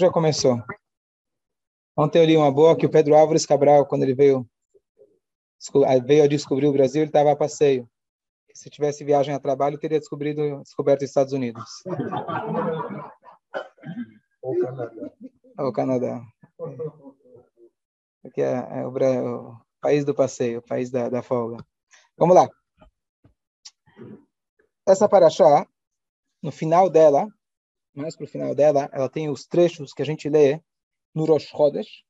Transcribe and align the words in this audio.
Já 0.00 0.10
começou. 0.10 0.56
Ontem 1.94 2.20
eu 2.20 2.24
li 2.24 2.34
uma 2.34 2.50
boa 2.50 2.74
que 2.74 2.86
o 2.86 2.90
Pedro 2.90 3.14
Álvares 3.14 3.44
Cabral, 3.44 3.84
quando 3.84 4.02
ele 4.02 4.14
veio, 4.14 4.48
veio 6.06 6.24
a 6.24 6.26
descobrir 6.26 6.66
o 6.66 6.72
Brasil, 6.72 7.02
ele 7.02 7.10
estava 7.10 7.30
a 7.30 7.36
passeio. 7.36 7.86
Se 8.54 8.70
tivesse 8.70 9.04
viagem 9.04 9.34
a 9.34 9.38
trabalho, 9.38 9.78
teria 9.78 9.98
descobrido, 9.98 10.62
descoberto 10.62 11.02
os 11.02 11.08
Estados 11.10 11.34
Unidos. 11.34 11.62
Ou 14.40 14.58
Canadá. 14.58 15.12
Ou 15.58 15.70
Canadá. 15.70 16.22
Aqui 18.24 18.40
é, 18.40 18.80
é 18.80 18.86
o, 18.86 18.88
o, 18.88 19.60
país 19.82 20.02
do 20.02 20.14
passeio, 20.14 20.60
o 20.60 20.66
país 20.66 20.90
da, 20.90 21.10
da 21.10 21.22
folga. 21.22 21.62
Vamos 22.16 22.34
lá. 22.34 22.48
Essa 24.88 25.06
paraxá, 25.06 25.66
no 26.42 26.50
final 26.50 26.88
dela, 26.88 27.28
mais 27.94 28.16
para 28.16 28.24
o 28.24 28.28
final 28.28 28.54
dela, 28.54 28.88
ela 28.92 29.08
tem 29.08 29.28
os 29.28 29.46
trechos 29.46 29.92
que 29.92 30.02
a 30.02 30.06
gente 30.06 30.28
lê 30.28 30.60
no 31.14 31.24
Rosh 31.24 31.48
Chodesh. 31.48 32.04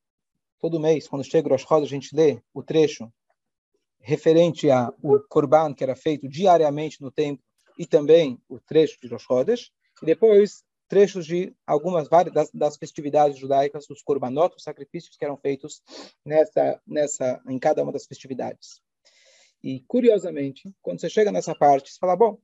Todo 0.59 0.79
mês, 0.79 1.07
quando 1.07 1.23
chega 1.23 1.47
o 1.47 1.51
Rosh 1.51 1.63
Chodesh, 1.63 1.87
a 1.87 1.95
gente 1.95 2.15
lê 2.15 2.41
o 2.53 2.61
trecho 2.61 3.11
referente 3.99 4.69
ao 4.69 4.93
Korban 5.29 5.73
que 5.73 5.83
era 5.83 5.95
feito 5.95 6.27
diariamente 6.27 7.01
no 7.01 7.11
templo 7.11 7.43
e 7.77 7.85
também 7.85 8.39
o 8.49 8.59
trecho 8.59 8.99
de 9.01 9.07
Rosh 9.07 9.23
Chodesh. 9.23 9.71
E 10.01 10.05
depois, 10.05 10.63
trechos 10.87 11.25
de 11.25 11.55
algumas 11.65 12.09
várias 12.09 12.33
das, 12.33 12.51
das 12.51 12.77
festividades 12.77 13.37
judaicas, 13.37 13.89
os 13.89 14.01
Korbanot, 14.01 14.55
os 14.55 14.63
sacrifícios 14.63 15.15
que 15.15 15.23
eram 15.23 15.37
feitos 15.37 15.81
nessa, 16.25 16.81
nessa, 16.85 17.41
em 17.47 17.57
cada 17.57 17.81
uma 17.81 17.91
das 17.91 18.05
festividades. 18.05 18.81
E, 19.63 19.79
curiosamente, 19.87 20.69
quando 20.81 20.99
você 20.99 21.09
chega 21.09 21.31
nessa 21.31 21.55
parte, 21.55 21.91
você 21.91 21.97
fala, 21.99 22.15
bom, 22.15 22.37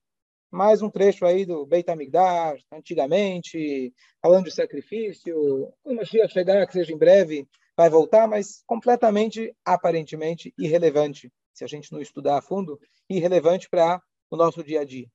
mais 0.52 0.82
um 0.82 0.90
trecho 0.90 1.26
aí 1.26 1.46
do 1.46 1.66
Beit 1.66 1.90
HaMikdash, 1.90 2.64
antigamente, 2.72 3.94
falando 4.22 4.46
de 4.46 4.52
sacrifício, 4.52 5.74
quando 5.84 5.98
Mashiach 5.98 6.32
chegar, 6.32 6.66
que 6.66 6.74
seja 6.74 6.94
em 6.94 6.98
breve, 6.98 7.48
vai 7.76 7.90
voltar, 7.90 8.28
mas 8.28 8.64
completamente, 8.66 9.56
aparentemente, 9.64 10.54
irrelevante, 10.58 11.32
se 11.54 11.64
a 11.64 11.68
gente 11.68 11.92
não 11.92 12.02
estudar 12.02 12.38
a 12.38 12.42
fundo, 12.42 12.80
irrelevante 13.10 13.70
para 13.70 14.02
o 14.32 14.38
nosso 14.38 14.64
dia 14.64 14.82
a 14.82 14.86
dia. 14.86 15.08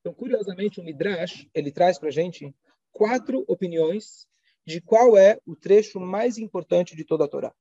Então, 0.00 0.14
curiosamente, 0.14 0.80
o 0.80 0.84
Midrash, 0.84 1.48
ele 1.52 1.72
traz 1.72 1.98
para 1.98 2.08
a 2.08 2.12
gente 2.12 2.54
quatro 2.92 3.44
opiniões 3.48 4.26
de 4.66 4.80
qual 4.80 5.16
é 5.16 5.40
o 5.46 5.56
trecho 5.56 5.98
mais 5.98 6.38
importante 6.38 6.94
de 6.94 7.04
toda 7.04 7.24
a 7.24 7.28
Torá. 7.28 7.54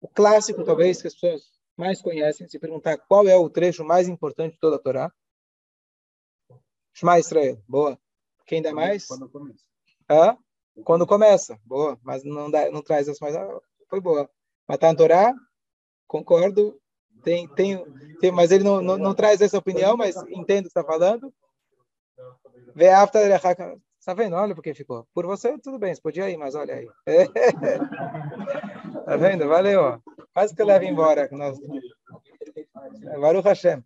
O 0.00 0.08
clássico, 0.08 0.64
talvez, 0.64 1.00
que 1.00 1.08
as 1.08 1.14
pessoas 1.14 1.53
mais 1.76 2.00
conhecem, 2.00 2.48
se 2.48 2.58
perguntar 2.58 2.98
qual 2.98 3.26
é 3.26 3.36
o 3.36 3.50
trecho 3.50 3.84
mais 3.84 4.08
importante 4.08 4.54
de 4.54 4.60
toda 4.60 4.76
a 4.76 4.78
Torá. 4.78 5.12
Shema 6.92 7.18
Israel, 7.18 7.60
boa. 7.68 7.98
Quem 8.46 8.62
dá 8.62 8.72
mais? 8.72 9.06
Quando 9.06 9.28
começa. 9.28 9.64
Hã? 10.08 10.38
Quando 10.84 11.06
começa, 11.06 11.58
boa. 11.64 11.98
Mas 12.02 12.22
não, 12.24 12.50
dá, 12.50 12.70
não 12.70 12.82
traz 12.82 13.08
as 13.08 13.18
mais. 13.18 13.34
Ah, 13.34 13.60
foi 13.88 14.00
boa. 14.00 14.30
Matar 14.68 14.92
na 14.92 14.98
Torá, 14.98 15.34
concordo. 16.06 16.78
Tem, 17.22 17.48
tem, 17.54 17.82
tem, 18.20 18.30
mas 18.30 18.50
ele 18.50 18.64
não, 18.64 18.82
não, 18.82 18.98
não 18.98 19.14
traz 19.14 19.40
essa 19.40 19.58
opinião, 19.58 19.96
mas 19.96 20.14
entendo 20.28 20.66
o 20.66 20.68
que 20.68 20.78
está 20.78 20.84
falando. 20.84 21.32
Vê 22.74 22.90
after 22.90 23.30
Está 23.98 24.12
vendo? 24.12 24.36
Olha 24.36 24.54
porque 24.54 24.74
ficou. 24.74 25.08
Por 25.14 25.24
você, 25.24 25.58
tudo 25.58 25.78
bem, 25.78 25.94
você 25.94 26.02
podia 26.02 26.28
ir, 26.28 26.36
mas 26.36 26.54
olha 26.54 26.74
aí. 26.74 26.86
Está 27.06 29.16
vendo? 29.16 29.48
Valeu. 29.48 30.02
Quase 30.34 30.54
que 30.54 30.60
eu 30.60 30.66
levo 30.66 30.84
embora. 30.84 31.28
Nós... 31.30 31.58
Baruch 33.20 33.46
Hashem. 33.46 33.82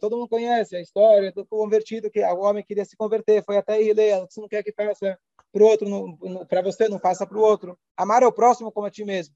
Todo 0.00 0.16
mundo 0.16 0.28
conhece 0.28 0.76
a 0.76 0.80
história 0.80 1.32
do 1.32 1.46
convertido, 1.46 2.10
que 2.10 2.20
o 2.20 2.40
homem 2.40 2.64
queria 2.64 2.84
se 2.84 2.96
converter, 2.96 3.44
foi 3.44 3.56
até 3.56 3.82
Ilê, 3.82 4.18
você 4.20 4.40
não 4.40 4.48
quer 4.48 4.62
que 4.62 4.72
faça 4.72 5.18
para 5.52 5.64
outro, 5.64 6.18
para 6.48 6.62
você, 6.62 6.88
não 6.88 6.98
faça 6.98 7.26
para 7.26 7.36
o 7.36 7.42
outro. 7.42 7.78
Amar 7.96 8.22
ao 8.22 8.32
próximo 8.32 8.72
como 8.72 8.86
a 8.86 8.90
ti 8.90 9.04
mesmo. 9.04 9.34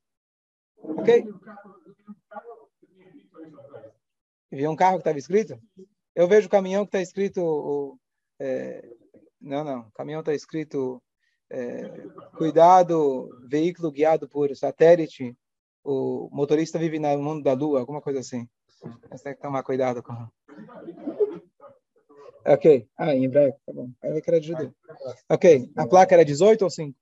Ok? 0.78 1.24
Viu 4.50 4.70
um 4.70 4.76
carro 4.76 4.96
que 4.96 5.00
estava 5.00 5.18
escrito? 5.18 5.60
Eu 6.14 6.26
vejo 6.26 6.46
o 6.46 6.50
caminhão 6.50 6.84
que 6.84 6.88
está 6.88 7.00
escrito 7.00 7.98
é, 8.40 8.88
não, 9.40 9.62
não. 9.62 9.80
O 9.80 9.92
caminhão 9.92 10.20
está 10.20 10.34
escrito 10.34 11.02
é, 11.50 11.88
cuidado, 12.36 13.28
veículo 13.48 13.90
guiado 13.90 14.28
por 14.28 14.54
satélite. 14.56 15.36
O 15.84 16.28
motorista 16.32 16.78
vive 16.78 16.98
no 16.98 17.18
mundo 17.18 17.42
da 17.42 17.52
lua, 17.52 17.80
alguma 17.80 18.00
coisa 18.00 18.20
assim. 18.20 18.48
Você 19.10 19.24
tem 19.24 19.34
que 19.34 19.40
tomar 19.40 19.62
cuidado 19.62 20.02
com. 20.02 20.12
Ok. 22.44 22.88
Ah, 22.96 23.14
em 23.14 23.24
hebraico, 23.24 23.60
tá 23.64 23.72
bom. 23.72 23.90
Aí 24.02 24.20
que 24.20 24.30
era 24.30 24.40
de 24.40 24.48
judeu. 24.48 24.74
Ok. 25.28 25.70
A 25.76 25.86
placa 25.86 26.14
era 26.14 26.24
18 26.24 26.62
ou 26.62 26.70
5? 26.70 26.98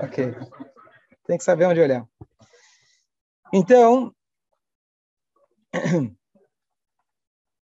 Ok. 0.00 0.34
Tem 1.26 1.38
que 1.38 1.44
saber 1.44 1.66
onde 1.66 1.80
olhar. 1.80 2.06
Então, 3.52 4.14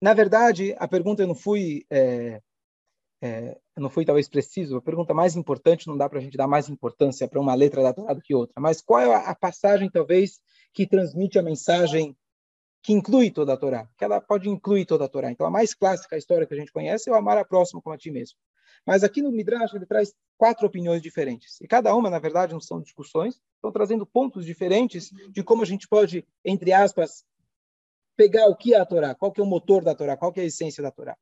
Na 0.04 0.14
verdade, 0.14 0.76
a 0.80 0.86
pergunta 0.86 1.24
eu 1.24 1.28
não 1.28 1.34
fui, 1.34 1.86
é, 1.90 2.42
é, 3.26 3.58
não 3.78 3.90
fui 3.90 4.04
talvez 4.04 4.28
preciso. 4.28 4.76
A 4.76 4.82
pergunta 4.82 5.14
mais 5.14 5.38
importante 5.38 5.88
não 5.88 5.96
dá 5.96 6.10
para 6.10 6.20
a 6.20 6.22
gente 6.22 6.36
dar 6.36 6.46
mais 6.46 6.68
importância 6.68 7.26
para 7.26 7.40
uma 7.40 7.56
letra 7.56 7.82
da 7.82 7.94
Torá 7.94 8.14
do 8.14 8.22
que 8.22 8.36
outra. 8.36 8.60
Mas 8.60 8.82
qual 8.82 9.00
é 9.00 9.16
a 9.16 9.34
passagem 9.34 9.90
talvez 9.90 10.42
que 10.74 10.86
transmite 10.86 11.40
a 11.40 11.42
mensagem 11.42 12.18
que 12.82 12.92
inclui 12.92 13.32
toda 13.32 13.54
a 13.54 13.58
Torá? 13.58 13.88
Que 13.98 14.04
ela 14.04 14.20
pode 14.20 14.50
incluir 14.50 14.86
toda 14.86 15.06
a 15.06 15.08
Torá. 15.08 15.32
Então 15.32 15.48
a 15.48 15.50
mais 15.50 15.74
clássica 15.74 16.18
história 16.18 16.46
que 16.46 16.54
a 16.54 16.58
gente 16.58 16.74
conhece 16.74 17.10
é 17.10 17.14
o 17.14 17.16
amar 17.16 17.38
a 17.38 17.46
próximo 17.46 17.82
como 17.82 17.96
a 17.96 17.98
ti 17.98 18.12
mesmo. 18.12 18.38
Mas 18.86 19.06
aqui 19.06 19.22
no 19.22 19.32
Midrash 19.32 19.74
ele 19.74 19.86
traz 19.86 20.14
quatro 20.38 20.68
opiniões 20.68 21.02
diferentes. 21.02 21.62
E 21.62 21.68
cada 21.68 21.96
uma, 21.96 22.10
na 22.10 22.20
verdade, 22.20 22.52
não 22.52 22.60
são 22.60 22.82
discussões, 22.82 23.40
estão 23.56 23.72
trazendo 23.72 24.06
pontos 24.06 24.46
diferentes 24.46 25.10
de 25.32 25.42
como 25.42 25.62
a 25.62 25.66
gente 25.66 25.88
pode, 25.88 26.28
entre 26.44 26.74
aspas, 26.74 27.24
pegar 28.18 28.48
o 28.48 28.56
que 28.58 28.74
é 28.74 28.80
a 28.80 28.86
Torá, 28.86 29.16
qual 29.16 29.32
que 29.32 29.40
é 29.40 29.44
o 29.44 29.48
motor 29.48 29.82
da 29.82 29.96
Torá, 29.96 30.18
qual 30.18 30.34
que 30.34 30.42
é 30.42 30.44
a 30.44 30.48
essência 30.48 30.84
da 30.84 30.92
Torá. 30.92 31.18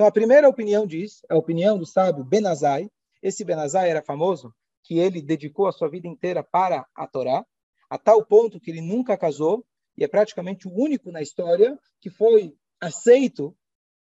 Então, 0.00 0.08
a 0.08 0.12
primeira 0.12 0.48
opinião 0.48 0.86
diz, 0.86 1.20
a 1.28 1.36
opinião 1.36 1.78
do 1.78 1.84
sábio 1.84 2.24
Benazai. 2.24 2.88
Esse 3.22 3.44
Benazai 3.44 3.90
era 3.90 4.00
famoso 4.00 4.50
que 4.82 4.98
ele 4.98 5.20
dedicou 5.20 5.66
a 5.66 5.72
sua 5.72 5.90
vida 5.90 6.08
inteira 6.08 6.42
para 6.42 6.86
a 6.96 7.06
Torá, 7.06 7.44
a 7.90 7.98
tal 7.98 8.24
ponto 8.24 8.58
que 8.58 8.70
ele 8.70 8.80
nunca 8.80 9.14
casou, 9.14 9.62
e 9.98 10.02
é 10.02 10.08
praticamente 10.08 10.66
o 10.66 10.72
único 10.72 11.12
na 11.12 11.20
história 11.20 11.78
que 12.00 12.08
foi 12.08 12.54
aceito 12.80 13.54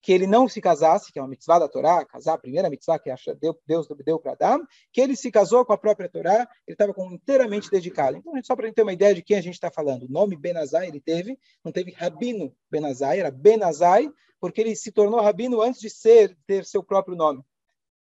que 0.02 0.12
ele 0.12 0.26
não 0.26 0.48
se 0.48 0.60
casasse, 0.60 1.12
que 1.12 1.18
é 1.18 1.22
uma 1.22 1.28
mitzvah 1.28 1.58
da 1.58 1.68
Torá, 1.68 2.04
casar, 2.04 2.34
a 2.34 2.38
primeira 2.38 2.70
mitzvah 2.70 2.98
que 2.98 3.10
Deus 3.66 3.86
deu 4.04 4.18
para 4.18 4.32
Adão, 4.32 4.66
que 4.92 5.00
ele 5.00 5.14
se 5.14 5.30
casou 5.30 5.64
com 5.64 5.72
a 5.72 5.78
própria 5.78 6.08
Torá, 6.08 6.48
ele 6.66 6.74
estava 6.74 6.94
inteiramente 7.12 7.70
dedicado. 7.70 8.16
Então, 8.16 8.32
só 8.42 8.56
para 8.56 8.64
a 8.64 8.68
gente 8.68 8.76
ter 8.76 8.82
uma 8.82 8.92
ideia 8.92 9.14
de 9.14 9.22
quem 9.22 9.36
a 9.36 9.42
gente 9.42 9.54
está 9.54 9.70
falando, 9.70 10.04
o 10.04 10.10
nome 10.10 10.36
Benazai 10.36 10.88
ele 10.88 11.00
teve, 11.00 11.38
não 11.62 11.70
teve 11.70 11.92
Rabino 11.92 12.54
Benazai, 12.70 13.20
era 13.20 13.30
Benazai, 13.30 14.10
porque 14.40 14.62
ele 14.62 14.74
se 14.74 14.90
tornou 14.90 15.20
Rabino 15.20 15.60
antes 15.60 15.80
de 15.80 15.90
ser 15.90 16.36
ter 16.46 16.64
seu 16.64 16.82
próprio 16.82 17.14
nome. 17.14 17.44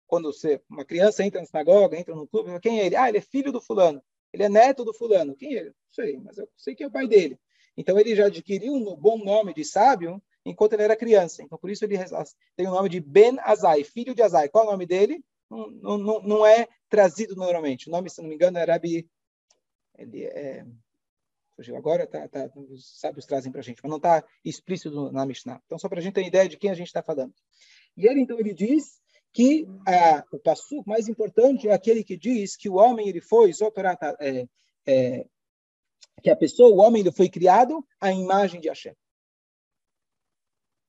Quando 0.06 0.32
você, 0.32 0.60
uma 0.70 0.84
criança 0.84 1.24
entra 1.24 1.40
na 1.40 1.46
sinagoga, 1.46 1.98
entra 1.98 2.14
no 2.14 2.28
clube, 2.28 2.60
quem 2.60 2.80
é 2.80 2.86
ele? 2.86 2.96
Ah, 2.96 3.08
ele 3.08 3.18
é 3.18 3.22
filho 3.22 3.50
do 3.50 3.60
fulano, 3.60 4.00
ele 4.32 4.44
é 4.44 4.48
neto 4.48 4.84
do 4.84 4.94
fulano. 4.94 5.34
Quem 5.34 5.56
é 5.56 5.60
ele? 5.60 5.68
Não 5.70 5.92
sei, 5.92 6.16
mas 6.18 6.38
eu 6.38 6.48
sei 6.56 6.74
quem 6.74 6.84
é 6.84 6.88
o 6.88 6.92
pai 6.92 7.08
dele. 7.08 7.38
Então, 7.76 7.98
ele 7.98 8.14
já 8.14 8.26
adquiriu 8.26 8.74
um 8.74 8.94
bom 8.94 9.18
nome 9.24 9.54
de 9.54 9.64
sábio, 9.64 10.22
enquanto 10.44 10.74
ele 10.74 10.82
era 10.82 10.96
criança. 10.96 11.42
Então, 11.42 11.58
por 11.58 11.70
isso 11.70 11.84
ele 11.84 11.98
tem 12.56 12.66
o 12.66 12.70
nome 12.70 12.88
de 12.88 13.00
Ben 13.00 13.38
Azai, 13.40 13.84
filho 13.84 14.14
de 14.14 14.22
Azai. 14.22 14.48
Qual 14.48 14.64
é 14.64 14.68
o 14.68 14.70
nome 14.72 14.86
dele? 14.86 15.24
Não, 15.50 15.98
não, 15.98 16.22
não 16.22 16.46
é 16.46 16.66
trazido 16.88 17.36
normalmente. 17.36 17.88
O 17.88 17.92
nome, 17.92 18.08
se 18.10 18.20
não 18.20 18.28
me 18.28 18.34
engano, 18.34 18.58
é 18.58 18.64
Rabi. 18.64 19.08
Ele 19.98 20.24
é. 20.24 20.64
Fugiu 21.54 21.76
agora, 21.76 22.06
tá, 22.06 22.26
tá, 22.28 22.50
os 22.56 22.98
sábios 22.98 23.26
trazem 23.26 23.52
para 23.52 23.60
a 23.60 23.62
gente, 23.62 23.80
mas 23.82 23.90
não 23.90 23.98
está 23.98 24.24
explícito 24.42 25.12
na 25.12 25.26
Mishnah. 25.26 25.60
Então, 25.66 25.78
só 25.78 25.86
para 25.86 25.98
a 25.98 26.02
gente 26.02 26.14
ter 26.14 26.26
ideia 26.26 26.48
de 26.48 26.56
quem 26.56 26.70
a 26.70 26.74
gente 26.74 26.86
está 26.86 27.02
falando. 27.02 27.34
E 27.94 28.08
ele, 28.08 28.22
então, 28.22 28.40
ele 28.40 28.54
diz 28.54 29.02
que 29.34 29.66
ah, 29.86 30.24
o 30.32 30.38
passo 30.38 30.82
mais 30.86 31.08
importante 31.08 31.68
é 31.68 31.74
aquele 31.74 32.02
que 32.02 32.16
diz 32.16 32.56
que 32.56 32.70
o 32.70 32.76
homem 32.76 33.06
ele 33.06 33.20
foi, 33.20 33.50
é, 34.20 34.46
é, 34.86 35.26
que 36.22 36.30
a 36.30 36.36
pessoa, 36.36 36.70
o 36.70 36.78
homem, 36.78 37.00
ele 37.00 37.12
foi 37.12 37.28
criado 37.28 37.84
à 38.00 38.10
imagem 38.10 38.60
de 38.60 38.68
Hashem. 38.68 38.94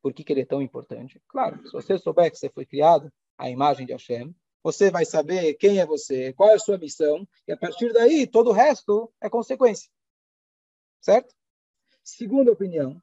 Por 0.04 0.14
que, 0.14 0.22
que 0.22 0.34
ele 0.34 0.42
é 0.42 0.46
tão 0.46 0.62
importante? 0.62 1.22
Claro, 1.30 1.66
se 1.66 1.72
você 1.72 1.98
souber 1.98 2.30
que 2.30 2.38
você 2.38 2.50
foi 2.50 2.66
criado 2.66 3.10
à 3.38 3.50
imagem 3.50 3.86
de 3.86 3.94
Hashem, 3.94 4.36
você 4.62 4.92
vai 4.92 5.06
saber 5.06 5.54
quem 5.54 5.80
é 5.80 5.86
você, 5.86 6.34
qual 6.34 6.50
é 6.50 6.56
a 6.56 6.60
sua 6.60 6.78
missão, 6.78 7.26
e 7.48 7.54
a 7.54 7.58
partir 7.58 7.94
daí 7.94 8.28
todo 8.28 8.50
o 8.50 8.54
resto 8.54 9.10
é 9.22 9.30
consequência. 9.30 9.90
Certo? 11.00 11.34
Segunda 12.04 12.52
opinião, 12.52 13.02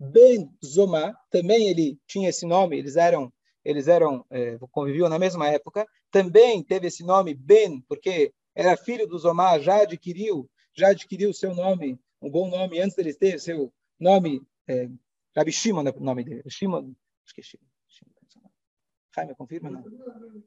Ben 0.00 0.50
Zoma, 0.64 1.14
também 1.30 1.68
ele 1.68 1.98
tinha 2.06 2.30
esse 2.30 2.46
nome, 2.46 2.78
eles 2.78 2.96
eram 2.96 3.30
eles 3.62 3.86
eram 3.86 4.24
é, 4.30 4.56
conviviam 4.70 5.08
na 5.10 5.18
mesma 5.18 5.48
época, 5.48 5.86
também 6.10 6.62
teve 6.62 6.86
esse 6.86 7.04
nome 7.04 7.34
Ben, 7.34 7.82
porque 7.82 8.32
era 8.54 8.74
filho 8.74 9.06
do 9.06 9.18
Zomar, 9.18 9.60
já 9.60 9.82
adquiriu, 9.82 10.48
já 10.72 10.88
adquiriu 10.88 11.34
seu 11.34 11.54
nome, 11.54 12.00
um 12.22 12.30
bom 12.30 12.48
nome 12.48 12.80
antes 12.80 12.96
dele 12.96 13.12
ter 13.12 13.38
seu 13.38 13.70
nome 14.00 14.40
é, 14.66 14.88
Rabi 15.38 15.52
Shimon 15.52 15.86
é 15.86 15.90
o 15.90 16.00
nome 16.00 16.24
dele. 16.24 16.42
Shimon, 16.48 16.92
acho 17.24 17.34
que 17.34 17.40
é 17.40 17.44
Shimon. 17.44 17.68
Confirma? 19.36 19.70
Não. 19.70 19.84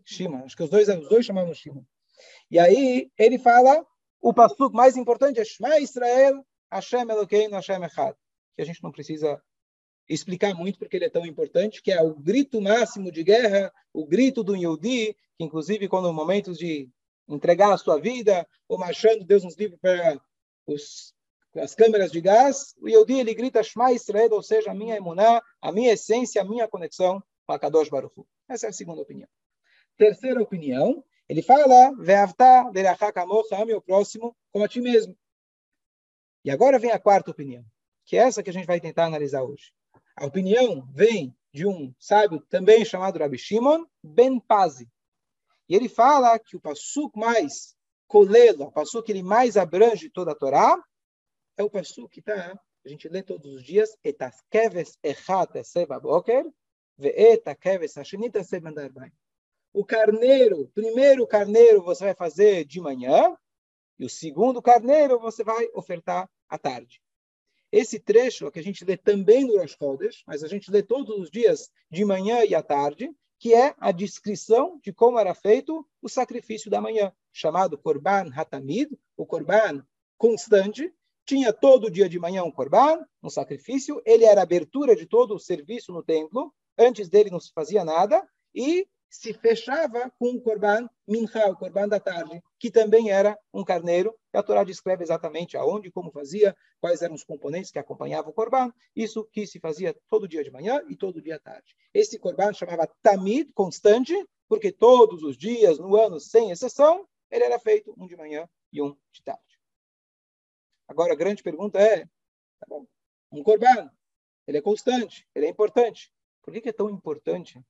Shima. 0.05 0.43
Acho 0.43 0.55
que 0.55 0.63
os 0.63 0.69
dois, 0.69 0.87
os 0.87 1.09
dois 1.09 1.25
chamavam 1.25 1.53
Shima. 1.53 1.85
E 2.49 2.59
aí 2.59 3.11
ele 3.17 3.39
fala 3.39 3.85
o 4.21 4.33
pasuk 4.33 4.73
mais 4.73 4.95
importante 4.95 5.39
é 5.39 5.45
Shema 5.45 5.79
Israel, 5.79 6.45
Hashem 6.71 7.09
Elokeinu, 7.09 7.55
Hashem 7.55 7.83
Echad. 7.83 8.15
Que 8.55 8.61
a 8.61 8.65
gente 8.65 8.83
não 8.83 8.91
precisa 8.91 9.41
explicar 10.07 10.53
muito 10.53 10.77
porque 10.77 10.97
ele 10.97 11.05
é 11.05 11.09
tão 11.09 11.25
importante, 11.25 11.81
que 11.81 11.91
é 11.91 12.01
o 12.01 12.13
grito 12.13 12.61
máximo 12.61 13.11
de 13.11 13.23
guerra, 13.23 13.71
o 13.93 14.05
grito 14.05 14.43
do 14.43 14.55
Yehudi, 14.55 15.15
que 15.37 15.43
inclusive 15.43 15.87
quando 15.87 16.11
momentos 16.13 16.57
de 16.57 16.89
entregar 17.27 17.73
a 17.73 17.77
sua 17.77 17.99
vida, 17.99 18.47
ou 18.67 18.77
marchando, 18.77 19.23
Deus 19.23 19.43
nos 19.43 19.55
livre 19.55 19.77
para 19.77 20.19
os, 20.67 21.13
as 21.55 21.75
câmeras 21.75 22.11
de 22.11 22.21
gás, 22.21 22.73
o 22.81 22.87
Yehudi 22.87 23.19
ele 23.19 23.33
grita 23.33 23.63
Shema 23.63 23.91
Israel, 23.91 24.31
ou 24.31 24.41
seja, 24.41 24.71
a 24.71 24.73
minha 24.73 24.95
emuná, 24.95 25.41
a 25.61 25.71
minha 25.71 25.93
essência, 25.93 26.41
a 26.41 26.45
minha 26.45 26.67
conexão 26.67 27.21
com 27.45 27.53
a 27.53 27.59
Kadosh 27.59 27.89
Baruch 27.89 28.13
Hu. 28.17 28.27
Essa 28.47 28.67
é 28.67 28.69
a 28.69 28.73
segunda 28.73 29.01
opinião. 29.01 29.27
Terceira 29.97 30.41
opinião, 30.41 31.03
ele 31.27 31.41
fala, 31.41 31.91
Ve'avta 31.97 32.69
derachakamocha, 32.71 33.61
ame 33.61 33.73
o 33.73 33.81
próximo 33.81 34.35
como 34.51 34.65
a 34.65 34.67
ti 34.67 34.81
mesmo. 34.81 35.17
E 36.43 36.49
agora 36.49 36.79
vem 36.79 36.91
a 36.91 36.99
quarta 36.99 37.31
opinião, 37.31 37.63
que 38.05 38.17
é 38.17 38.21
essa 38.21 38.41
que 38.41 38.49
a 38.49 38.53
gente 38.53 38.65
vai 38.65 38.79
tentar 38.79 39.05
analisar 39.05 39.43
hoje. 39.43 39.71
A 40.15 40.25
opinião 40.25 40.87
vem 40.93 41.35
de 41.53 41.67
um 41.67 41.93
sábio 41.99 42.41
também 42.49 42.83
chamado 42.85 43.19
Rabbi 43.19 43.37
Shimon 43.37 43.85
Ben 44.03 44.39
Pazi. 44.39 44.89
E 45.67 45.75
ele 45.75 45.87
fala 45.87 46.37
que 46.39 46.55
o 46.55 46.61
passuk 46.61 47.17
mais 47.17 47.75
colelo, 48.07 48.65
o 48.65 48.71
passuk 48.71 49.09
ele 49.09 49.23
mais 49.23 49.55
abrange 49.55 50.09
toda 50.09 50.31
a 50.31 50.35
Torá, 50.35 50.77
é 51.61 51.63
o 51.63 51.69
passuk 51.69 52.09
que 52.09 52.19
está, 52.19 52.59
a 52.83 52.89
gente 52.89 53.07
lê 53.07 53.21
todos 53.21 53.53
os 53.53 53.63
dias, 53.63 53.95
etaskeves 54.03 54.97
echat 55.03 55.55
eseva 55.55 55.99
boker, 55.99 56.45
ve'etakeves 56.97 57.97
hashinita 57.97 58.43
sebandarbaim. 58.43 59.11
O 59.71 59.85
carneiro, 59.85 60.67
primeiro 60.73 61.25
carneiro 61.27 61.83
você 61.83 62.05
vai 62.05 62.15
fazer 62.15 62.65
de 62.65 62.81
manhã, 62.81 63.37
e 63.99 64.05
o 64.05 64.09
segundo 64.09 64.61
carneiro 64.61 65.19
você 65.19 65.43
vai 65.43 65.69
ofertar 65.73 66.27
à 66.49 66.57
tarde. 66.57 66.99
Esse 67.71 67.99
trecho 67.99 68.47
é 68.47 68.51
que 68.51 68.59
a 68.59 68.63
gente 68.63 68.83
lê 68.83 68.97
também 68.97 69.45
no 69.45 69.59
Rosh 69.59 69.77
Chodesh, 69.79 70.23
mas 70.25 70.43
a 70.43 70.47
gente 70.47 70.71
lê 70.71 70.81
todos 70.81 71.15
os 71.17 71.29
dias 71.29 71.69
de 71.89 72.03
manhã 72.03 72.43
e 72.43 72.55
à 72.55 72.63
tarde, 72.63 73.09
que 73.39 73.53
é 73.53 73.75
a 73.77 73.91
descrição 73.91 74.79
de 74.83 74.91
como 74.91 75.19
era 75.19 75.33
feito 75.33 75.87
o 76.01 76.09
sacrifício 76.09 76.69
da 76.69 76.81
manhã, 76.81 77.13
chamado 77.31 77.77
Korban 77.77 78.29
Hatamid, 78.35 78.91
o 79.15 79.25
Korban 79.25 79.85
constante. 80.17 80.93
Tinha 81.31 81.53
todo 81.53 81.89
dia 81.89 82.09
de 82.09 82.19
manhã 82.19 82.43
um 82.43 82.51
Korban, 82.51 83.07
um 83.23 83.29
sacrifício, 83.29 84.01
ele 84.05 84.25
era 84.25 84.41
a 84.41 84.43
abertura 84.43 84.97
de 84.97 85.05
todo 85.05 85.33
o 85.33 85.39
serviço 85.39 85.93
no 85.93 86.03
templo, 86.03 86.53
antes 86.77 87.07
dele 87.07 87.29
não 87.29 87.39
se 87.39 87.53
fazia 87.53 87.85
nada, 87.85 88.21
e 88.53 88.85
se 89.09 89.33
fechava 89.35 90.11
com 90.19 90.31
o 90.31 90.41
Korban 90.41 90.89
Mincha, 91.07 91.49
o 91.49 91.55
Korban 91.55 91.87
da 91.87 92.01
tarde, 92.01 92.43
que 92.59 92.69
também 92.69 93.11
era 93.11 93.39
um 93.53 93.63
carneiro. 93.63 94.13
E 94.33 94.37
a 94.37 94.43
Torá 94.43 94.65
descreve 94.65 95.05
exatamente 95.05 95.55
aonde, 95.55 95.89
como 95.89 96.11
fazia, 96.11 96.53
quais 96.81 97.01
eram 97.01 97.15
os 97.15 97.23
componentes 97.23 97.71
que 97.71 97.79
acompanhavam 97.79 98.31
o 98.31 98.33
Korban. 98.33 98.69
Isso 98.93 99.23
que 99.31 99.47
se 99.47 99.57
fazia 99.57 99.95
todo 100.09 100.27
dia 100.27 100.43
de 100.43 100.51
manhã 100.51 100.81
e 100.89 100.97
todo 100.97 101.21
dia 101.21 101.37
à 101.37 101.39
tarde. 101.39 101.77
Esse 101.93 102.19
Korban 102.19 102.51
chamava 102.51 102.89
Tamid, 103.01 103.53
constante, 103.53 104.13
porque 104.49 104.69
todos 104.69 105.23
os 105.23 105.37
dias, 105.37 105.79
no 105.79 105.95
ano, 105.95 106.19
sem 106.19 106.51
exceção, 106.51 107.07
ele 107.31 107.45
era 107.45 107.57
feito 107.57 107.95
um 107.97 108.05
de 108.05 108.17
manhã 108.17 108.49
e 108.73 108.81
um 108.81 108.97
de 109.13 109.23
tarde. 109.23 109.50
Agora, 110.91 111.13
a 111.13 111.15
grande 111.15 111.41
pergunta 111.41 111.79
é, 111.79 112.05
tá 112.59 112.67
bom, 112.67 112.85
um 113.31 113.41
Korban, 113.41 113.89
ele 114.45 114.57
é 114.57 114.61
constante, 114.61 115.25
ele 115.33 115.45
é 115.45 115.49
importante. 115.49 116.13
Por 116.41 116.53
que, 116.53 116.59
que 116.59 116.67
é 116.67 116.73
tão 116.73 116.89
importante 116.89 117.63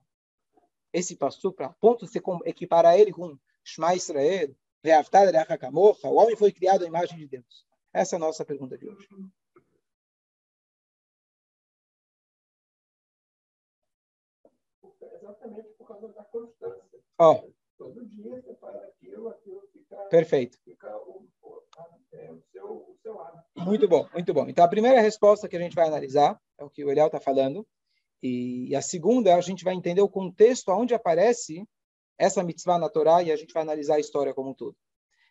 esse 0.92 1.16
passo 1.16 1.54
para 1.54 1.70
ponto 1.70 2.06
de 2.06 2.12
se 2.12 2.20
equiparar 2.46 2.98
ele 2.98 3.14
com 3.14 3.38
Shema 3.64 3.94
Israel, 3.94 4.56
o 4.84 6.16
homem 6.16 6.36
foi 6.36 6.52
criado 6.52 6.84
à 6.84 6.88
imagem 6.88 7.20
de 7.20 7.28
Deus. 7.28 7.68
Essa 7.94 8.16
é 8.16 8.18
a 8.18 8.20
nossa 8.20 8.44
pergunta 8.44 8.76
de 8.76 8.90
hoje. 8.90 9.08
Exatamente 15.14 15.70
por 15.78 15.88
causa 15.88 16.08
da 16.08 16.24
constância. 16.24 17.00
Ó. 17.20 17.44
Todo 17.78 18.04
dia 18.08 18.42
você 18.42 18.56
faz 18.56 18.76
aquilo, 18.78 19.30
aquilo 19.30 19.62
fica. 19.72 19.96
Perfeito. 20.06 20.58
Fica 20.64 20.92
é, 22.14 22.32
seu. 22.52 22.98
Muito 23.56 23.88
bom, 23.88 24.08
muito 24.14 24.34
bom. 24.34 24.48
Então 24.48 24.64
a 24.64 24.68
primeira 24.68 25.02
resposta 25.02 25.48
que 25.48 25.56
a 25.56 25.60
gente 25.60 25.76
vai 25.76 25.88
analisar 25.88 26.40
é 26.58 26.64
o 26.64 26.70
que 26.70 26.84
o 26.84 26.92
Eliel 26.92 27.08
está 27.08 27.20
falando. 27.20 27.66
E, 28.24 28.76
a 28.76 28.82
segunda, 28.82 29.36
a 29.36 29.42
gente 29.42 29.64
vai 29.64 29.74
entender 29.74 30.02
o 30.02 30.10
contexto 30.10 30.70
onde 30.70 30.94
aparece 30.94 31.68
essa 32.18 32.44
mitzvah 32.44 32.78
na 32.78 32.90
Torá 32.90 33.24
e 33.24 33.32
a 33.32 33.36
gente 33.36 33.54
vai 33.54 33.64
analisar 33.64 33.96
a 33.96 34.00
história 34.00 34.34
como 34.34 34.52
um 34.52 34.54
todo. 34.54 34.76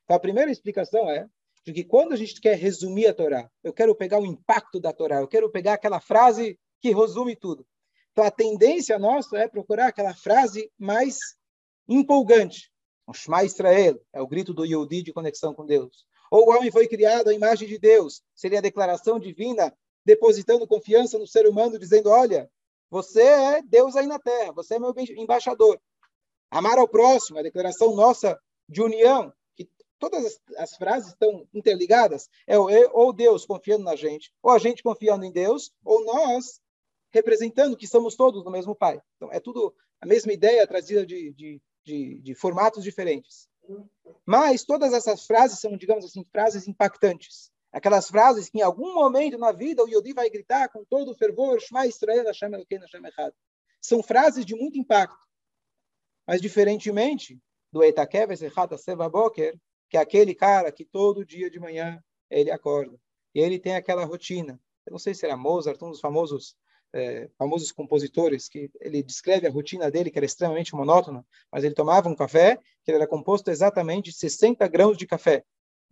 Então, 0.04 0.16
a 0.16 0.20
primeira 0.20 0.50
explicação 0.50 1.08
é 1.08 1.26
de 1.64 1.72
que 1.72 1.84
quando 1.84 2.12
a 2.12 2.16
gente 2.16 2.40
quer 2.40 2.58
resumir 2.58 3.06
a 3.06 3.14
Torá, 3.14 3.48
eu 3.62 3.72
quero 3.72 3.94
pegar 3.94 4.18
o 4.18 4.26
impacto 4.26 4.80
da 4.80 4.92
Torá, 4.92 5.20
eu 5.20 5.28
quero 5.28 5.48
pegar 5.50 5.74
aquela 5.74 6.00
frase 6.00 6.58
que 6.80 6.92
resume 6.92 7.36
tudo. 7.36 7.64
Então, 8.10 8.24
a 8.24 8.30
tendência 8.30 8.98
nossa 8.98 9.38
é 9.38 9.46
procurar 9.46 9.86
aquela 9.86 10.14
frase 10.14 10.68
mais 10.76 11.16
empolgante. 11.88 12.72
O 13.06 13.12
Shema 13.12 13.44
Israel 13.44 14.00
é 14.12 14.20
o 14.20 14.26
grito 14.26 14.52
do 14.52 14.64
Yehudi 14.64 15.02
de 15.02 15.12
conexão 15.12 15.54
com 15.54 15.64
Deus. 15.64 16.06
Ou 16.30 16.46
o 16.46 16.50
homem 16.50 16.70
foi 16.70 16.86
criado 16.86 17.28
à 17.28 17.34
imagem 17.34 17.66
de 17.66 17.78
Deus, 17.78 18.22
seria 18.34 18.58
a 18.58 18.62
declaração 18.62 19.18
divina 19.18 19.76
depositando 20.04 20.66
confiança 20.66 21.18
no 21.18 21.26
ser 21.26 21.46
humano, 21.46 21.78
dizendo: 21.78 22.08
olha, 22.08 22.50
você 22.88 23.22
é 23.22 23.62
Deus 23.62 23.96
aí 23.96 24.06
na 24.06 24.18
terra, 24.18 24.52
você 24.52 24.76
é 24.76 24.78
meu 24.78 24.94
embaixador. 25.16 25.80
Amar 26.50 26.78
ao 26.78 26.88
próximo, 26.88 27.38
a 27.38 27.42
declaração 27.42 27.94
nossa 27.94 28.38
de 28.68 28.80
união, 28.82 29.32
que 29.56 29.68
todas 29.98 30.24
as, 30.24 30.40
as 30.56 30.76
frases 30.76 31.10
estão 31.10 31.46
interligadas, 31.52 32.28
é 32.46 32.58
ou 32.58 33.12
Deus 33.12 33.44
confiando 33.44 33.84
na 33.84 33.96
gente, 33.96 34.32
ou 34.42 34.50
a 34.50 34.58
gente 34.58 34.82
confiando 34.82 35.24
em 35.24 35.32
Deus, 35.32 35.72
ou 35.84 36.04
nós 36.04 36.60
representando 37.12 37.76
que 37.76 37.86
somos 37.86 38.14
todos 38.14 38.44
do 38.44 38.50
mesmo 38.50 38.74
Pai. 38.74 39.00
Então, 39.16 39.32
é 39.32 39.40
tudo 39.40 39.74
a 40.00 40.06
mesma 40.06 40.32
ideia 40.32 40.66
trazida 40.66 41.04
de, 41.04 41.32
de, 41.32 41.62
de, 41.84 42.20
de 42.20 42.34
formatos 42.34 42.84
diferentes. 42.84 43.49
Mas 44.24 44.64
todas 44.64 44.92
essas 44.92 45.26
frases 45.26 45.58
são, 45.58 45.76
digamos 45.76 46.04
assim, 46.04 46.24
frases 46.24 46.68
impactantes. 46.68 47.50
Aquelas 47.72 48.08
frases 48.08 48.48
que 48.48 48.58
em 48.58 48.62
algum 48.62 48.94
momento 48.94 49.38
na 49.38 49.52
vida 49.52 49.82
o 49.82 49.88
Yodi 49.88 50.12
vai 50.12 50.28
gritar 50.28 50.68
com 50.68 50.84
todo 50.84 51.12
o 51.12 51.14
fervor, 51.14 51.60
Shema 51.60 51.86
Israel, 51.86 52.24
Hashem 52.24 52.52
Elokeinu, 52.52 52.84
Hashem 52.84 53.06
Echad. 53.06 53.32
São 53.80 54.02
frases 54.02 54.44
de 54.44 54.54
muito 54.54 54.78
impacto. 54.78 55.24
Mas 56.26 56.40
diferentemente 56.40 57.40
do 57.72 57.82
Etakeves 57.82 58.42
Echad 58.42 58.76
Seva 58.76 59.08
Boker, 59.08 59.56
que 59.88 59.96
é 59.96 60.00
aquele 60.00 60.34
cara 60.34 60.72
que 60.72 60.84
todo 60.84 61.24
dia 61.24 61.50
de 61.50 61.60
manhã 61.60 62.02
ele 62.28 62.50
acorda. 62.50 62.98
E 63.34 63.40
ele 63.40 63.58
tem 63.58 63.76
aquela 63.76 64.04
rotina. 64.04 64.60
Eu 64.84 64.92
não 64.92 64.98
sei 64.98 65.14
se 65.14 65.24
era 65.24 65.36
Mozart, 65.36 65.80
um 65.82 65.90
dos 65.90 66.00
famosos 66.00 66.56
é, 66.92 67.28
famosos 67.38 67.72
compositores, 67.72 68.48
que 68.48 68.70
ele 68.80 69.02
descreve 69.02 69.46
a 69.46 69.50
rotina 69.50 69.90
dele, 69.90 70.10
que 70.10 70.18
era 70.18 70.26
extremamente 70.26 70.74
monótona, 70.74 71.24
mas 71.50 71.64
ele 71.64 71.74
tomava 71.74 72.08
um 72.08 72.14
café 72.14 72.58
que 72.84 72.90
era 72.90 73.06
composto 73.06 73.50
exatamente 73.50 74.10
de 74.10 74.16
60 74.16 74.66
grãos 74.68 74.96
de 74.96 75.06
café. 75.06 75.44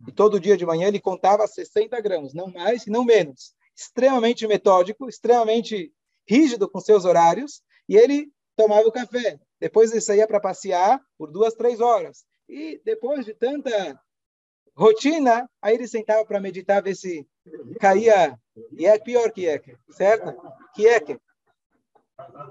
E 0.07 0.11
todo 0.11 0.39
dia 0.39 0.55
de 0.55 0.65
manhã 0.65 0.87
ele 0.87 0.99
contava 0.99 1.47
60 1.47 1.99
gramas, 2.01 2.33
não 2.33 2.47
mais 2.47 2.87
e 2.87 2.89
não 2.89 3.03
menos. 3.03 3.53
Extremamente 3.75 4.47
metódico, 4.47 5.07
extremamente 5.09 5.93
rígido 6.27 6.69
com 6.69 6.79
seus 6.79 7.05
horários. 7.05 7.61
E 7.87 7.97
ele 7.97 8.31
tomava 8.55 8.87
o 8.87 8.91
café. 8.91 9.39
Depois 9.59 9.91
ele 9.91 10.01
saía 10.01 10.27
para 10.27 10.39
passear 10.39 11.01
por 11.17 11.31
duas, 11.31 11.53
três 11.53 11.81
horas. 11.81 12.25
E 12.47 12.81
depois 12.83 13.25
de 13.25 13.33
tanta 13.33 13.99
rotina, 14.79 15.49
aí 15.61 15.75
ele 15.75 15.87
sentava 15.87 16.25
para 16.25 16.39
meditar, 16.39 16.81
ver 16.81 16.95
se 16.95 17.27
caía. 17.81 18.39
E 18.71 18.85
é 18.85 18.97
pior 18.97 19.29
que 19.31 19.45
é, 19.45 19.61
certo? 19.89 20.33
Que 20.73 20.87
é 20.87 20.99
que 21.01 21.19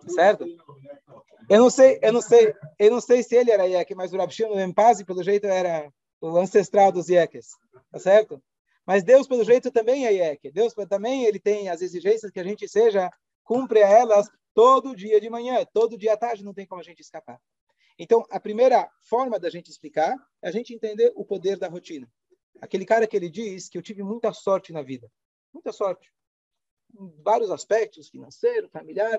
certo? 0.08 0.44
Eu 1.48 1.60
não 1.60 1.70
sei, 1.70 1.98
eu 2.02 2.12
não 2.12 2.20
sei, 2.20 2.54
eu 2.78 2.90
não 2.90 3.00
sei 3.00 3.22
se 3.22 3.34
ele 3.34 3.50
era 3.50 3.64
Yek, 3.64 3.94
mas 3.94 4.12
o 4.12 4.18
Rabshino 4.18 4.54
Mempazi, 4.54 5.04
pelo 5.04 5.22
jeito, 5.22 5.46
era 5.46 5.90
o 6.20 6.36
ancestral 6.36 6.92
dos 6.92 7.08
Yekes, 7.08 7.48
tá 7.90 7.98
certo? 7.98 8.42
Mas 8.86 9.02
Deus, 9.02 9.26
pelo 9.26 9.44
jeito, 9.44 9.70
também 9.70 10.06
é 10.06 10.12
Yek. 10.12 10.50
Deus 10.50 10.74
também 10.88 11.24
ele 11.24 11.38
tem 11.38 11.70
as 11.70 11.80
exigências 11.80 12.30
que 12.30 12.40
a 12.40 12.44
gente 12.44 12.68
seja, 12.68 13.10
cumpre 13.42 13.82
a 13.82 13.88
elas 13.88 14.28
todo 14.54 14.96
dia 14.96 15.20
de 15.20 15.30
manhã, 15.30 15.64
todo 15.72 15.96
dia 15.96 16.14
à 16.14 16.16
tarde, 16.16 16.44
não 16.44 16.54
tem 16.54 16.66
como 16.66 16.80
a 16.80 16.84
gente 16.84 17.00
escapar. 17.00 17.38
Então, 17.98 18.24
a 18.30 18.38
primeira 18.38 18.88
forma 19.08 19.38
da 19.38 19.50
gente 19.50 19.70
explicar 19.70 20.14
é 20.42 20.48
a 20.48 20.52
gente 20.52 20.74
entender 20.74 21.12
o 21.16 21.24
poder 21.24 21.58
da 21.58 21.68
rotina. 21.68 22.08
Aquele 22.60 22.84
cara 22.84 23.06
que 23.06 23.16
ele 23.16 23.28
diz 23.28 23.68
que 23.68 23.78
eu 23.78 23.82
tive 23.82 24.02
muita 24.02 24.32
sorte 24.32 24.72
na 24.72 24.82
vida. 24.82 25.10
Muita 25.52 25.72
sorte. 25.72 26.12
Em 26.98 27.22
vários 27.22 27.50
aspectos, 27.50 28.08
financeiro, 28.08 28.68
familiar. 28.68 29.18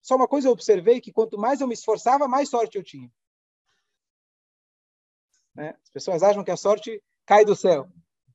Só 0.00 0.16
uma 0.16 0.28
coisa 0.28 0.48
eu 0.48 0.52
observei 0.52 1.00
que 1.00 1.12
quanto 1.12 1.38
mais 1.38 1.60
eu 1.60 1.68
me 1.68 1.74
esforçava, 1.74 2.26
mais 2.26 2.48
sorte 2.48 2.76
eu 2.76 2.82
tinha. 2.82 3.10
Né? 5.54 5.76
As 5.82 5.90
pessoas 5.90 6.22
acham 6.22 6.42
que 6.42 6.50
a 6.50 6.56
sorte 6.56 7.02
cai 7.24 7.44
do 7.44 7.54
céu. 7.54 7.88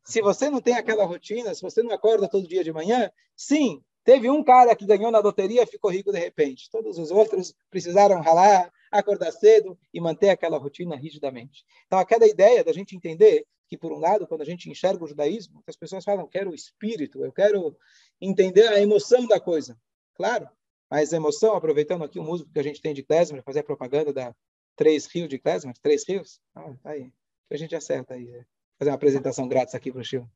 Se 0.04 0.22
você 0.22 0.50
não 0.50 0.62
tem 0.62 0.76
aquela 0.76 1.04
rotina, 1.04 1.54
se 1.54 1.62
você 1.62 1.84
não 1.84 1.92
acorda 1.92 2.30
todo 2.30 2.48
dia 2.48 2.64
de 2.64 2.72
manhã, 2.72 3.12
sim, 3.36 3.84
teve 4.06 4.30
um 4.30 4.42
cara 4.42 4.74
que 4.74 4.86
ganhou 4.86 5.12
na 5.12 5.20
loteria 5.20 5.64
e 5.64 5.68
ficou 5.68 5.92
rico 5.92 6.14
de 6.14 6.20
repente. 6.20 6.70
Todos 6.70 6.98
os 6.98 7.12
outros 7.12 7.54
precisaram 7.70 8.22
ralar, 8.22 8.72
acordar 8.90 9.32
cedo 9.34 9.78
e 9.94 10.00
manter 10.00 10.30
aquela 10.30 10.58
rotina 10.58 10.96
rigidamente. 10.96 11.66
Então, 11.86 12.00
aquela 12.00 12.26
ideia 12.26 12.64
da 12.64 12.72
gente 12.72 12.96
entender 12.96 13.46
que, 13.68 13.78
por 13.78 13.92
um 13.92 14.00
lado, 14.00 14.26
quando 14.28 14.42
a 14.42 14.46
gente 14.46 14.70
enxerga 14.70 15.04
o 15.04 15.08
judaísmo, 15.08 15.64
as 15.68 15.76
pessoas 15.76 16.04
falam, 16.04 16.22
eu 16.22 16.28
quero 16.28 16.52
o 16.52 16.56
espírito, 16.56 17.24
eu 17.24 17.32
quero 17.32 17.78
entender 18.20 18.68
a 18.68 18.80
emoção 18.80 19.28
da 19.28 19.40
coisa. 19.40 19.78
Claro, 20.16 20.50
mas 20.90 21.14
a 21.14 21.18
emoção, 21.18 21.56
aproveitando 21.56 22.04
aqui 22.04 22.20
o 22.20 22.24
músico 22.24 22.52
que 22.52 22.60
a 22.60 22.64
gente 22.64 22.82
tem 22.82 22.94
de 22.94 23.04
Klezmer, 23.04 23.44
fazer 23.44 23.60
a 23.60 23.64
propaganda 23.64 24.14
da 24.14 24.36
Três 24.76 25.06
Rios 25.08 25.28
de 25.28 25.38
Klezmer, 25.38 25.76
Três 25.82 26.08
Rios, 26.08 26.40
ah, 26.56 26.74
tá 26.82 26.92
aí, 26.92 27.12
a 27.50 27.58
gente 27.58 27.76
acerta 27.76 28.14
aí, 28.14 28.30
é. 28.30 28.46
fazer 28.78 28.92
uma 28.92 28.96
apresentação 28.96 29.48
grátis 29.48 29.76
aqui 29.76 29.92
para 29.92 30.02
o 30.02 30.04
Chiu. 30.04 30.28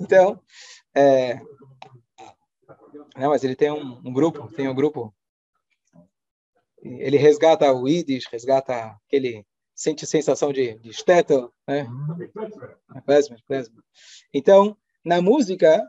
Então, 0.00 0.40
é... 0.94 1.40
não, 3.16 3.30
mas 3.30 3.44
ele 3.44 3.56
tem 3.56 3.70
um, 3.70 4.00
um 4.04 4.12
grupo, 4.12 4.52
tem 4.52 4.68
um 4.68 4.74
grupo 4.74 5.14
ele 6.82 7.16
resgata 7.16 7.72
o 7.72 7.88
Yiddish, 7.88 8.26
resgata 8.26 8.98
aquele 9.06 9.46
sente 9.74 10.06
sensação 10.06 10.52
de, 10.52 10.74
de 10.78 10.92
Stettel, 10.92 11.52
né? 11.66 11.86
Klezmer, 13.04 13.42
Klezmer. 13.46 13.82
Então, 14.32 14.76
na 15.04 15.20
música, 15.20 15.82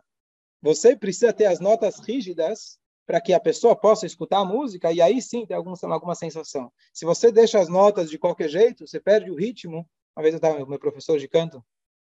você 0.61 0.95
precisa 0.95 1.33
ter 1.33 1.45
as 1.45 1.59
notas 1.59 1.99
rígidas 1.99 2.79
para 3.05 3.19
que 3.19 3.33
a 3.33 3.39
pessoa 3.39 3.75
possa 3.75 4.05
escutar 4.05 4.39
a 4.39 4.45
música 4.45 4.91
e 4.91 5.01
aí 5.01 5.21
sim 5.21 5.45
ter 5.45 5.53
alguma, 5.53 5.75
alguma 5.83 6.15
sensação. 6.15 6.71
Se 6.93 7.05
você 7.05 7.31
deixa 7.31 7.59
as 7.59 7.67
notas 7.67 8.09
de 8.09 8.17
qualquer 8.17 8.47
jeito, 8.47 8.87
você 8.87 8.99
perde 8.99 9.29
o 9.29 9.35
ritmo. 9.35 9.87
Uma 10.15 10.23
vez 10.23 10.33
eu 10.33 10.37
estava 10.37 10.65
meu 10.65 10.79
professor 10.79 11.19
de 11.19 11.27
canto, 11.27 11.63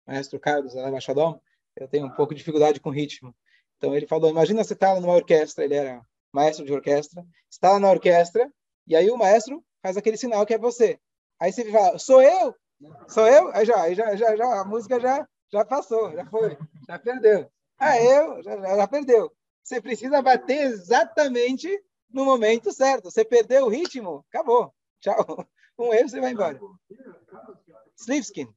maestro 0.08 0.40
Carlos 0.40 0.76
Alabachadom, 0.76 1.40
eu 1.76 1.88
tenho 1.88 2.06
um 2.06 2.12
pouco 2.12 2.34
de 2.34 2.40
dificuldade 2.40 2.80
com 2.80 2.90
ritmo. 2.90 3.36
Então 3.78 3.96
ele 3.96 4.08
falou, 4.08 4.30
imagina 4.30 4.64
você 4.64 4.74
está 4.74 5.00
numa 5.00 5.14
orquestra, 5.14 5.66
ele 5.66 5.76
era 5.76 6.02
maestro 6.32 6.66
de 6.66 6.72
orquestra, 6.72 7.26
está 7.50 7.78
na 7.80 7.90
orquestra 7.90 8.50
e 8.88 8.96
aí 8.96 9.10
o 9.10 9.18
maestro 9.18 9.64
faz 9.82 9.98
aquele 9.98 10.18
sinal 10.18 10.46
que 10.46 10.54
é 10.54 10.58
você. 10.58 11.00
Aí 11.40 11.52
você 11.52 11.72
fala, 11.72 11.98
sou 12.00 12.22
eu? 12.22 12.56
Sou 13.08 13.28
eu? 13.28 13.50
Aí 13.54 13.66
já, 13.66 13.94
já, 13.94 14.16
já, 14.16 14.36
já, 14.36 14.62
a 14.62 14.66
música 14.66 15.00
já, 15.00 15.28
já 15.52 15.66
passou, 15.66 16.12
já 16.12 16.26
foi, 16.26 16.58
já 16.88 17.00
perdeu. 17.00 17.50
Ah, 17.78 18.02
eu? 18.02 18.42
Já, 18.44 18.76
já 18.78 18.88
perdeu. 18.88 19.32
Você 19.64 19.82
precisa 19.82 20.22
bater 20.22 20.62
exatamente 20.62 21.68
no 22.10 22.24
momento 22.24 22.72
certo. 22.72 23.12
Você 23.12 23.26
perdeu 23.26 23.66
o 23.66 23.70
ritmo, 23.70 24.26
acabou. 24.30 24.74
Tchau. 25.00 25.16
Um 25.78 25.94
erro, 25.94 26.08
você 26.08 26.22
vai 26.22 26.32
embora. 26.32 26.58
Slivskin. 27.98 28.48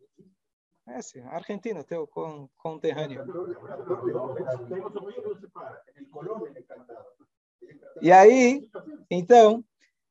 É, 0.87 1.03
sim, 1.03 1.21
Argentina, 1.23 1.83
teu 1.83 2.09
conterrâneo. 2.57 3.25
E 8.01 8.13
aí, 8.13 8.71
então, 9.11 9.65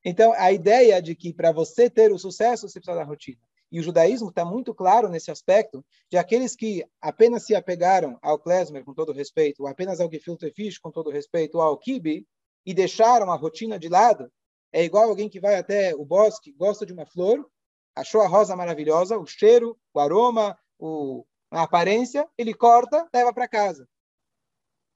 então, 0.10 0.32
a 0.38 0.54
ideia 0.54 1.02
de 1.02 1.14
que 1.14 1.34
para 1.34 1.52
você 1.52 1.90
ter 1.90 2.14
o 2.14 2.18
sucesso, 2.18 2.70
você 2.70 2.80
precisa 2.80 2.98
da 2.98 3.04
rotina. 3.04 3.42
E 3.70 3.78
o 3.78 3.84
judaísmo 3.84 4.30
está 4.30 4.46
muito 4.46 4.74
claro 4.74 5.10
nesse 5.10 5.30
aspecto 5.30 5.84
de 6.10 6.18
aqueles 6.18 6.56
que 6.56 6.86
apenas 7.02 7.46
se 7.46 7.54
apegaram 7.54 8.18
ao 8.22 8.40
klezmer, 8.40 8.86
com 8.86 8.94
todo 8.94 9.12
respeito, 9.12 9.64
ou 9.64 9.68
apenas 9.68 10.00
ao 10.00 10.10
gefilte 10.10 10.50
fish, 10.52 10.78
com 10.78 10.90
todo 10.90 11.10
respeito, 11.10 11.56
ou 11.56 11.62
ao 11.62 11.78
kibe, 11.78 12.26
e 12.66 12.74
deixaram 12.74 13.30
a 13.30 13.36
rotina 13.36 13.78
de 13.78 13.90
lado, 13.90 14.32
é 14.72 14.82
igual 14.82 15.10
alguém 15.10 15.28
que 15.28 15.42
vai 15.42 15.56
até 15.56 15.94
o 15.94 16.06
bosque, 16.06 16.54
gosta 16.54 16.86
de 16.86 16.94
uma 16.94 17.06
flor, 17.06 17.46
achou 17.94 18.22
a 18.22 18.28
rosa 18.28 18.56
maravilhosa, 18.56 19.18
o 19.18 19.26
cheiro, 19.26 19.78
o 19.94 20.00
aroma, 20.00 20.58
o, 20.80 21.26
a 21.52 21.64
aparência, 21.64 22.26
ele 22.38 22.54
corta, 22.54 23.06
leva 23.14 23.34
para 23.34 23.46
casa. 23.46 23.86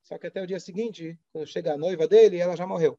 Só 0.03 0.17
que 0.17 0.27
até 0.27 0.41
o 0.41 0.47
dia 0.47 0.59
seguinte, 0.61 1.19
quando 1.33 1.47
chega 1.47 1.73
a 1.73 1.77
noiva 1.77 2.07
dele, 2.07 2.37
ela 2.37 2.55
já 2.55 2.65
morreu. 2.65 2.97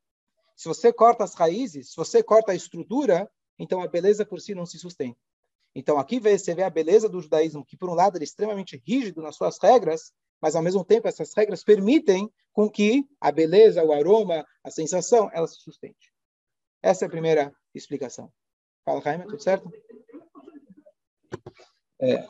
Se 0.56 0.68
você 0.68 0.92
corta 0.92 1.24
as 1.24 1.34
raízes, 1.34 1.90
se 1.90 1.96
você 1.96 2.22
corta 2.22 2.52
a 2.52 2.54
estrutura, 2.54 3.30
então 3.58 3.80
a 3.80 3.88
beleza 3.88 4.24
por 4.24 4.40
si 4.40 4.54
não 4.54 4.66
se 4.66 4.78
sustenta. 4.78 5.18
Então 5.74 5.98
aqui 5.98 6.20
você 6.20 6.54
vê 6.54 6.62
a 6.62 6.70
beleza 6.70 7.08
do 7.08 7.20
judaísmo, 7.20 7.64
que 7.64 7.76
por 7.76 7.88
um 7.88 7.94
lado 7.94 8.18
é 8.18 8.22
extremamente 8.22 8.82
rígido 8.86 9.22
nas 9.22 9.36
suas 9.36 9.58
regras, 9.60 10.12
mas 10.40 10.54
ao 10.54 10.62
mesmo 10.62 10.84
tempo 10.84 11.08
essas 11.08 11.32
regras 11.34 11.64
permitem 11.64 12.30
com 12.52 12.68
que 12.68 13.06
a 13.20 13.32
beleza, 13.32 13.82
o 13.82 13.92
aroma, 13.92 14.44
a 14.62 14.70
sensação, 14.70 15.30
ela 15.32 15.46
se 15.46 15.60
sustente. 15.60 16.12
Essa 16.82 17.04
é 17.04 17.06
a 17.06 17.10
primeira 17.10 17.54
explicação. 17.74 18.30
Fala, 18.84 19.00
Jaime, 19.00 19.24
tudo 19.24 19.42
certo? 19.42 19.70
É, 22.00 22.26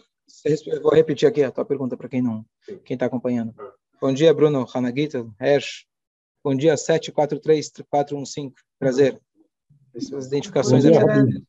vou 0.81 0.93
repetir 0.93 1.27
aqui 1.27 1.43
a 1.43 1.51
tua 1.51 1.65
pergunta 1.65 1.97
para 1.97 2.09
quem 2.09 2.21
não, 2.21 2.45
quem 2.85 2.95
está 2.95 3.07
acompanhando. 3.07 3.55
Bom 4.01 4.13
dia, 4.13 4.35
Bruno 4.35 4.67
Hanagita, 4.73 5.27
Hersh, 5.41 5.87
Bom 6.45 6.57
dia, 6.57 6.77
743415. 6.77 8.53
Prazer. 8.79 9.21
Essas 9.95 10.27
identificações. 10.27 10.85
Bom 10.85 10.91
dia, 10.91 11.45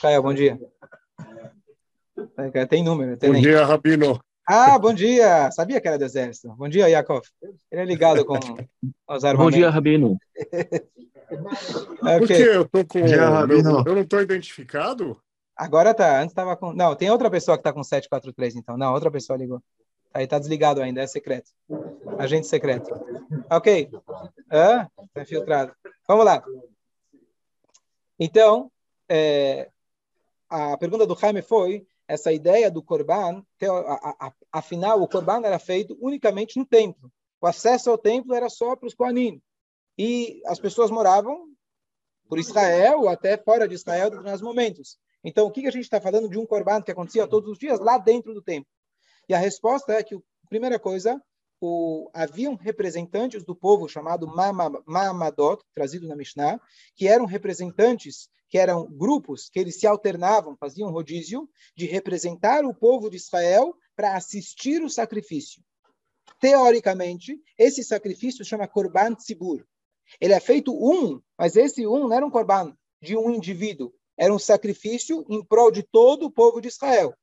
Caio, 0.00 0.22
bom 0.22 0.34
dia. 0.34 0.58
Tem 2.68 2.82
número. 2.82 3.16
Tem 3.16 3.30
bom 3.30 3.34
nem. 3.34 3.42
dia, 3.42 3.64
Rabino. 3.64 4.20
Ah, 4.46 4.78
bom 4.78 4.92
dia. 4.92 5.50
Sabia 5.52 5.80
que 5.80 5.88
era 5.88 5.98
do 5.98 6.04
exército. 6.04 6.54
Bom 6.54 6.68
dia, 6.68 6.88
Yakov. 6.88 7.22
Ele 7.70 7.80
é 7.82 7.84
ligado 7.84 8.24
com 8.24 8.34
os 8.34 9.24
armamentos. 9.24 9.36
Bom 9.36 9.50
dia, 9.50 9.70
Rabino. 9.70 10.18
okay. 12.02 12.18
Por 12.18 12.26
que 12.26 12.42
eu 12.42 12.68
tô 12.68 12.84
com... 12.84 13.02
Dia, 13.02 13.28
Rabino. 13.28 13.84
Eu 13.86 13.94
não 13.94 14.02
estou 14.02 14.20
identificado? 14.20 15.18
Agora 15.56 15.94
tá. 15.94 16.18
Antes 16.20 16.32
estava 16.32 16.56
com... 16.56 16.72
Não, 16.72 16.94
tem 16.94 17.10
outra 17.10 17.30
pessoa 17.30 17.56
que 17.56 17.60
está 17.60 17.72
com 17.72 17.82
743, 17.82 18.56
então. 18.56 18.76
Não, 18.76 18.92
outra 18.92 19.10
pessoa 19.10 19.38
ligou. 19.38 19.62
Aí 20.12 20.26
tá 20.26 20.38
desligado 20.38 20.82
ainda, 20.82 21.02
é 21.02 21.06
secreto. 21.06 21.50
Agente 22.18 22.46
secreto. 22.46 22.90
Ok. 23.50 23.90
Ah, 24.50 24.88
tá 25.14 25.24
filtrado. 25.24 25.74
Vamos 26.06 26.24
lá. 26.24 26.42
Então, 28.18 28.70
é, 29.08 29.70
a 30.48 30.76
pergunta 30.76 31.06
do 31.06 31.16
Jaime 31.16 31.42
foi 31.42 31.86
essa 32.08 32.32
ideia 32.32 32.70
do 32.70 32.82
Corban, 32.82 33.44
afinal, 34.50 35.00
o 35.00 35.06
Corban 35.06 35.46
era 35.46 35.60
feito 35.60 35.96
unicamente 36.00 36.58
no 36.58 36.66
templo. 36.66 37.10
O 37.40 37.46
acesso 37.46 37.88
ao 37.88 37.96
templo 37.96 38.34
era 38.34 38.50
só 38.50 38.74
para 38.74 38.88
os 38.88 38.94
Koanim. 38.94 39.40
E 39.96 40.42
as 40.44 40.58
pessoas 40.58 40.90
moravam 40.90 41.46
por 42.28 42.38
Israel 42.38 43.00
ou 43.00 43.08
até 43.08 43.38
fora 43.38 43.68
de 43.68 43.74
Israel 43.74 44.08
em 44.08 44.10
determinados 44.10 44.42
momentos. 44.42 44.98
Então, 45.22 45.46
o 45.46 45.50
que 45.50 45.66
a 45.66 45.70
gente 45.70 45.84
está 45.84 46.00
falando 46.00 46.28
de 46.28 46.36
um 46.36 46.44
Corban 46.44 46.82
que 46.82 46.90
acontecia 46.90 47.28
todos 47.28 47.48
os 47.48 47.58
dias 47.58 47.78
lá 47.78 47.96
dentro 47.96 48.34
do 48.34 48.42
templo? 48.42 48.70
E 49.30 49.32
a 49.32 49.38
resposta 49.38 49.92
é 49.92 50.02
que, 50.02 50.18
primeira 50.48 50.76
coisa, 50.76 51.22
o, 51.60 52.10
haviam 52.12 52.56
representantes 52.56 53.44
do 53.44 53.54
povo 53.54 53.88
chamado 53.88 54.26
Mamadot, 54.26 55.62
trazido 55.72 56.08
na 56.08 56.16
Mishnah, 56.16 56.60
que 56.96 57.06
eram 57.06 57.26
representantes, 57.26 58.28
que 58.48 58.58
eram 58.58 58.90
grupos 58.90 59.48
que 59.48 59.60
eles 59.60 59.78
se 59.78 59.86
alternavam, 59.86 60.56
faziam 60.56 60.90
rodízio 60.90 61.48
de 61.76 61.86
representar 61.86 62.64
o 62.64 62.74
povo 62.74 63.08
de 63.08 63.18
Israel 63.18 63.72
para 63.94 64.16
assistir 64.16 64.82
o 64.82 64.90
sacrifício. 64.90 65.62
Teoricamente, 66.40 67.40
esse 67.56 67.84
sacrifício 67.84 68.44
chama 68.44 68.66
Korban 68.66 69.14
Tzibur. 69.14 69.64
Ele 70.20 70.34
é 70.34 70.40
feito 70.40 70.74
um, 70.74 71.22
mas 71.38 71.54
esse 71.54 71.86
um 71.86 72.00
não 72.00 72.12
era 72.12 72.26
um 72.26 72.30
Korban 72.32 72.76
de 73.00 73.16
um 73.16 73.30
indivíduo, 73.30 73.94
era 74.18 74.34
um 74.34 74.40
sacrifício 74.40 75.24
em 75.28 75.40
prol 75.40 75.70
de 75.70 75.84
todo 75.84 76.26
o 76.26 76.32
povo 76.32 76.60
de 76.60 76.66
Israel. 76.66 77.14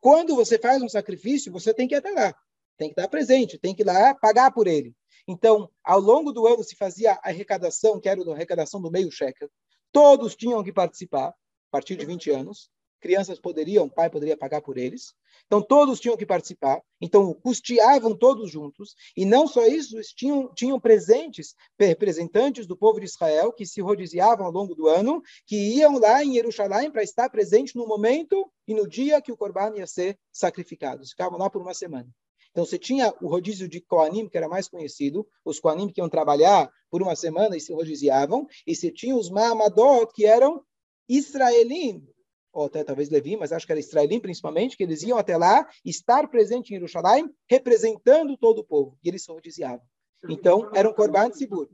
Quando 0.00 0.34
você 0.34 0.58
faz 0.58 0.82
um 0.82 0.88
sacrifício, 0.88 1.52
você 1.52 1.74
tem 1.74 1.86
que 1.86 1.94
até 1.94 2.10
lá, 2.10 2.34
tem 2.76 2.88
que 2.88 2.98
estar 2.98 3.08
presente, 3.08 3.58
tem 3.58 3.74
que 3.74 3.82
ir 3.82 3.86
lá 3.86 4.14
pagar 4.14 4.50
por 4.50 4.66
ele. 4.66 4.94
Então, 5.28 5.70
ao 5.84 6.00
longo 6.00 6.32
do 6.32 6.46
ano 6.46 6.64
se 6.64 6.74
fazia 6.74 7.12
a 7.12 7.28
arrecadação, 7.28 8.00
que 8.00 8.08
era 8.08 8.20
a 8.20 8.34
arrecadação 8.34 8.80
do 8.80 8.90
meio 8.90 9.10
shekel. 9.10 9.50
Todos 9.92 10.34
tinham 10.34 10.64
que 10.64 10.72
participar, 10.72 11.28
a 11.28 11.34
partir 11.70 11.96
de 11.96 12.06
20 12.06 12.30
anos. 12.30 12.70
Crianças 13.00 13.40
poderiam, 13.40 13.86
o 13.86 13.90
pai 13.90 14.10
poderia 14.10 14.36
pagar 14.36 14.60
por 14.60 14.76
eles. 14.76 15.14
Então, 15.46 15.62
todos 15.62 15.98
tinham 15.98 16.16
que 16.16 16.26
participar. 16.26 16.82
Então, 17.00 17.32
custeavam 17.34 18.16
todos 18.16 18.50
juntos. 18.50 18.94
E 19.16 19.24
não 19.24 19.46
só 19.48 19.66
isso, 19.66 19.96
tinham, 20.14 20.52
tinham 20.54 20.78
presentes, 20.78 21.54
representantes 21.78 22.66
do 22.66 22.76
povo 22.76 23.00
de 23.00 23.06
Israel, 23.06 23.52
que 23.52 23.66
se 23.66 23.80
rodiziavam 23.80 24.46
ao 24.46 24.52
longo 24.52 24.74
do 24.74 24.86
ano, 24.86 25.22
que 25.46 25.56
iam 25.76 25.98
lá 25.98 26.22
em 26.22 26.34
Jerusalém 26.34 26.90
para 26.90 27.02
estar 27.02 27.28
presente 27.30 27.74
no 27.74 27.86
momento 27.86 28.50
e 28.68 28.74
no 28.74 28.86
dia 28.88 29.20
que 29.20 29.32
o 29.32 29.36
Corban 29.36 29.74
ia 29.76 29.86
ser 29.86 30.18
sacrificado. 30.30 31.04
Ficavam 31.06 31.38
lá 31.38 31.48
por 31.48 31.62
uma 31.62 31.74
semana. 31.74 32.08
Então, 32.50 32.64
você 32.64 32.78
tinha 32.78 33.14
o 33.20 33.28
rodízio 33.28 33.68
de 33.68 33.80
Koanim, 33.80 34.28
que 34.28 34.36
era 34.36 34.48
mais 34.48 34.68
conhecido, 34.68 35.26
os 35.44 35.58
Koanim 35.58 35.88
que 35.88 36.00
iam 36.00 36.08
trabalhar 36.08 36.70
por 36.90 37.00
uma 37.00 37.14
semana 37.14 37.56
e 37.56 37.60
se 37.60 37.72
rodiziavam, 37.72 38.46
e 38.66 38.74
você 38.74 38.90
tinha 38.90 39.16
os 39.16 39.30
Mahamadot, 39.30 40.12
que 40.12 40.26
eram 40.26 40.62
israelim, 41.08 42.06
ou 42.52 42.66
até 42.66 42.82
talvez 42.82 43.08
Levi, 43.08 43.36
mas 43.36 43.52
acho 43.52 43.66
que 43.66 43.72
era 43.72 43.80
israelim 43.80 44.20
principalmente, 44.20 44.76
que 44.76 44.82
eles 44.82 45.02
iam 45.02 45.18
até 45.18 45.36
lá, 45.36 45.68
estar 45.84 46.28
presente 46.28 46.70
em 46.70 46.78
Jerusalém, 46.78 47.28
representando 47.48 48.36
todo 48.36 48.58
o 48.60 48.64
povo, 48.64 48.98
e 49.02 49.08
eles 49.08 49.22
se 49.22 49.30
rodiziavam. 49.30 49.82
Então, 50.28 50.70
era 50.74 50.88
um 50.88 50.92
Corban 50.92 51.32
seguro. 51.32 51.70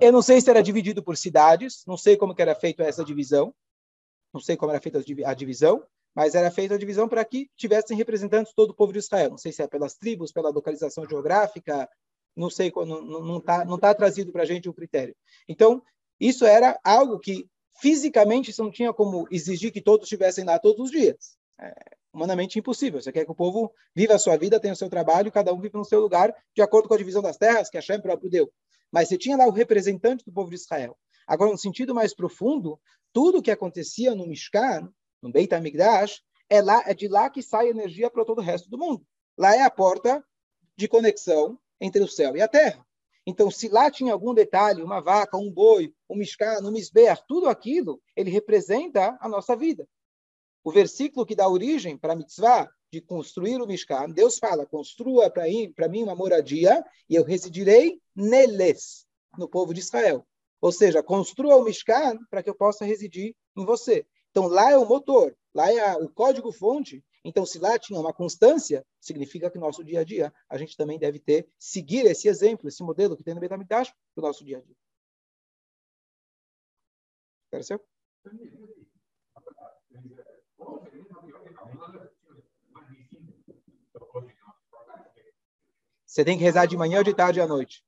Eu 0.00 0.12
não 0.12 0.22
sei 0.22 0.40
se 0.40 0.50
era 0.50 0.62
dividido 0.62 1.02
por 1.02 1.16
cidades, 1.16 1.84
não 1.86 1.96
sei 1.96 2.16
como 2.16 2.34
que 2.34 2.42
era 2.42 2.54
feita 2.54 2.82
essa 2.82 3.04
divisão, 3.04 3.54
não 4.32 4.40
sei 4.40 4.56
como 4.56 4.72
era 4.72 4.80
feita 4.80 5.02
a 5.24 5.34
divisão, 5.34 5.84
mas 6.14 6.34
era 6.34 6.50
feita 6.50 6.74
a 6.74 6.78
divisão 6.78 7.08
para 7.08 7.24
que 7.24 7.48
tivessem 7.56 7.96
representantes 7.96 8.52
todo 8.52 8.70
o 8.70 8.74
povo 8.74 8.92
de 8.92 8.98
Israel. 8.98 9.30
Não 9.30 9.38
sei 9.38 9.52
se 9.52 9.62
é 9.62 9.66
pelas 9.66 9.94
tribos, 9.94 10.32
pela 10.32 10.50
localização 10.50 11.08
geográfica, 11.08 11.88
não 12.36 12.50
sei, 12.50 12.72
não 12.74 13.38
está 13.38 13.64
não 13.64 13.78
tá 13.78 13.94
trazido 13.94 14.32
para 14.32 14.42
a 14.42 14.46
gente 14.46 14.68
o 14.68 14.74
critério. 14.74 15.14
Então, 15.48 15.82
isso 16.28 16.46
era 16.46 16.78
algo 16.84 17.18
que 17.18 17.48
fisicamente 17.80 18.52
você 18.52 18.62
não 18.62 18.70
tinha 18.70 18.92
como 18.92 19.26
exigir 19.30 19.72
que 19.72 19.80
todos 19.80 20.06
estivessem 20.06 20.44
lá 20.44 20.58
todos 20.58 20.86
os 20.86 20.90
dias. 20.90 21.36
É 21.60 21.74
humanamente 22.12 22.58
impossível. 22.58 23.00
Você 23.00 23.10
quer 23.10 23.24
que 23.24 23.30
o 23.30 23.34
povo 23.34 23.72
viva 23.94 24.14
a 24.14 24.18
sua 24.18 24.36
vida, 24.36 24.60
tenha 24.60 24.74
o 24.74 24.76
seu 24.76 24.88
trabalho, 24.88 25.32
cada 25.32 25.52
um 25.52 25.60
vive 25.60 25.76
no 25.76 25.84
seu 25.84 26.00
lugar, 26.00 26.32
de 26.54 26.62
acordo 26.62 26.88
com 26.88 26.94
a 26.94 26.98
divisão 26.98 27.22
das 27.22 27.36
terras 27.36 27.70
que 27.70 27.76
Hashem 27.76 28.00
próprio 28.00 28.30
deu. 28.30 28.52
Mas 28.92 29.08
você 29.08 29.16
tinha 29.16 29.36
lá 29.36 29.46
o 29.46 29.50
representante 29.50 30.24
do 30.24 30.32
povo 30.32 30.50
de 30.50 30.56
Israel. 30.56 30.96
Agora, 31.26 31.50
no 31.50 31.58
sentido 31.58 31.94
mais 31.94 32.14
profundo, 32.14 32.78
tudo 33.12 33.38
o 33.38 33.42
que 33.42 33.50
acontecia 33.50 34.14
no 34.14 34.26
Mishkan, 34.26 34.92
no 35.22 35.32
Beit 35.32 35.52
HaMikdash, 35.54 36.22
é, 36.50 36.60
lá, 36.60 36.82
é 36.86 36.92
de 36.92 37.08
lá 37.08 37.30
que 37.30 37.42
sai 37.42 37.68
energia 37.68 38.10
para 38.10 38.24
todo 38.24 38.38
o 38.38 38.42
resto 38.42 38.68
do 38.68 38.78
mundo. 38.78 39.04
Lá 39.38 39.56
é 39.56 39.62
a 39.62 39.70
porta 39.70 40.22
de 40.76 40.86
conexão 40.86 41.58
entre 41.80 42.02
o 42.02 42.08
céu 42.08 42.36
e 42.36 42.42
a 42.42 42.48
terra. 42.48 42.84
Então, 43.26 43.50
se 43.50 43.68
lá 43.68 43.90
tinha 43.90 44.12
algum 44.12 44.34
detalhe, 44.34 44.82
uma 44.82 45.00
vaca, 45.00 45.36
um 45.36 45.50
boi, 45.50 45.94
um 46.10 46.16
mishkan, 46.16 46.58
um 46.62 46.72
misber, 46.72 47.16
tudo 47.26 47.48
aquilo, 47.48 48.00
ele 48.16 48.30
representa 48.30 49.16
a 49.20 49.28
nossa 49.28 49.54
vida. 49.54 49.88
O 50.64 50.72
versículo 50.72 51.24
que 51.24 51.34
dá 51.34 51.48
origem 51.48 51.96
para 51.96 52.12
a 52.12 52.16
mitzvah 52.16 52.68
de 52.90 53.00
construir 53.00 53.60
o 53.60 53.66
mishkan, 53.66 54.10
Deus 54.10 54.38
fala, 54.38 54.66
construa 54.66 55.30
para 55.30 55.88
mim 55.88 56.02
uma 56.02 56.14
moradia 56.14 56.84
e 57.08 57.14
eu 57.14 57.24
residirei 57.24 58.00
neles, 58.14 59.06
no 59.38 59.48
povo 59.48 59.72
de 59.72 59.80
Israel. 59.80 60.26
Ou 60.60 60.70
seja, 60.70 61.02
construa 61.02 61.56
o 61.56 61.64
mishkan 61.64 62.18
para 62.30 62.42
que 62.42 62.50
eu 62.50 62.54
possa 62.54 62.84
residir 62.84 63.34
em 63.56 63.64
você. 63.64 64.06
Então, 64.30 64.46
lá 64.46 64.70
é 64.70 64.78
o 64.78 64.86
motor, 64.86 65.36
lá 65.54 65.72
é 65.72 65.96
o 65.96 66.08
código-fonte. 66.08 67.04
Então, 67.24 67.46
se 67.46 67.58
lá 67.58 67.78
tinha 67.78 67.98
uma 67.98 68.12
constância, 68.12 68.84
significa 69.00 69.50
que 69.50 69.56
no 69.56 69.66
nosso 69.66 69.84
dia 69.84 70.00
a 70.00 70.04
dia 70.04 70.32
a 70.48 70.58
gente 70.58 70.76
também 70.76 70.98
deve 70.98 71.20
ter, 71.20 71.48
seguir 71.58 72.04
esse 72.06 72.28
exemplo, 72.28 72.68
esse 72.68 72.82
modelo 72.82 73.16
que 73.16 73.22
tem 73.22 73.34
no 73.34 73.40
Betamidash 73.40 73.92
para 74.14 74.24
o 74.24 74.26
nosso 74.26 74.44
dia 74.44 74.58
a 74.58 74.60
dia. 74.60 74.76
Pareceu? 77.50 77.80
Você 86.06 86.24
tem 86.24 86.36
que 86.36 86.44
rezar 86.44 86.66
de 86.66 86.76
manhã, 86.76 87.02
de 87.02 87.14
tarde 87.14 87.40
à 87.40 87.46
noite. 87.46 87.84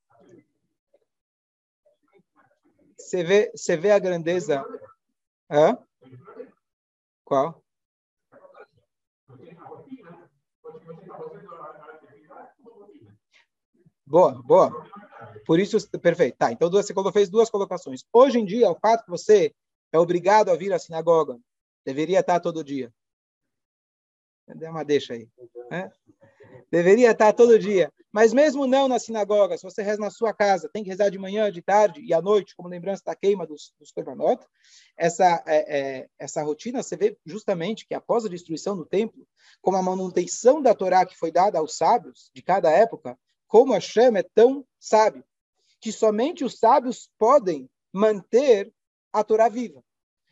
Você 2.96 3.22
vê, 3.22 3.50
você 3.54 3.76
vê 3.76 3.90
a 3.90 3.98
grandeza. 3.98 4.64
Hã? 5.50 5.78
Qual? 7.24 7.63
Boa, 14.06 14.42
boa. 14.42 14.86
Por 15.46 15.58
isso, 15.58 15.78
perfeito. 15.98 16.36
Tá, 16.36 16.52
então 16.52 16.70
você 16.70 16.92
fez 17.12 17.30
duas 17.30 17.48
colocações. 17.48 18.04
Hoje 18.12 18.38
em 18.38 18.44
dia, 18.44 18.70
o 18.70 18.78
fato 18.78 19.04
que 19.04 19.10
você 19.10 19.54
é 19.92 19.98
obrigado 19.98 20.50
a 20.50 20.56
vir 20.56 20.72
à 20.72 20.78
sinagoga, 20.78 21.38
deveria 21.84 22.20
estar 22.20 22.40
todo 22.40 22.64
dia. 22.64 22.92
Dê 24.46 24.68
uma 24.68 24.84
deixa 24.84 25.14
aí. 25.14 25.28
É? 25.70 25.90
Deveria 26.70 27.10
estar 27.10 27.32
todo 27.32 27.58
dia. 27.58 27.92
Mas 28.12 28.32
mesmo 28.32 28.66
não 28.66 28.86
na 28.86 28.98
sinagoga, 28.98 29.58
se 29.58 29.64
você 29.64 29.82
reza 29.82 30.00
na 30.00 30.10
sua 30.10 30.32
casa, 30.32 30.68
tem 30.72 30.84
que 30.84 30.90
rezar 30.90 31.10
de 31.10 31.18
manhã, 31.18 31.50
de 31.50 31.60
tarde 31.60 32.00
e 32.00 32.14
à 32.14 32.22
noite, 32.22 32.54
como 32.56 32.68
lembrança 32.68 33.02
da 33.04 33.16
queima 33.16 33.44
dos, 33.44 33.72
dos 33.78 33.92
essa, 34.96 35.42
é, 35.46 35.78
é, 35.78 36.08
essa 36.16 36.42
rotina, 36.42 36.80
você 36.80 36.96
vê 36.96 37.18
justamente 37.26 37.84
que 37.84 37.92
após 37.92 38.24
a 38.24 38.28
destruição 38.28 38.76
do 38.76 38.86
templo, 38.86 39.26
como 39.60 39.76
a 39.76 39.82
manutenção 39.82 40.62
da 40.62 40.74
Torá 40.74 41.04
que 41.04 41.16
foi 41.16 41.32
dada 41.32 41.58
aos 41.58 41.76
sábios 41.76 42.30
de 42.32 42.40
cada 42.40 42.70
época, 42.70 43.18
como 43.48 43.74
a 43.74 43.80
chama 43.80 44.20
é 44.20 44.24
tão 44.34 44.64
sábio, 44.78 45.24
que 45.80 45.90
somente 45.90 46.44
os 46.44 46.58
sábios 46.58 47.10
podem 47.18 47.68
manter 47.92 48.72
a 49.12 49.24
Torá 49.24 49.48
viva. 49.48 49.82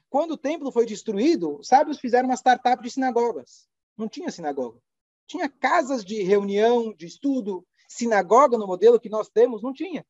Quando 0.08 0.32
o 0.32 0.38
templo 0.38 0.70
foi 0.70 0.86
destruído, 0.86 1.58
os 1.58 1.66
sábios 1.66 1.98
fizeram 1.98 2.28
uma 2.28 2.36
startup 2.36 2.82
de 2.82 2.90
sinagogas. 2.90 3.66
Não 3.96 4.08
tinha 4.08 4.30
sinagoga. 4.30 4.78
Tinha 5.26 5.48
casas 5.48 6.04
de 6.04 6.22
reunião, 6.22 6.92
de 6.94 7.06
estudo. 7.06 7.66
Sinagoga, 7.88 8.56
no 8.56 8.66
modelo 8.66 8.98
que 8.98 9.08
nós 9.08 9.28
temos, 9.28 9.62
não 9.62 9.72
tinha. 9.72 10.04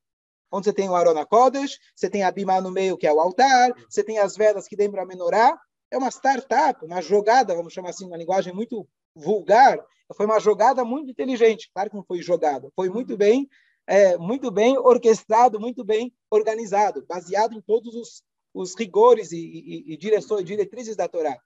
Onde 0.51 0.67
você 0.67 0.73
tem 0.73 0.89
o 0.89 0.95
Arona 0.95 1.25
Kodesh, 1.25 1.79
você 1.95 2.11
tem 2.11 2.23
a 2.23 2.31
Bimá 2.31 2.61
no 2.61 2.71
meio, 2.71 2.99
que 2.99 3.07
é 3.07 3.13
o 3.13 3.19
altar, 3.19 3.73
você 3.89 4.05
tem 4.05 4.19
as 4.19 4.37
velas 4.37 4.69
que 4.69 4.77
lembram 4.77 5.03
a 5.03 5.07
menorá. 5.07 5.59
É 5.91 5.97
uma 5.97 6.11
startup, 6.11 6.85
uma 6.85 7.01
jogada, 7.01 7.55
vamos 7.55 7.73
chamar 7.73 7.91
assim, 7.91 8.07
uma 8.07 8.17
linguagem 8.17 8.53
muito 8.53 8.87
vulgar. 9.15 9.79
Foi 10.15 10.27
uma 10.27 10.39
jogada 10.39 10.85
muito 10.85 11.11
inteligente. 11.11 11.71
Claro 11.73 11.91
que 11.91 11.97
não 11.97 12.05
foi 12.05 12.21
jogada, 12.23 12.71
foi 12.77 12.91
muito 12.91 13.17
bem, 13.17 13.49
é, 13.87 14.17
muito 14.19 14.51
bem 14.51 14.77
orquestrado, 14.77 15.59
muito 15.59 15.85
bem 15.85 16.13
organizado, 16.31 17.05
baseado 17.07 17.55
em 17.55 17.61
todos 17.63 17.95
os, 17.95 18.23
os 18.53 18.75
rigores 18.79 19.33
e, 19.33 19.39
e, 19.39 19.95
e 19.95 19.97
direções, 19.97 20.45
diretrizes 20.45 20.97
da 20.97 21.09
Torá. 21.09 21.39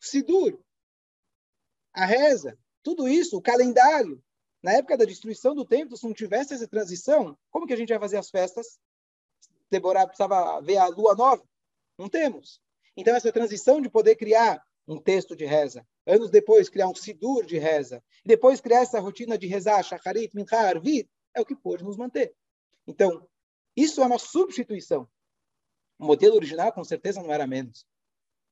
Sidur, 0.00 0.58
a 1.92 2.06
reza, 2.06 2.58
tudo 2.88 3.06
isso, 3.06 3.36
o 3.36 3.42
calendário. 3.42 4.18
Na 4.62 4.72
época 4.72 4.96
da 4.96 5.04
destruição 5.04 5.54
do 5.54 5.62
templo, 5.62 5.94
se 5.94 6.06
não 6.06 6.14
tivesse 6.14 6.54
essa 6.54 6.66
transição, 6.66 7.36
como 7.50 7.66
que 7.66 7.74
a 7.74 7.76
gente 7.76 7.90
vai 7.90 7.98
fazer 7.98 8.16
as 8.16 8.30
festas? 8.30 8.78
Deborah 9.70 10.06
precisava 10.06 10.58
ver 10.62 10.78
a 10.78 10.86
lua 10.86 11.14
nova? 11.14 11.44
Não 11.98 12.08
temos. 12.08 12.62
Então, 12.96 13.14
essa 13.14 13.30
transição 13.30 13.78
de 13.78 13.90
poder 13.90 14.16
criar 14.16 14.64
um 14.86 14.98
texto 14.98 15.36
de 15.36 15.44
reza, 15.44 15.86
anos 16.06 16.30
depois 16.30 16.70
criar 16.70 16.88
um 16.88 16.94
sidur 16.94 17.44
de 17.44 17.58
reza, 17.58 18.02
depois 18.24 18.58
criar 18.58 18.80
essa 18.80 18.98
rotina 18.98 19.36
de 19.36 19.46
rezar, 19.46 19.82
shacharit, 19.82 20.34
mincha, 20.34 20.56
arvit, 20.56 21.10
é 21.34 21.42
o 21.42 21.44
que 21.44 21.54
pôde 21.54 21.84
nos 21.84 21.98
manter. 21.98 22.34
Então, 22.86 23.28
isso 23.76 24.00
é 24.00 24.06
uma 24.06 24.18
substituição. 24.18 25.06
O 25.98 26.06
modelo 26.06 26.36
original, 26.36 26.72
com 26.72 26.82
certeza, 26.82 27.22
não 27.22 27.30
era 27.30 27.46
menos. 27.46 27.86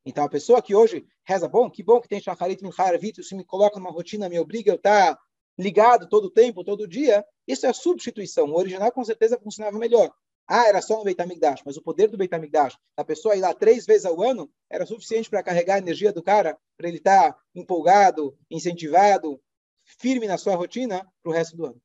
Então, 0.06 0.24
a 0.24 0.28
pessoa 0.28 0.62
que 0.62 0.72
hoje 0.72 1.04
reza, 1.24 1.48
bom, 1.48 1.68
que 1.68 1.82
bom 1.82 2.00
que 2.00 2.06
tem 2.06 2.20
Shacharit 2.20 2.62
Mincharavit, 2.62 3.24
se 3.24 3.34
me 3.34 3.44
coloca 3.44 3.80
numa 3.80 3.90
rotina, 3.90 4.28
me 4.28 4.38
obriga 4.38 4.72
a 4.72 4.76
estar 4.76 5.18
ligado 5.58 6.08
todo 6.08 6.26
o 6.26 6.30
tempo, 6.30 6.62
todo 6.62 6.86
dia, 6.86 7.24
isso 7.44 7.66
é 7.66 7.70
a 7.70 7.74
substituição. 7.74 8.46
O 8.46 8.56
original, 8.56 8.92
com 8.92 9.04
certeza, 9.04 9.36
funcionava 9.36 9.76
melhor. 9.78 10.12
Ah, 10.46 10.68
era 10.68 10.80
só 10.80 10.98
no 10.98 11.02
Beit 11.02 11.20
HaMikdash, 11.20 11.62
mas 11.66 11.76
o 11.76 11.82
poder 11.82 12.06
do 12.06 12.16
Beit 12.16 12.32
HaMikdash, 12.32 12.78
a 12.96 13.04
pessoa 13.04 13.34
ir 13.34 13.40
lá 13.40 13.52
três 13.52 13.84
vezes 13.84 14.06
ao 14.06 14.22
ano, 14.22 14.48
era 14.70 14.86
suficiente 14.86 15.28
para 15.28 15.42
carregar 15.42 15.74
a 15.74 15.78
energia 15.78 16.12
do 16.12 16.22
cara, 16.22 16.56
para 16.76 16.86
ele 16.86 16.98
estar 16.98 17.36
empolgado, 17.52 18.38
incentivado, 18.48 19.40
firme 19.84 20.28
na 20.28 20.38
sua 20.38 20.54
rotina 20.54 21.04
para 21.20 21.30
o 21.30 21.34
resto 21.34 21.56
do 21.56 21.66
ano. 21.66 21.82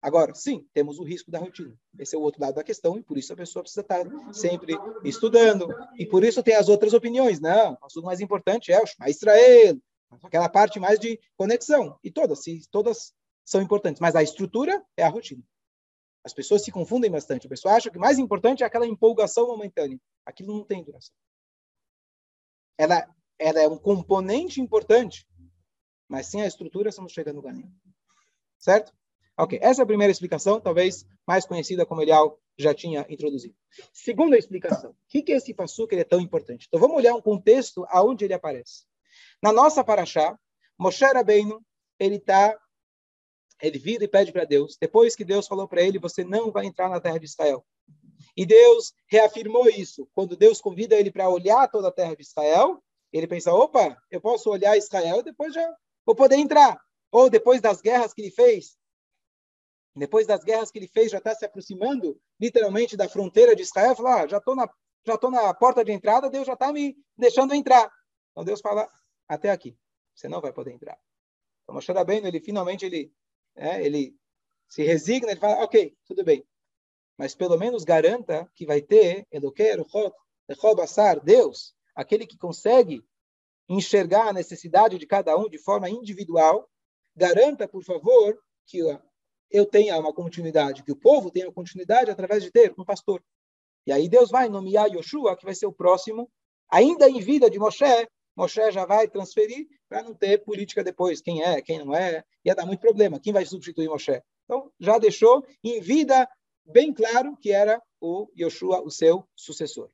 Agora, 0.00 0.32
sim, 0.34 0.64
temos 0.72 0.98
o 0.98 1.04
risco 1.04 1.30
da 1.30 1.40
rotina. 1.40 1.76
Esse 1.98 2.14
é 2.14 2.18
o 2.18 2.22
outro 2.22 2.40
lado 2.40 2.54
da 2.54 2.62
questão, 2.62 2.96
e 2.96 3.02
por 3.02 3.18
isso 3.18 3.32
a 3.32 3.36
pessoa 3.36 3.62
precisa 3.62 3.80
estar 3.80 4.06
sempre 4.32 4.74
estudando. 5.04 5.68
E 5.96 6.06
por 6.06 6.22
isso 6.22 6.42
tem 6.42 6.54
as 6.54 6.68
outras 6.68 6.94
opiniões. 6.94 7.40
Não, 7.40 7.72
o 7.72 7.86
assunto 7.86 8.04
mais 8.04 8.20
importante 8.20 8.72
é 8.72 8.80
o 8.80 8.86
Shema 8.86 9.10
Israel, 9.10 9.76
aquela 10.22 10.48
parte 10.48 10.78
mais 10.78 11.00
de 11.00 11.18
conexão. 11.36 11.98
E 12.02 12.10
todas, 12.12 12.40
todas 12.70 13.12
são 13.44 13.60
importantes, 13.60 14.00
mas 14.00 14.14
a 14.14 14.22
estrutura 14.22 14.82
é 14.96 15.02
a 15.02 15.08
rotina. 15.08 15.42
As 16.24 16.32
pessoas 16.32 16.62
se 16.62 16.70
confundem 16.70 17.10
bastante. 17.10 17.46
A 17.46 17.50
pessoa 17.50 17.74
acha 17.74 17.90
que 17.90 17.98
o 17.98 18.00
mais 18.00 18.18
importante 18.18 18.62
é 18.62 18.66
aquela 18.66 18.86
empolgação 18.86 19.48
momentânea. 19.48 19.98
Aquilo 20.24 20.56
não 20.56 20.64
tem 20.64 20.84
duração. 20.84 21.14
Ela, 22.76 23.08
ela 23.38 23.60
é 23.60 23.66
um 23.66 23.78
componente 23.78 24.60
importante, 24.60 25.26
mas 26.06 26.26
sem 26.26 26.42
a 26.42 26.46
estrutura 26.46 26.92
você 26.92 27.00
não 27.00 27.08
chega 27.08 27.32
no 27.32 27.42
nenhum. 27.42 27.72
Certo? 28.58 28.92
Ok, 29.40 29.56
essa 29.62 29.82
é 29.82 29.84
a 29.84 29.86
primeira 29.86 30.10
explicação, 30.10 30.60
talvez 30.60 31.06
mais 31.24 31.46
conhecida 31.46 31.86
como 31.86 32.02
Elial 32.02 32.40
já 32.58 32.74
tinha 32.74 33.06
introduzido. 33.08 33.54
Segunda 33.92 34.36
explicação, 34.36 34.90
o 34.90 34.96
que, 35.08 35.22
que 35.22 35.32
é 35.32 35.36
esse 35.36 35.54
passuca 35.54 35.94
ele 35.94 36.02
é 36.02 36.04
tão 36.04 36.20
importante? 36.20 36.66
Então 36.66 36.80
vamos 36.80 36.96
olhar 36.96 37.14
um 37.14 37.22
contexto 37.22 37.86
aonde 37.88 38.24
ele 38.24 38.34
aparece. 38.34 38.84
Na 39.40 39.52
nossa 39.52 39.84
paraxá, 39.84 40.36
Moshe 40.76 41.04
Rabbeinu, 41.04 41.64
ele 42.00 42.18
tá, 42.18 42.58
ele 43.62 43.78
vira 43.78 44.02
e 44.02 44.08
pede 44.08 44.32
para 44.32 44.44
Deus, 44.44 44.76
depois 44.80 45.14
que 45.14 45.24
Deus 45.24 45.46
falou 45.46 45.68
para 45.68 45.82
ele, 45.82 46.00
você 46.00 46.24
não 46.24 46.50
vai 46.50 46.66
entrar 46.66 46.88
na 46.88 47.00
terra 47.00 47.18
de 47.18 47.26
Israel. 47.26 47.64
E 48.36 48.44
Deus 48.44 48.92
reafirmou 49.06 49.68
isso. 49.68 50.08
Quando 50.14 50.36
Deus 50.36 50.60
convida 50.60 50.96
ele 50.96 51.12
para 51.12 51.28
olhar 51.28 51.68
toda 51.68 51.88
a 51.88 51.92
terra 51.92 52.16
de 52.16 52.22
Israel, 52.22 52.82
ele 53.12 53.28
pensa, 53.28 53.54
opa, 53.54 53.96
eu 54.10 54.20
posso 54.20 54.50
olhar 54.50 54.76
Israel, 54.76 55.22
depois 55.22 55.54
já 55.54 55.76
vou 56.04 56.16
poder 56.16 56.36
entrar. 56.36 56.80
Ou 57.12 57.30
depois 57.30 57.60
das 57.60 57.80
guerras 57.80 58.12
que 58.12 58.22
ele 58.22 58.30
fez, 58.30 58.77
depois 59.98 60.26
das 60.26 60.44
guerras 60.44 60.70
que 60.70 60.78
ele 60.78 60.88
fez, 60.88 61.10
já 61.10 61.18
está 61.18 61.34
se 61.34 61.44
aproximando 61.44 62.20
literalmente 62.40 62.96
da 62.96 63.08
fronteira 63.08 63.54
de 63.56 63.62
Israel, 63.62 63.96
fala, 63.96 64.22
ah, 64.22 64.26
já 64.26 64.38
estou 64.38 64.54
na 64.54 64.68
já 65.06 65.14
estou 65.14 65.30
na 65.30 65.54
porta 65.54 65.82
de 65.82 65.90
entrada, 65.90 66.28
Deus 66.28 66.46
já 66.46 66.52
está 66.52 66.70
me 66.72 66.94
deixando 67.16 67.54
entrar. 67.54 67.90
Então 68.32 68.44
Deus 68.44 68.60
fala, 68.60 68.86
até 69.26 69.50
aqui, 69.50 69.76
você 70.14 70.28
não 70.28 70.40
vai 70.40 70.52
poder 70.52 70.72
entrar. 70.72 70.98
Então 71.62 71.74
Moshe 71.74 71.90
Rabbeinu, 71.90 72.26
ele 72.26 72.40
finalmente, 72.40 72.84
ele, 72.84 73.10
é, 73.56 73.82
ele 73.84 74.14
se 74.68 74.82
resigna, 74.82 75.30
ele 75.30 75.40
fala, 75.40 75.64
ok, 75.64 75.96
tudo 76.06 76.22
bem. 76.24 76.46
Mas 77.16 77.34
pelo 77.34 77.56
menos 77.56 77.84
garanta 77.84 78.50
que 78.54 78.66
vai 78.66 78.82
ter 78.82 79.26
Eloquer, 79.30 79.78
Basar, 80.76 81.20
Deus, 81.20 81.74
aquele 81.94 82.26
que 82.26 82.36
consegue 82.36 83.02
enxergar 83.68 84.28
a 84.28 84.32
necessidade 84.32 84.98
de 84.98 85.06
cada 85.06 85.36
um 85.36 85.48
de 85.48 85.58
forma 85.58 85.90
individual, 85.90 86.70
garanta, 87.14 87.66
por 87.66 87.82
favor, 87.82 88.38
que 88.66 88.80
eu 89.50 89.66
tenha 89.66 89.98
uma 89.98 90.12
continuidade, 90.12 90.82
que 90.82 90.92
o 90.92 90.96
povo 90.96 91.30
tenha 91.30 91.50
continuidade 91.52 92.10
através 92.10 92.42
de 92.42 92.50
ter 92.50 92.74
um 92.78 92.84
pastor. 92.84 93.22
E 93.86 93.92
aí 93.92 94.08
Deus 94.08 94.30
vai 94.30 94.48
nomear 94.48 94.88
Yoshua, 94.88 95.36
que 95.36 95.44
vai 95.44 95.54
ser 95.54 95.66
o 95.66 95.72
próximo, 95.72 96.30
ainda 96.70 97.08
em 97.08 97.20
vida 97.20 97.48
de 97.48 97.58
Moshe, 97.58 98.08
Moshe 98.36 98.70
já 98.70 98.84
vai 98.84 99.08
transferir 99.08 99.66
para 99.88 100.02
não 100.02 100.14
ter 100.14 100.44
política 100.44 100.84
depois, 100.84 101.20
quem 101.20 101.42
é, 101.42 101.60
quem 101.62 101.78
não 101.78 101.94
é, 101.94 102.22
ia 102.44 102.54
dar 102.54 102.66
muito 102.66 102.80
problema, 102.80 103.18
quem 103.18 103.32
vai 103.32 103.44
substituir 103.44 103.88
Moshe. 103.88 104.22
Então, 104.44 104.70
já 104.78 104.98
deixou 104.98 105.44
em 105.64 105.80
vida 105.80 106.28
bem 106.64 106.92
claro 106.92 107.36
que 107.36 107.50
era 107.50 107.82
o 108.00 108.30
Yoshua, 108.38 108.82
o 108.82 108.90
seu 108.90 109.26
sucessor. 109.34 109.90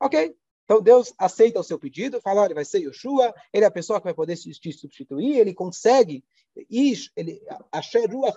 Ok? 0.00 0.36
Então 0.66 0.82
Deus 0.82 1.14
aceita 1.16 1.60
o 1.60 1.62
seu 1.62 1.78
pedido, 1.78 2.20
fala, 2.20 2.42
olha, 2.42 2.54
vai 2.54 2.64
ser 2.64 2.80
Yoshua, 2.80 3.32
ele 3.52 3.64
é 3.64 3.68
a 3.68 3.70
pessoa 3.70 4.00
que 4.00 4.04
vai 4.04 4.14
poder 4.14 4.36
te 4.36 4.72
substituir, 4.72 5.38
ele 5.38 5.54
consegue, 5.54 6.24
Ish, 6.68 7.12
ele, 7.16 7.40
Asher 7.70 8.10
Ruach 8.10 8.36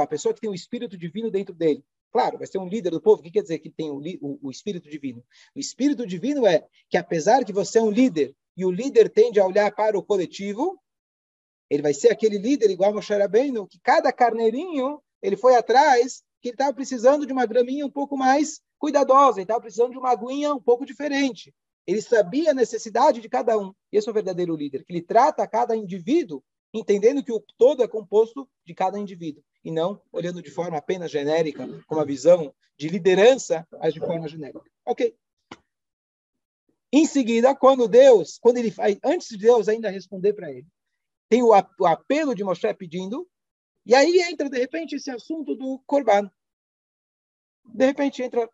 a 0.00 0.06
pessoa 0.06 0.34
que 0.34 0.40
tem 0.40 0.50
o 0.50 0.54
Espírito 0.54 0.98
Divino 0.98 1.30
dentro 1.30 1.54
dele. 1.54 1.84
Claro, 2.12 2.38
vai 2.38 2.46
ser 2.46 2.58
um 2.58 2.68
líder 2.68 2.90
do 2.90 3.00
povo. 3.00 3.20
O 3.20 3.22
que 3.22 3.30
quer 3.30 3.42
dizer 3.42 3.58
que 3.60 3.70
tem 3.70 3.90
o, 3.90 4.00
o, 4.20 4.48
o 4.48 4.50
Espírito 4.50 4.88
Divino? 4.90 5.22
O 5.54 5.60
Espírito 5.60 6.04
Divino 6.04 6.44
é 6.44 6.66
que 6.88 6.96
apesar 6.96 7.44
que 7.44 7.52
você 7.52 7.78
é 7.78 7.82
um 7.82 7.90
líder 7.90 8.34
e 8.56 8.64
o 8.64 8.70
líder 8.70 9.08
tende 9.08 9.38
a 9.38 9.46
olhar 9.46 9.70
para 9.72 9.96
o 9.96 10.02
coletivo, 10.02 10.80
ele 11.70 11.82
vai 11.82 11.94
ser 11.94 12.10
aquele 12.10 12.38
líder 12.38 12.70
igual 12.70 12.92
Moshe 12.92 13.14
Rabbeinu, 13.14 13.68
que 13.68 13.78
cada 13.78 14.12
carneirinho 14.12 15.00
ele 15.22 15.36
foi 15.36 15.54
atrás, 15.54 16.22
que 16.40 16.48
ele 16.48 16.54
estava 16.54 16.72
precisando 16.72 17.26
de 17.26 17.32
uma 17.32 17.46
graminha 17.46 17.86
um 17.86 17.90
pouco 17.90 18.16
mais 18.16 18.60
cuidadosa, 18.78 19.38
ele 19.38 19.44
estava 19.44 19.60
precisando 19.60 19.92
de 19.92 19.98
uma 19.98 20.10
aguinha 20.10 20.54
um 20.54 20.60
pouco 20.60 20.84
diferente. 20.84 21.54
Ele 21.86 22.02
sabia 22.02 22.50
a 22.50 22.54
necessidade 22.54 23.20
de 23.20 23.28
cada 23.28 23.56
um. 23.58 23.72
Esse 23.92 24.08
é 24.08 24.10
o 24.10 24.14
verdadeiro 24.14 24.56
líder, 24.56 24.84
que 24.84 24.92
ele 24.92 25.02
trata 25.02 25.46
cada 25.46 25.76
indivíduo 25.76 26.42
entendendo 26.78 27.22
que 27.22 27.32
o 27.32 27.42
todo 27.56 27.82
é 27.82 27.88
composto 27.88 28.48
de 28.64 28.74
cada 28.74 28.98
indivíduo, 28.98 29.42
e 29.64 29.70
não 29.70 30.00
olhando 30.12 30.42
de 30.42 30.50
forma 30.50 30.76
apenas 30.76 31.10
genérica, 31.10 31.66
com 31.86 31.94
uma 31.94 32.04
visão 32.04 32.54
de 32.76 32.88
liderança, 32.88 33.66
mas 33.72 33.94
de 33.94 34.00
forma 34.00 34.28
genérica. 34.28 34.62
Ok. 34.84 35.16
Em 36.92 37.06
seguida, 37.06 37.54
quando 37.54 37.88
Deus, 37.88 38.38
quando 38.38 38.58
ele 38.58 38.70
faz, 38.70 38.98
antes 39.02 39.28
de 39.28 39.38
Deus 39.38 39.68
ainda 39.68 39.90
responder 39.90 40.32
para 40.34 40.50
ele, 40.50 40.66
tem 41.28 41.42
o, 41.42 41.52
apelo 41.52 42.34
de 42.34 42.44
Moshe 42.44 42.72
pedindo, 42.74 43.28
e 43.84 43.94
aí 43.94 44.20
entra, 44.20 44.48
de 44.48 44.58
repente, 44.58 44.96
esse 44.96 45.10
assunto 45.10 45.54
do 45.54 45.80
Corban. 45.86 46.30
De 47.64 47.86
repente 47.86 48.22
entra 48.22 48.48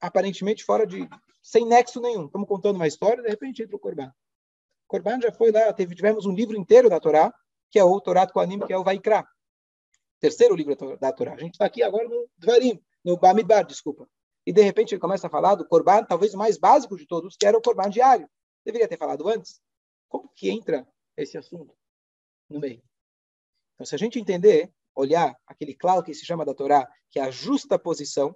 aparentemente 0.00 0.64
fora 0.64 0.86
de. 0.86 1.08
sem 1.42 1.66
nexo 1.66 2.00
nenhum. 2.00 2.26
Estamos 2.26 2.48
contando 2.48 2.76
uma 2.76 2.86
história, 2.86 3.22
de 3.22 3.28
repente 3.28 3.62
entra 3.62 3.76
o 3.76 3.78
Corban. 3.78 4.12
Corban 4.86 5.20
já 5.20 5.32
foi 5.32 5.52
lá, 5.52 5.72
teve, 5.72 5.94
tivemos 5.94 6.24
um 6.26 6.32
livro 6.32 6.56
inteiro 6.56 6.88
da 6.88 6.98
Torá, 6.98 7.32
que 7.70 7.78
é 7.78 7.84
o 7.84 8.00
Torá 8.00 8.26
Koanim, 8.26 8.60
que 8.60 8.72
é 8.72 8.78
o 8.78 8.84
Vaikra. 8.84 9.26
Terceiro 10.18 10.54
livro 10.54 10.74
da 10.98 11.12
Torá. 11.12 11.34
A 11.34 11.38
gente 11.38 11.54
está 11.54 11.66
aqui 11.66 11.82
agora 11.82 12.08
no 12.08 12.28
Dvarim, 12.38 12.82
no 13.04 13.16
Bamidbar, 13.16 13.64
desculpa. 13.64 14.08
E 14.46 14.52
de 14.52 14.62
repente 14.62 14.94
ele 14.94 15.00
começa 15.00 15.26
a 15.26 15.30
falar 15.30 15.54
do 15.54 15.66
Corban, 15.66 16.04
talvez 16.04 16.32
o 16.34 16.38
mais 16.38 16.56
básico 16.56 16.96
de 16.96 17.06
todos, 17.06 17.36
que 17.36 17.46
era 17.46 17.56
o 17.56 17.62
Corban 17.62 17.90
diário. 17.90 18.28
Deveria 18.64 18.88
ter 18.88 18.96
falado 18.96 19.28
antes. 19.28 19.60
Como 20.08 20.30
que 20.34 20.50
entra 20.50 20.88
esse 21.16 21.36
assunto 21.36 21.76
no 22.48 22.58
meio? 22.58 22.82
Então, 23.74 23.86
se 23.86 23.94
a 23.94 23.98
gente 23.98 24.18
entender, 24.18 24.72
olhar 24.94 25.38
aquele 25.46 25.74
claro 25.74 26.02
que 26.02 26.14
se 26.14 26.24
chama 26.24 26.44
da 26.44 26.54
Torá, 26.54 26.90
que 27.10 27.20
é 27.20 27.22
a 27.22 27.30
justa 27.30 27.78
posição, 27.78 28.34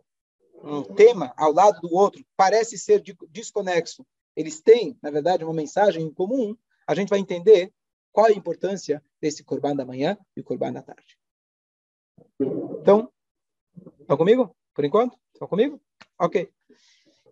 um 0.62 0.82
tema 0.82 1.32
ao 1.36 1.52
lado 1.52 1.80
do 1.80 1.94
outro 1.94 2.24
parece 2.36 2.78
ser 2.78 3.02
desconexo. 3.30 4.06
Eles 4.36 4.60
têm, 4.60 4.98
na 5.02 5.10
verdade, 5.10 5.44
uma 5.44 5.52
mensagem 5.52 6.04
em 6.04 6.12
comum. 6.12 6.56
A 6.86 6.94
gente 6.94 7.08
vai 7.08 7.18
entender 7.18 7.72
qual 8.12 8.26
a 8.26 8.32
importância 8.32 9.02
desse 9.20 9.44
corban 9.44 9.74
da 9.74 9.84
manhã 9.84 10.16
e 10.36 10.40
o 10.40 10.44
corban 10.44 10.72
da 10.72 10.82
tarde. 10.82 11.18
Então, 12.40 13.12
estão 14.00 14.16
comigo? 14.16 14.54
Por 14.74 14.84
enquanto? 14.84 15.18
Estão 15.32 15.48
comigo? 15.48 15.80
Ok. 16.18 16.50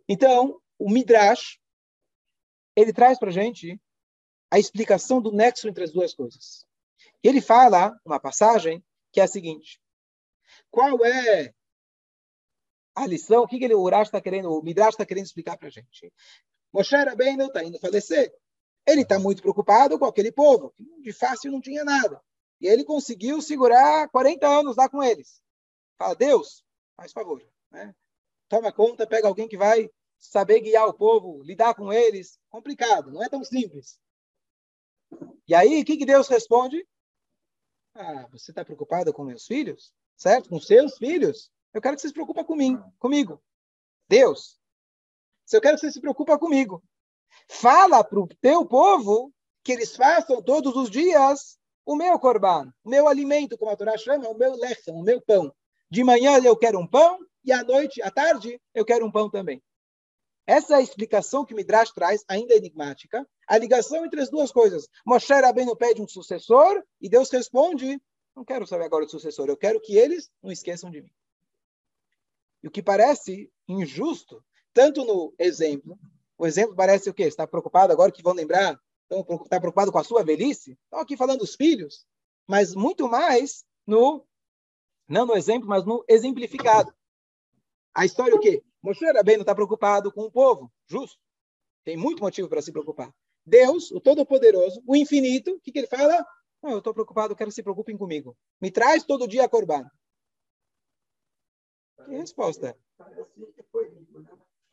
Então, 0.09 0.61
o 0.79 0.91
Midrash, 0.91 1.61
ele 2.75 2.93
traz 2.93 3.19
para 3.19 3.29
a 3.29 3.33
gente 3.33 3.81
a 4.51 4.59
explicação 4.59 5.21
do 5.21 5.33
nexo 5.33 5.69
entre 5.69 5.85
as 5.85 5.93
duas 5.93 6.13
coisas. 6.15 6.67
E 7.23 7.29
ele 7.29 7.41
fala, 7.41 7.99
uma 8.05 8.19
passagem, 8.19 8.85
que 9.13 9.21
é 9.21 9.25
a 9.25 9.29
seguinte. 9.29 9.81
Qual 10.71 11.05
é 11.05 11.55
a 13.01 13.07
lição, 13.07 13.43
o 13.43 13.49
que, 13.49 13.59
que 13.59 13.65
ele, 13.65 13.75
o 13.75 13.83
Urash 13.83 14.09
está 14.09 14.21
querendo, 14.21 14.51
o 14.51 14.63
Midrash 14.63 14.95
está 14.95 15.07
querendo 15.07 15.25
explicar 15.25 15.57
para 15.57 15.69
a 15.69 15.71
gente. 15.71 16.13
Moshe 16.73 16.95
Rabbeinu 16.95 17.47
está 17.47 17.65
indo 17.65 17.79
falecer. 17.79 18.33
Ele 18.87 19.03
está 19.03 19.19
muito 19.19 19.43
preocupado 19.43 19.99
com 19.99 20.05
aquele 20.05 20.33
povo, 20.33 20.73
que 20.77 21.03
de 21.03 21.13
fácil 21.13 21.53
não 21.53 21.61
tinha 21.61 21.85
nada. 21.85 22.21
E 22.61 22.67
ele 22.67 22.85
conseguiu 22.85 23.41
segurar 23.41 24.09
40 24.11 24.47
anos 24.47 24.77
lá 24.77 24.89
com 24.89 25.03
eles. 25.03 25.43
Fala, 25.99 26.15
Deus, 26.15 26.65
faz 26.97 27.13
favor. 27.13 27.43
Né? 27.71 27.95
Toma 28.49 28.73
conta, 28.73 29.07
pega 29.07 29.29
alguém 29.29 29.49
que 29.49 29.57
vai 29.57 29.91
saber 30.19 30.61
guiar 30.61 30.87
o 30.87 30.95
povo, 30.95 31.43
lidar 31.43 31.75
com 31.75 31.93
eles. 31.93 32.39
Complicado, 32.49 33.11
não 33.11 33.23
é 33.23 33.29
tão 33.29 33.43
simples. 33.43 33.99
E 35.49 35.55
aí, 35.55 35.81
o 35.81 35.85
que, 35.85 35.97
que 35.97 36.05
Deus 36.05 36.29
responde? 36.29 36.87
Ah, 37.95 38.27
você 38.31 38.53
está 38.53 38.65
preocupado 38.65 39.13
com 39.13 39.25
meus 39.25 39.47
filhos? 39.47 39.93
Certo? 40.17 40.49
Com 40.49 40.61
seus 40.61 40.97
filhos? 40.99 41.51
Eu 41.73 41.81
quero 41.81 41.97
que 41.97 42.03
você 42.03 42.09
se 42.09 42.15
preocupe 42.15 42.45
comigo. 42.45 42.93
comigo. 42.99 43.43
Deus, 44.09 44.59
se 45.47 45.57
eu 45.57 45.61
quero 45.61 45.77
que 45.77 45.81
você 45.83 45.93
se 45.93 46.01
preocupe 46.01 46.37
comigo, 46.39 46.83
fala 47.49 48.03
para 48.03 48.21
o 48.21 48.29
teu 48.41 48.67
povo 48.67 49.33
que 49.63 49.73
eles 49.73 49.95
façam 49.95 50.43
todos 50.43 50.75
os 50.77 50.91
dias 50.91 51.59
o 51.85 51.97
meu 51.97 52.19
corban, 52.19 52.73
o 52.85 52.91
meu 52.91 53.09
alimento, 53.09 53.59
como 53.59 53.71
a 53.71 53.77
Torá 53.77 53.97
chama, 53.97 54.29
o 54.29 54.37
meu 54.37 54.55
lechem, 54.55 54.95
o 54.95 55.03
meu 55.03 55.21
pão. 55.21 55.53
De 55.91 56.05
manhã 56.05 56.41
eu 56.43 56.57
quero 56.57 56.79
um 56.79 56.87
pão 56.87 57.19
e 57.45 57.53
à 57.53 57.65
noite, 57.65 58.01
à 58.03 58.11
tarde, 58.11 58.61
eu 58.75 58.85
quero 58.85 59.05
um 59.05 59.11
pão 59.11 59.31
também. 59.31 59.63
Essa 60.47 60.75
é 60.75 60.77
a 60.77 60.83
explicação 60.83 61.45
que 61.45 61.55
Midrash 61.55 61.93
traz, 61.93 62.25
ainda 62.29 62.55
enigmática, 62.55 63.27
a 63.47 63.59
ligação 63.59 64.05
entre 64.05 64.21
as 64.21 64.31
duas 64.31 64.53
coisas. 64.53 64.89
Moshe 65.07 65.33
Rabbeinu 65.33 65.77
pede 65.77 66.03
um 66.03 66.09
sucessor 66.09 66.83
e 67.01 67.09
Deus 67.09 67.31
responde, 67.31 68.01
não 68.35 68.45
quero 68.45 68.67
saber 68.67 68.85
agora 68.85 69.05
do 69.05 69.11
sucessor, 69.11 69.49
eu 69.49 69.57
quero 69.57 69.81
que 69.81 69.97
eles 69.97 70.31
não 70.43 70.51
esqueçam 70.51 70.91
de 70.91 71.03
mim. 71.03 71.11
E 72.63 72.69
o 72.69 72.71
que 72.71 72.83
parece 72.83 73.51
injusto, 73.69 74.45
tanto 74.73 75.05
no 75.05 75.35
exemplo, 75.39 75.99
o 76.37 76.47
exemplo 76.47 76.75
parece 76.75 77.11
o 77.11 77.15
quê? 77.15 77.25
Está 77.25 77.47
preocupado 77.47 77.93
agora 77.93 78.13
que 78.13 78.23
vão 78.23 78.33
lembrar? 78.33 78.81
está 79.11 79.59
preocupado 79.59 79.91
com 79.91 79.99
a 79.99 80.05
sua 80.05 80.23
velhice? 80.23 80.79
Estão 80.85 81.01
aqui 81.01 81.17
falando 81.17 81.41
dos 81.41 81.57
filhos, 81.57 82.07
mas 82.47 82.75
muito 82.75 83.09
mais 83.09 83.65
no, 83.87 84.25
não 85.09 85.27
no 85.27 85.37
exemplo, 85.37 85.69
mas 85.69 85.85
no 85.85 86.05
exemplificado. 86.09 86.95
A 87.95 88.05
história 88.05 88.33
é 88.33 88.37
o 88.37 88.41
quê? 88.41 88.63
Moshe 88.83 89.05
não 89.05 89.21
está 89.21 89.55
preocupado 89.55 90.13
com 90.13 90.23
o 90.23 90.31
povo, 90.31 90.73
justo. 90.87 91.19
Tem 91.85 91.97
muito 91.97 92.23
motivo 92.23 92.49
para 92.49 92.63
se 92.63 92.73
preocupar. 92.73 93.13
Deus, 93.45 93.91
o 93.91 94.01
Todo-Poderoso, 94.01 94.83
o 94.87 94.95
Infinito, 94.95 95.53
o 95.53 95.61
que, 95.61 95.73
que 95.73 95.79
ele 95.81 95.89
fala? 95.89 96.25
Não, 96.63 96.71
eu 96.71 96.79
estou 96.79 96.95
preocupado, 96.95 97.35
quero 97.35 97.51
que 97.51 97.55
se 97.55 97.63
preocupem 97.63 97.97
comigo. 97.97 98.37
Me 98.61 98.71
traz 98.71 99.03
todo 99.03 99.27
dia 99.27 99.45
a 99.45 99.49
Corban. 99.49 99.85
Que 102.07 102.17
resposta? 102.17 102.77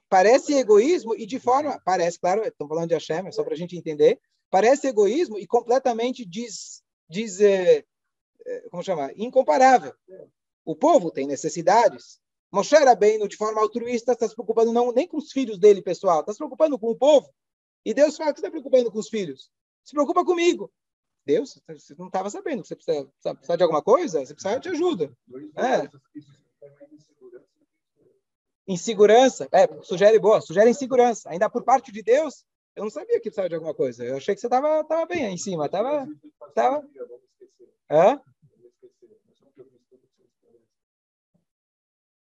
Parece 0.09 0.53
egoísmo 0.53 1.15
e 1.15 1.25
de 1.25 1.39
forma, 1.39 1.81
parece, 1.83 2.19
claro, 2.19 2.43
estão 2.43 2.67
falando 2.67 2.89
de 2.89 2.93
Hashem, 2.93 3.31
só 3.31 3.43
para 3.43 3.53
a 3.53 3.57
gente 3.57 3.77
entender, 3.77 4.19
parece 4.49 4.87
egoísmo 4.87 5.37
e 5.37 5.45
completamente 5.45 6.25
diz, 6.25 6.81
diz 7.09 7.41
é, 7.41 7.83
como 8.71 8.83
chamar, 8.83 9.11
incomparável. 9.17 9.93
O 10.63 10.75
povo 10.75 11.11
tem 11.11 11.27
necessidades. 11.27 12.19
Moshe 12.51 12.75
bem 12.97 13.25
de 13.27 13.35
forma 13.35 13.61
altruísta, 13.61 14.13
está 14.13 14.27
se 14.27 14.33
preocupando 14.33 14.71
não 14.71 14.93
nem 14.93 15.07
com 15.07 15.17
os 15.17 15.31
filhos 15.31 15.59
dele, 15.59 15.81
pessoal, 15.81 16.21
está 16.21 16.31
se 16.31 16.37
preocupando 16.37 16.79
com 16.79 16.89
o 16.89 16.95
povo. 16.95 17.29
E 17.83 17.93
Deus 17.93 18.15
fala 18.15 18.33
que 18.33 18.39
está 18.39 18.49
preocupando 18.49 18.91
com 18.91 18.99
os 18.99 19.09
filhos. 19.09 19.51
Se 19.83 19.93
preocupa 19.93 20.23
comigo. 20.23 20.71
Deus, 21.25 21.61
você 21.67 21.93
não 21.97 22.07
estava 22.07 22.29
sabendo 22.29 22.65
você 22.65 22.73
precisa, 22.73 23.05
precisa, 23.21 23.57
de 23.57 23.63
alguma 23.63 23.81
coisa? 23.81 24.25
Você 24.25 24.33
precisa 24.33 24.59
de 24.59 24.69
ajuda. 24.69 25.11
É. 25.55 25.89
Insegurança, 28.67 29.47
é, 29.51 29.65
sugere 29.81 30.19
boa, 30.19 30.41
sugere 30.41 30.69
insegurança. 30.69 31.29
Ainda 31.29 31.49
por 31.49 31.63
parte 31.63 31.91
de 31.91 32.03
Deus, 32.03 32.45
eu 32.75 32.83
não 32.83 32.89
sabia 32.89 33.15
que 33.15 33.29
precisava 33.29 33.47
de 33.47 33.55
alguma 33.55 33.73
coisa. 33.73 34.03
Eu 34.03 34.17
achei 34.17 34.35
que 34.35 34.41
você 34.41 34.47
estava 34.47 34.83
tava 34.83 35.05
bem 35.05 35.25
aí 35.25 35.33
em 35.33 35.37
cima. 35.37 35.69
Tava, 35.69 36.07
tava... 36.53 36.85
Hã? 37.89 38.21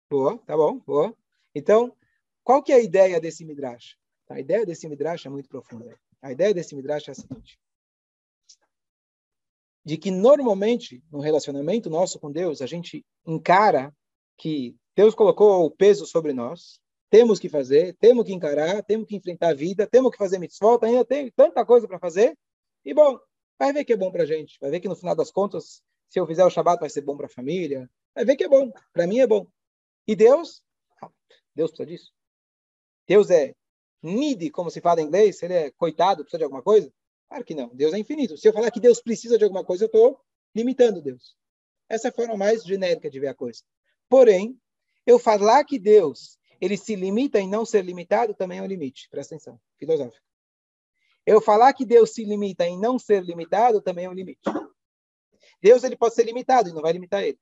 Boa, 0.09 0.37
tá 0.39 0.57
bom, 0.57 0.79
boa. 0.79 1.15
Então, 1.53 1.95
qual 2.43 2.61
que 2.61 2.73
é 2.73 2.75
a 2.75 2.81
ideia 2.81 3.19
desse 3.21 3.45
Midrash? 3.45 3.95
A 4.29 4.39
ideia 4.39 4.65
desse 4.65 4.87
Midrash 4.89 5.25
é 5.25 5.29
muito 5.29 5.47
profunda. 5.47 5.97
A 6.21 6.31
ideia 6.31 6.53
desse 6.53 6.75
Midrash 6.75 7.07
é 7.07 7.11
a 7.11 7.15
seguinte. 7.15 7.59
De 9.85 9.97
que 9.97 10.11
normalmente, 10.11 11.03
no 11.11 11.19
relacionamento 11.19 11.89
nosso 11.89 12.19
com 12.19 12.31
Deus, 12.31 12.61
a 12.61 12.65
gente 12.65 13.05
encara 13.25 13.95
que 14.37 14.75
Deus 14.95 15.15
colocou 15.15 15.65
o 15.65 15.71
peso 15.71 16.05
sobre 16.05 16.33
nós, 16.33 16.79
temos 17.09 17.39
que 17.39 17.49
fazer, 17.49 17.95
temos 17.97 18.25
que 18.25 18.33
encarar, 18.33 18.83
temos 18.83 19.07
que 19.07 19.15
enfrentar 19.15 19.49
a 19.49 19.53
vida, 19.53 19.87
temos 19.87 20.11
que 20.11 20.17
fazer 20.17 20.39
mitzvot, 20.39 20.79
ainda 20.83 21.03
tem 21.03 21.29
tanta 21.31 21.65
coisa 21.65 21.87
para 21.87 21.99
fazer. 21.99 22.37
E 22.85 22.93
bom, 22.93 23.19
vai 23.59 23.73
ver 23.73 23.83
que 23.83 23.93
é 23.93 23.97
bom 23.97 24.11
para 24.11 24.23
a 24.23 24.25
gente, 24.25 24.57
vai 24.59 24.71
ver 24.71 24.79
que 24.79 24.87
no 24.87 24.95
final 24.95 25.15
das 25.15 25.31
contas, 25.31 25.83
Se 26.11 26.19
eu 26.19 26.27
fizer 26.27 26.43
o 26.43 26.49
Shabat, 26.49 26.77
vai 26.77 26.89
ser 26.89 27.01
bom 27.01 27.15
para 27.15 27.27
a 27.27 27.29
família. 27.29 27.89
Vai 28.13 28.25
ver 28.25 28.35
que 28.35 28.43
é 28.43 28.49
bom. 28.49 28.69
Para 28.91 29.07
mim 29.07 29.19
é 29.19 29.27
bom. 29.27 29.47
E 30.05 30.13
Deus? 30.13 30.61
Deus 31.55 31.71
precisa 31.71 31.85
disso. 31.85 32.13
Deus 33.07 33.29
é 33.29 33.55
needy, 34.03 34.49
como 34.49 34.69
se 34.69 34.81
fala 34.81 34.99
em 35.01 35.05
inglês. 35.05 35.41
Ele 35.41 35.53
é 35.53 35.71
coitado, 35.71 36.23
precisa 36.23 36.39
de 36.39 36.43
alguma 36.43 36.61
coisa? 36.61 36.91
Claro 37.29 37.45
que 37.45 37.55
não. 37.55 37.69
Deus 37.73 37.93
é 37.93 37.97
infinito. 37.97 38.35
Se 38.35 38.45
eu 38.45 38.51
falar 38.51 38.71
que 38.71 38.79
Deus 38.81 39.01
precisa 39.01 39.37
de 39.37 39.45
alguma 39.45 39.63
coisa, 39.63 39.85
eu 39.85 39.87
estou 39.87 40.19
limitando 40.53 41.01
Deus. 41.01 41.33
Essa 41.87 42.09
é 42.09 42.11
a 42.11 42.13
forma 42.13 42.35
mais 42.35 42.61
genérica 42.63 43.09
de 43.09 43.17
ver 43.17 43.27
a 43.29 43.33
coisa. 43.33 43.61
Porém, 44.09 44.59
eu 45.05 45.17
falar 45.19 45.63
que 45.63 45.79
Deus 45.79 46.39
ele 46.61 46.77
se 46.77 46.95
limita 46.95 47.39
em 47.39 47.49
não 47.49 47.65
ser 47.65 47.83
limitado 47.83 48.35
também 48.35 48.59
é 48.59 48.61
um 48.61 48.67
limite. 48.67 49.09
Presta 49.09 49.33
atenção, 49.33 49.59
filosófico. 49.77 50.23
Eu 51.25 51.41
falar 51.41 51.73
que 51.73 51.85
Deus 51.85 52.11
se 52.11 52.23
limita 52.23 52.65
em 52.65 52.79
não 52.79 52.99
ser 52.99 53.23
limitado 53.23 53.81
também 53.81 54.05
é 54.05 54.09
um 54.09 54.13
limite. 54.13 54.41
Deus 55.61 55.83
ele 55.83 55.95
pode 55.95 56.13
ser 56.13 56.23
limitado 56.23 56.69
e 56.69 56.73
não 56.73 56.81
vai 56.81 56.93
limitar 56.93 57.23
ele. 57.23 57.39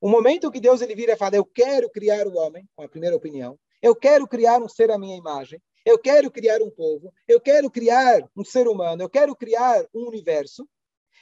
O 0.00 0.08
momento 0.08 0.50
que 0.50 0.60
Deus 0.60 0.80
ele 0.80 0.94
vira 0.94 1.12
e 1.12 1.16
fala, 1.16 1.36
eu 1.36 1.44
quero 1.44 1.88
criar 1.90 2.26
o 2.26 2.34
homem, 2.34 2.68
com 2.74 2.82
a 2.82 2.88
primeira 2.88 3.14
opinião, 3.14 3.58
eu 3.80 3.94
quero 3.94 4.26
criar 4.26 4.60
um 4.60 4.68
ser 4.68 4.90
à 4.90 4.98
minha 4.98 5.16
imagem, 5.16 5.62
eu 5.84 5.98
quero 5.98 6.30
criar 6.30 6.60
um 6.60 6.70
povo, 6.70 7.12
eu 7.26 7.40
quero 7.40 7.70
criar 7.70 8.28
um 8.36 8.44
ser 8.44 8.66
humano, 8.66 9.02
eu 9.02 9.08
quero 9.08 9.34
criar 9.36 9.84
um 9.94 10.08
universo, 10.08 10.68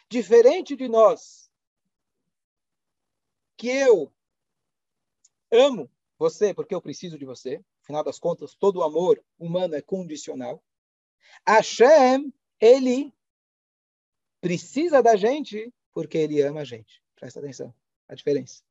diferente 0.08 0.74
de 0.74 0.88
nós, 0.88 1.50
que 3.56 3.68
eu 3.68 4.12
amo 5.50 5.90
você 6.18 6.52
porque 6.52 6.74
eu 6.74 6.82
preciso 6.82 7.18
de 7.18 7.24
você. 7.24 7.62
Afinal 7.82 8.04
das 8.04 8.18
contas, 8.18 8.54
todo 8.54 8.82
amor 8.82 9.22
humano 9.38 9.74
é 9.74 9.80
condicional. 9.80 10.62
Hashem, 11.46 12.32
ele 12.60 13.12
precisa 14.40 15.02
da 15.02 15.16
gente 15.16 15.72
porque 15.92 16.18
ele 16.18 16.40
ama 16.42 16.60
a 16.60 16.64
gente. 16.64 17.02
Presta 17.16 17.40
atenção, 17.40 17.74
a 18.08 18.14
diferença. 18.14 18.62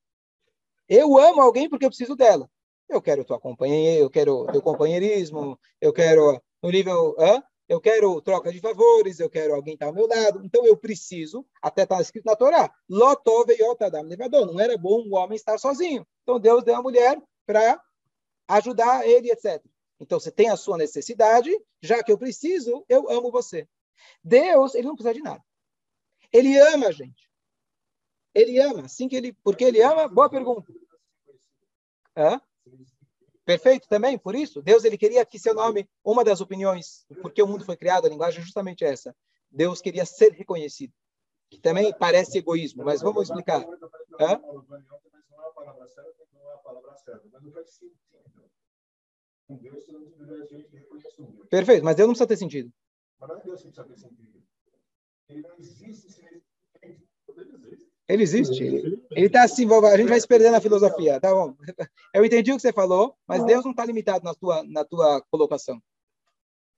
Eu 0.87 1.17
amo 1.17 1.41
alguém 1.41 1.69
porque 1.69 1.85
eu 1.85 1.89
preciso 1.89 2.15
dela. 2.15 2.49
Eu 2.87 3.01
quero 3.01 3.25
tua 3.25 3.39
companhia, 3.39 3.99
eu 3.99 4.09
quero 4.09 4.47
teu 4.51 4.61
companheirismo, 4.61 5.59
eu 5.79 5.93
quero 5.93 6.41
no 6.61 6.71
nível, 6.71 7.15
hã? 7.19 7.43
eu 7.69 7.79
quero 7.79 8.19
troca 8.19 8.51
de 8.51 8.59
favores, 8.59 9.19
eu 9.19 9.29
quero 9.29 9.53
alguém 9.53 9.75
estar 9.75 9.85
ao 9.85 9.93
meu 9.93 10.07
lado. 10.07 10.43
Então 10.43 10.65
eu 10.65 10.75
preciso, 10.75 11.45
até 11.61 11.83
está 11.83 12.01
escrito 12.01 12.25
na 12.25 12.35
Torá, 12.35 12.73
lotove 12.89 13.53
yotadam 13.53 14.01
levador. 14.01 14.47
Não 14.47 14.59
era 14.59 14.75
bom 14.75 15.03
o 15.07 15.15
homem 15.15 15.35
estar 15.35 15.59
sozinho. 15.59 16.05
Então 16.29 16.39
Deus 16.39 16.63
deu 16.63 16.75
a 16.75 16.81
mulher 16.83 17.19
para 17.43 17.81
ajudar 18.49 19.03
ele, 19.03 19.31
etc. 19.31 19.65
Então 19.99 20.19
você 20.19 20.29
tem 20.29 20.51
a 20.51 20.55
sua 20.55 20.77
necessidade, 20.77 21.49
já 21.81 22.03
que 22.03 22.11
eu 22.11 22.19
preciso, 22.19 22.85
eu 22.87 23.09
amo 23.09 23.31
você. 23.31 23.67
Deus, 24.23 24.75
ele 24.75 24.87
não 24.87 24.95
precisa 24.95 25.15
de 25.15 25.23
nada. 25.23 25.43
Ele 26.31 26.55
ama 26.55 26.89
a 26.89 26.91
gente. 26.91 27.27
Ele 28.31 28.59
ama, 28.59 28.85
assim 28.85 29.07
que 29.07 29.15
ele, 29.15 29.33
porque 29.43 29.63
ele 29.63 29.81
ama, 29.81 30.07
boa 30.07 30.29
pergunta. 30.29 30.71
Hã? 32.15 32.39
Perfeito 33.43 33.87
também, 33.87 34.15
por 34.15 34.35
isso, 34.35 34.61
Deus 34.61 34.83
ele 34.83 34.99
queria 34.99 35.25
que 35.25 35.39
seu 35.39 35.55
nome, 35.55 35.89
uma 36.05 36.23
das 36.23 36.41
opiniões, 36.41 37.07
porque 37.23 37.41
o 37.41 37.47
mundo 37.47 37.65
foi 37.65 37.75
criado, 37.75 38.05
a 38.05 38.09
linguagem 38.09 38.39
é 38.39 38.43
justamente 38.43 38.85
essa. 38.85 39.15
Deus 39.49 39.81
queria 39.81 40.05
ser 40.05 40.31
reconhecido, 40.33 40.93
que 41.49 41.59
também 41.59 41.91
parece 41.91 42.37
egoísmo, 42.37 42.85
mas 42.85 43.01
vamos 43.01 43.23
explicar. 43.23 43.65
Hã? 44.19 44.39
Perfeito, 51.49 51.83
mas 51.83 51.95
Deus 51.95 52.07
não 52.07 52.13
precisa 52.13 52.27
ter 52.27 52.37
sentido. 52.37 52.71
Mas 53.19 53.29
não 53.29 53.37
é 53.37 53.43
Deus 53.43 53.61
que 53.61 53.67
precisa 53.67 53.87
ter 53.87 53.97
sentido. 53.97 54.43
Ele 55.29 55.41
não 55.41 55.57
existe 55.57 56.11
sem 56.11 56.29
ele 58.09 58.23
existe. 58.23 58.63
Ele 58.63 59.27
está 59.27 59.43
assim, 59.43 59.71
a 59.71 59.97
gente 59.97 60.09
vai 60.09 60.19
se 60.19 60.27
perder 60.27 60.49
na 60.49 60.59
filosofia, 60.59 61.21
tá 61.21 61.31
bom? 61.31 61.55
Eu 62.13 62.25
entendi 62.25 62.51
o 62.51 62.55
que 62.55 62.61
você 62.61 62.73
falou, 62.73 63.15
mas 63.27 63.45
Deus 63.45 63.63
não 63.63 63.69
está 63.69 63.85
limitado 63.85 64.25
na 64.25 64.33
tua, 64.33 64.63
na 64.63 64.83
tua 64.83 65.21
colocação. 65.29 65.79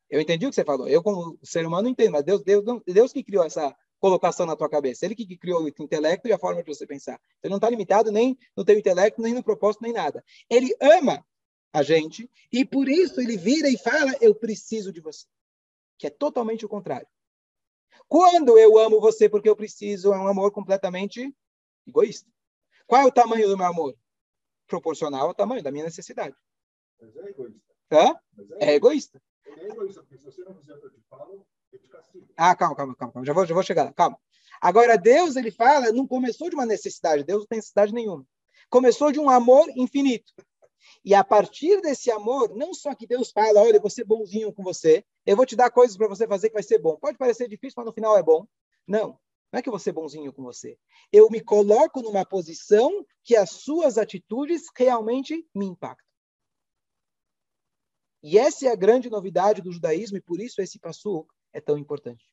Eu 0.09 0.19
entendi 0.19 0.45
o 0.45 0.49
que 0.49 0.55
você 0.55 0.65
falou. 0.65 0.89
Eu, 0.89 1.01
como 1.01 1.39
ser 1.41 1.65
humano, 1.65 1.83
não 1.83 1.91
entendo, 1.91 2.11
mas 2.11 2.25
Deus, 2.25 2.43
Deus, 2.43 2.65
Deus 2.85 3.13
que 3.13 3.23
criou 3.23 3.45
essa 3.45 3.73
colocação 4.01 4.47
na 4.47 4.55
tua 4.55 4.67
cabeça. 4.67 5.05
Ele 5.05 5.15
que 5.15 5.37
criou 5.37 5.63
o 5.63 5.67
intelecto 5.67 6.27
e 6.27 6.33
a 6.33 6.39
forma 6.39 6.61
de 6.63 6.75
você 6.75 6.85
pensar. 6.87 7.21
Ele 7.41 7.51
não 7.51 7.57
está 7.57 7.69
limitado 7.69 8.11
nem 8.11 8.37
no 8.57 8.65
teu 8.65 8.77
intelecto, 8.77 9.21
nem 9.21 9.33
no 9.33 9.43
propósito, 9.43 9.83
nem 9.83 9.93
nada. 9.93 10.23
Ele 10.49 10.75
ama 10.81 11.23
a 11.71 11.83
gente 11.83 12.29
e 12.51 12.65
por 12.65 12.89
isso 12.89 13.21
ele 13.21 13.37
vira 13.37 13.69
e 13.69 13.77
fala: 13.77 14.11
Eu 14.19 14.33
preciso 14.35 14.91
de 14.91 14.99
você. 14.99 15.27
Que 15.97 16.07
é 16.07 16.09
totalmente 16.09 16.65
o 16.65 16.69
contrário. 16.69 17.07
Quando 18.07 18.57
eu 18.57 18.77
amo 18.77 18.99
você 18.99 19.29
porque 19.29 19.47
eu 19.47 19.55
preciso, 19.55 20.11
é 20.11 20.17
um 20.17 20.27
amor 20.27 20.51
completamente 20.51 21.33
egoísta. 21.87 22.29
Qual 22.87 23.01
é 23.01 23.05
o 23.05 23.11
tamanho 23.11 23.47
do 23.47 23.55
meu 23.55 23.67
amor? 23.67 23.95
Proporcional 24.67 25.27
ao 25.27 25.35
tamanho 25.35 25.63
da 25.63 25.71
minha 25.71 25.85
necessidade. 25.85 26.35
Mas 26.99 27.15
é 27.15 27.29
egoísta. 27.29 27.61
Hã? 27.91 28.15
É, 28.59 28.71
é 28.71 28.75
egoísta. 28.75 29.21
Ele 29.45 29.61
é 29.61 29.69
egoísta, 29.69 30.01
porque 30.01 30.17
se 30.17 30.25
você 30.25 30.43
não 30.43 30.55
fizer 30.55 30.73
o 30.73 30.79
que 30.79 30.87
eu 30.87 30.91
te 30.91 31.01
falo. 31.07 31.45
Ah, 32.37 32.55
calma, 32.55 32.75
calma, 32.75 32.95
calma. 32.95 33.25
Já 33.25 33.33
vou, 33.33 33.45
já 33.45 33.53
vou 33.53 33.63
chegar 33.63 33.83
lá. 33.83 33.93
Calma. 33.93 34.17
Agora, 34.61 34.97
Deus, 34.97 35.35
ele 35.35 35.51
fala, 35.51 35.91
não 35.91 36.07
começou 36.07 36.49
de 36.49 36.55
uma 36.55 36.65
necessidade. 36.65 37.23
Deus 37.23 37.41
não 37.41 37.47
tem 37.47 37.57
necessidade 37.57 37.93
nenhuma. 37.93 38.25
Começou 38.69 39.11
de 39.11 39.19
um 39.19 39.29
amor 39.29 39.69
infinito. 39.75 40.31
E 41.03 41.13
a 41.15 41.23
partir 41.23 41.81
desse 41.81 42.11
amor, 42.11 42.55
não 42.55 42.73
só 42.73 42.93
que 42.93 43.07
Deus 43.07 43.31
fala, 43.31 43.61
olha, 43.61 43.77
eu 43.77 43.81
vou 43.81 43.89
ser 43.89 44.03
bonzinho 44.03 44.53
com 44.53 44.63
você, 44.63 45.03
eu 45.25 45.35
vou 45.35 45.45
te 45.45 45.55
dar 45.55 45.71
coisas 45.71 45.97
para 45.97 46.07
você 46.07 46.27
fazer 46.27 46.49
que 46.49 46.53
vai 46.53 46.63
ser 46.63 46.79
bom. 46.79 46.95
Pode 46.97 47.17
parecer 47.17 47.47
difícil, 47.47 47.75
mas 47.77 47.85
no 47.85 47.93
final 47.93 48.17
é 48.17 48.23
bom. 48.23 48.45
Não, 48.87 49.19
não 49.51 49.59
é 49.59 49.61
que 49.61 49.69
eu 49.69 49.71
vou 49.71 49.79
ser 49.79 49.91
bonzinho 49.91 50.31
com 50.31 50.43
você. 50.43 50.77
Eu 51.11 51.29
me 51.29 51.41
coloco 51.41 52.01
numa 52.01 52.25
posição 52.25 53.05
que 53.23 53.35
as 53.35 53.49
suas 53.49 53.97
atitudes 53.97 54.63
realmente 54.75 55.45
me 55.53 55.65
impactam. 55.65 56.05
E 58.23 58.37
essa 58.37 58.67
é 58.67 58.71
a 58.71 58.75
grande 58.75 59.09
novidade 59.09 59.61
do 59.61 59.71
judaísmo 59.71 60.17
e 60.17 60.21
por 60.21 60.39
isso 60.39 60.61
esse 60.61 60.77
passo 60.79 61.25
é 61.53 61.61
tão 61.61 61.77
importante. 61.77 62.31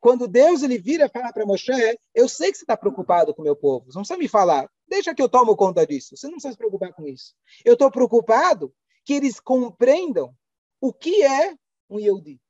Quando 0.00 0.26
Deus 0.26 0.62
ele 0.62 0.78
vira 0.78 1.06
e 1.06 1.08
fala 1.08 1.32
para 1.32 1.46
Moshe, 1.46 1.70
eu 2.14 2.28
sei 2.28 2.50
que 2.50 2.58
você 2.58 2.64
está 2.64 2.76
preocupado 2.76 3.34
com 3.34 3.42
o 3.42 3.44
meu 3.44 3.54
povo, 3.54 3.86
você 3.86 3.96
não 3.96 4.02
precisa 4.02 4.18
me 4.18 4.28
falar, 4.28 4.68
deixa 4.86 5.14
que 5.14 5.22
eu 5.22 5.28
tomo 5.28 5.56
conta 5.56 5.86
disso, 5.86 6.16
você 6.16 6.26
não 6.26 6.34
precisa 6.34 6.52
se 6.52 6.58
preocupar 6.58 6.92
com 6.92 7.06
isso. 7.06 7.34
Eu 7.64 7.74
estou 7.74 7.90
preocupado 7.90 8.74
que 9.04 9.14
eles 9.14 9.38
compreendam 9.38 10.34
o 10.80 10.92
que 10.92 11.22
é 11.22 11.54
um 11.88 12.00
Yehudi, 12.00 12.40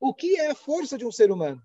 o 0.00 0.14
que 0.14 0.38
é 0.38 0.50
a 0.50 0.54
força 0.54 0.96
de 0.96 1.04
um 1.04 1.10
ser 1.10 1.32
humano. 1.32 1.60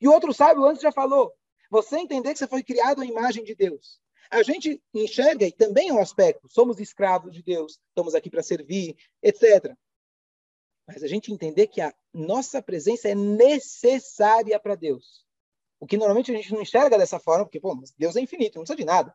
E 0.00 0.06
o 0.06 0.12
outro 0.12 0.32
sábio 0.32 0.64
antes 0.64 0.82
já 0.82 0.92
falou, 0.92 1.32
você 1.70 1.98
entender 1.98 2.32
que 2.32 2.38
você 2.38 2.46
foi 2.46 2.62
criado 2.62 3.00
à 3.00 3.06
imagem 3.06 3.44
de 3.44 3.54
Deus. 3.54 3.98
A 4.30 4.42
gente 4.42 4.82
enxerga, 4.94 5.46
e 5.46 5.52
também 5.52 5.88
é 5.88 5.92
um 5.92 5.98
aspecto, 5.98 6.48
somos 6.48 6.78
escravos 6.78 7.32
de 7.32 7.42
Deus, 7.42 7.80
estamos 7.88 8.14
aqui 8.14 8.28
para 8.28 8.42
servir, 8.42 8.96
etc 9.22 9.74
mas 10.92 11.04
a 11.04 11.06
gente 11.06 11.32
entender 11.32 11.68
que 11.68 11.80
a 11.80 11.94
nossa 12.12 12.60
presença 12.60 13.08
é 13.08 13.14
necessária 13.14 14.58
para 14.58 14.74
Deus. 14.74 15.24
O 15.78 15.86
que 15.86 15.96
normalmente 15.96 16.32
a 16.32 16.34
gente 16.34 16.52
não 16.52 16.60
enxerga 16.60 16.98
dessa 16.98 17.20
forma, 17.20 17.44
porque 17.44 17.60
pô, 17.60 17.80
Deus 17.96 18.16
é 18.16 18.20
infinito, 18.20 18.56
não 18.56 18.64
precisa 18.64 18.76
de 18.76 18.84
nada. 18.84 19.14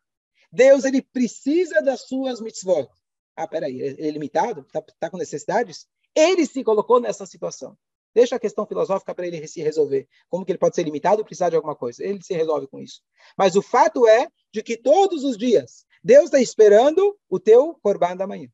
Deus 0.49 0.85
ele 0.85 1.01
precisa 1.01 1.81
das 1.81 2.07
suas 2.07 2.39
mitzvot. 2.39 2.87
Ah, 3.35 3.45
peraí, 3.45 3.81
ele 3.81 4.07
é 4.07 4.11
limitado? 4.11 4.61
Está 4.61 4.81
tá 4.97 5.09
com 5.09 5.17
necessidades? 5.17 5.85
Ele 6.15 6.45
se 6.45 6.63
colocou 6.63 7.01
nessa 7.01 7.25
situação. 7.25 7.77
Deixa 8.13 8.37
a 8.37 8.39
questão 8.39 8.65
filosófica 8.65 9.13
para 9.13 9.27
ele 9.27 9.45
se 9.45 9.61
resolver. 9.61 10.07
Como 10.29 10.45
que 10.45 10.53
ele 10.53 10.59
pode 10.59 10.75
ser 10.75 10.83
limitado 10.83 11.21
e 11.21 11.25
precisar 11.25 11.49
de 11.49 11.57
alguma 11.57 11.75
coisa? 11.75 12.01
Ele 12.01 12.23
se 12.23 12.33
resolve 12.33 12.67
com 12.67 12.79
isso. 12.79 13.01
Mas 13.37 13.57
o 13.57 13.61
fato 13.61 14.07
é 14.07 14.29
de 14.49 14.63
que 14.63 14.77
todos 14.77 15.25
os 15.25 15.37
dias 15.37 15.85
Deus 16.01 16.25
está 16.25 16.39
esperando 16.39 17.19
o 17.29 17.37
teu 17.37 17.77
corban 17.83 18.15
da 18.15 18.25
manhã. 18.25 18.47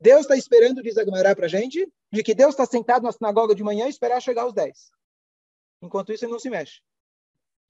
Deus 0.00 0.22
está 0.22 0.36
esperando, 0.36 0.82
diz 0.82 0.96
Agmará 0.98 1.34
para 1.34 1.46
a 1.46 1.48
gente, 1.48 1.86
de 2.12 2.22
que 2.22 2.34
Deus 2.34 2.50
está 2.50 2.66
sentado 2.66 3.02
na 3.02 3.12
sinagoga 3.12 3.54
de 3.54 3.64
manhã 3.64 3.86
e 3.86 3.90
esperar 3.90 4.20
chegar 4.20 4.42
aos 4.42 4.52
10. 4.52 4.90
Enquanto 5.82 6.12
isso, 6.12 6.24
ele 6.24 6.32
não 6.32 6.38
se 6.38 6.50
mexe. 6.50 6.80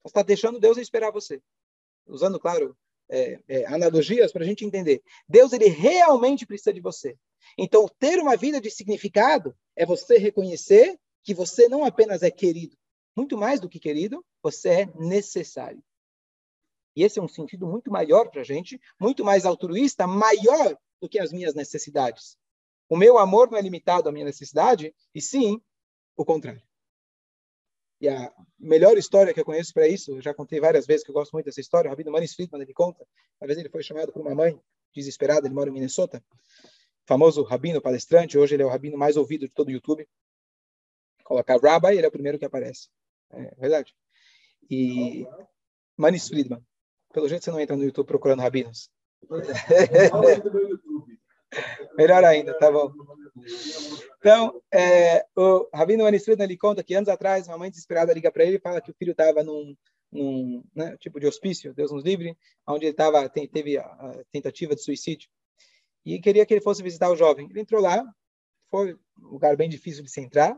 Você 0.03 0.11
está 0.11 0.21
deixando 0.21 0.59
Deus 0.59 0.77
esperar 0.77 1.11
você. 1.11 1.41
Usando, 2.05 2.39
claro, 2.39 2.77
é, 3.09 3.39
é, 3.47 3.65
analogias 3.65 4.31
para 4.31 4.43
a 4.43 4.45
gente 4.45 4.65
entender. 4.65 5.01
Deus, 5.27 5.53
ele 5.53 5.67
realmente 5.67 6.45
precisa 6.45 6.73
de 6.73 6.81
você. 6.81 7.17
Então, 7.57 7.87
ter 7.99 8.19
uma 8.19 8.35
vida 8.35 8.59
de 8.59 8.69
significado 8.69 9.55
é 9.75 9.85
você 9.85 10.17
reconhecer 10.17 10.99
que 11.23 11.33
você 11.33 11.67
não 11.67 11.83
apenas 11.83 12.23
é 12.23 12.31
querido, 12.31 12.77
muito 13.15 13.37
mais 13.37 13.59
do 13.59 13.67
que 13.67 13.79
querido, 13.79 14.25
você 14.41 14.69
é 14.69 14.85
necessário. 14.95 15.83
E 16.95 17.03
esse 17.03 17.19
é 17.19 17.21
um 17.21 17.27
sentido 17.27 17.67
muito 17.67 17.91
maior 17.91 18.29
para 18.29 18.41
a 18.41 18.43
gente, 18.43 18.79
muito 18.99 19.23
mais 19.23 19.45
altruísta, 19.45 20.07
maior 20.07 20.77
do 21.01 21.09
que 21.09 21.19
as 21.19 21.31
minhas 21.31 21.53
necessidades. 21.53 22.37
O 22.89 22.95
meu 22.95 23.17
amor 23.17 23.51
não 23.51 23.57
é 23.57 23.61
limitado 23.61 24.07
à 24.07 24.11
minha 24.11 24.25
necessidade, 24.25 24.95
e 25.13 25.21
sim 25.21 25.61
o 26.15 26.23
contrário. 26.23 26.61
E 27.99 28.07
a 28.07 28.31
melhor 28.59 28.97
história 28.97 29.33
que 29.33 29.39
eu 29.39 29.45
conheço 29.45 29.73
para 29.73 29.87
isso, 29.87 30.11
eu 30.11 30.21
já 30.21 30.33
contei 30.33 30.59
várias 30.59 30.85
vezes 30.85 31.03
que 31.03 31.09
eu 31.09 31.13
gosto 31.13 31.31
muito 31.33 31.45
dessa 31.45 31.59
história, 31.59 31.87
o 31.87 31.91
Rabino 31.91 32.11
Manis 32.11 32.33
Friedman, 32.33 32.61
ele 32.61 32.73
conta, 32.73 33.05
uma 33.41 33.47
vez 33.47 33.57
ele 33.57 33.69
foi 33.69 33.81
chamado 33.81 34.11
por 34.11 34.21
uma 34.21 34.35
mãe 34.35 34.59
desesperada, 34.93 35.47
ele 35.47 35.55
mora 35.55 35.69
em 35.69 35.73
Minnesota, 35.73 36.23
famoso 37.05 37.43
rabino 37.43 37.81
palestrante, 37.81 38.37
hoje 38.37 38.55
ele 38.55 38.63
é 38.63 38.65
o 38.65 38.69
rabino 38.69 38.97
mais 38.97 39.17
ouvido 39.17 39.47
de 39.47 39.53
todo 39.53 39.69
o 39.69 39.71
YouTube. 39.71 40.07
Colocar 41.23 41.59
Rabbi, 41.59 41.95
ele 41.95 42.05
é 42.05 42.07
o 42.07 42.11
primeiro 42.11 42.37
que 42.37 42.45
aparece. 42.45 42.87
É 43.31 43.55
verdade. 43.55 43.93
E 44.69 45.25
Manis 45.97 46.27
Friedman. 46.27 46.63
Pelo 47.13 47.27
jeito 47.27 47.43
você 47.43 47.51
não 47.51 47.59
entra 47.59 47.75
no 47.75 47.83
YouTube 47.83 48.07
procurando 48.07 48.41
rabinos. 48.41 48.89
Melhor 51.97 52.23
ainda, 52.23 52.53
tá 52.57 52.71
bom. 52.71 52.93
Então, 54.19 54.61
é, 54.71 55.25
o 55.35 55.67
Rabino 55.73 56.03
Manis 56.03 56.23
Friedman 56.23 56.45
ele 56.45 56.57
conta 56.57 56.83
que 56.83 56.93
anos 56.93 57.09
atrás 57.09 57.47
uma 57.47 57.57
mãe 57.57 57.69
desesperada 57.69 58.13
liga 58.13 58.31
para 58.31 58.43
ele 58.43 58.57
e 58.57 58.59
fala 58.59 58.81
que 58.81 58.91
o 58.91 58.93
filho 58.93 59.11
estava 59.11 59.43
num, 59.43 59.75
num 60.11 60.63
né, 60.75 60.95
tipo 60.97 61.19
de 61.19 61.25
hospício, 61.25 61.73
Deus 61.73 61.91
nos 61.91 62.03
livre, 62.03 62.37
onde 62.67 62.85
ele 62.85 62.93
tava, 62.93 63.27
teve 63.29 63.77
a 63.77 64.23
tentativa 64.31 64.75
de 64.75 64.83
suicídio. 64.83 65.27
E 66.05 66.19
queria 66.19 66.45
que 66.45 66.53
ele 66.53 66.61
fosse 66.61 66.83
visitar 66.83 67.09
o 67.09 67.15
jovem. 67.15 67.47
Ele 67.49 67.61
entrou 67.61 67.81
lá, 67.81 68.05
foi 68.69 68.93
um 68.93 69.27
lugar 69.29 69.55
bem 69.57 69.67
difícil 69.67 70.03
de 70.03 70.11
se 70.11 70.21
entrar, 70.21 70.57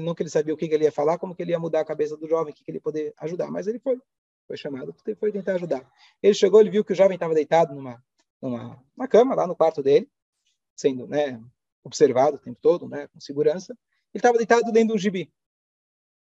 nunca 0.00 0.22
ele 0.22 0.30
sabia 0.30 0.54
o 0.54 0.56
que 0.56 0.66
ele 0.66 0.84
ia 0.84 0.92
falar, 0.92 1.18
como 1.18 1.34
que 1.34 1.42
ele 1.42 1.52
ia 1.52 1.58
mudar 1.58 1.80
a 1.80 1.84
cabeça 1.84 2.16
do 2.16 2.28
jovem, 2.28 2.52
o 2.52 2.56
que 2.56 2.62
ele 2.68 2.78
ia 2.78 2.82
poder 2.82 3.12
ajudar. 3.18 3.50
Mas 3.50 3.66
ele 3.66 3.78
foi, 3.78 3.98
foi 4.46 4.56
chamado, 4.56 4.94
foi 5.18 5.32
tentar 5.32 5.54
ajudar. 5.54 5.88
Ele 6.22 6.34
chegou, 6.34 6.60
ele 6.60 6.70
viu 6.70 6.84
que 6.84 6.92
o 6.92 6.96
jovem 6.96 7.14
estava 7.14 7.34
deitado 7.34 7.74
numa, 7.74 8.02
numa, 8.40 8.82
numa 8.96 9.08
cama 9.08 9.34
lá 9.34 9.46
no 9.46 9.56
quarto 9.56 9.82
dele, 9.82 10.08
sendo 10.78 11.08
né, 11.08 11.42
observado 11.82 12.36
o 12.36 12.40
tempo 12.40 12.58
todo, 12.62 12.88
né, 12.88 13.08
com 13.08 13.20
segurança. 13.20 13.76
Ele 14.14 14.20
estava 14.20 14.38
deitado 14.38 14.70
dentro 14.70 14.94
do 14.94 14.98
gibi. 14.98 15.30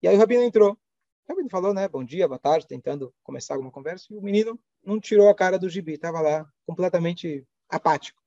E 0.02 0.08
aí 0.08 0.16
o 0.16 0.18
rabino 0.18 0.42
entrou. 0.42 0.72
O 0.72 1.32
rabino 1.32 1.48
falou, 1.48 1.72
né, 1.72 1.88
bom 1.88 2.02
dia, 2.02 2.26
boa 2.26 2.38
tarde, 2.38 2.66
tentando 2.66 3.14
começar 3.22 3.54
alguma 3.54 3.70
conversa, 3.70 4.06
e 4.10 4.16
o 4.16 4.22
menino 4.22 4.58
não 4.82 4.98
tirou 4.98 5.28
a 5.28 5.34
cara 5.34 5.58
do 5.58 5.68
gibi, 5.68 5.92
estava 5.92 6.20
lá 6.20 6.52
completamente 6.66 7.46
apático. 7.68 8.20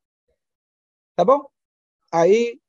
Tá 1.15 1.25
bom? 1.25 1.45
Aí 2.11 2.61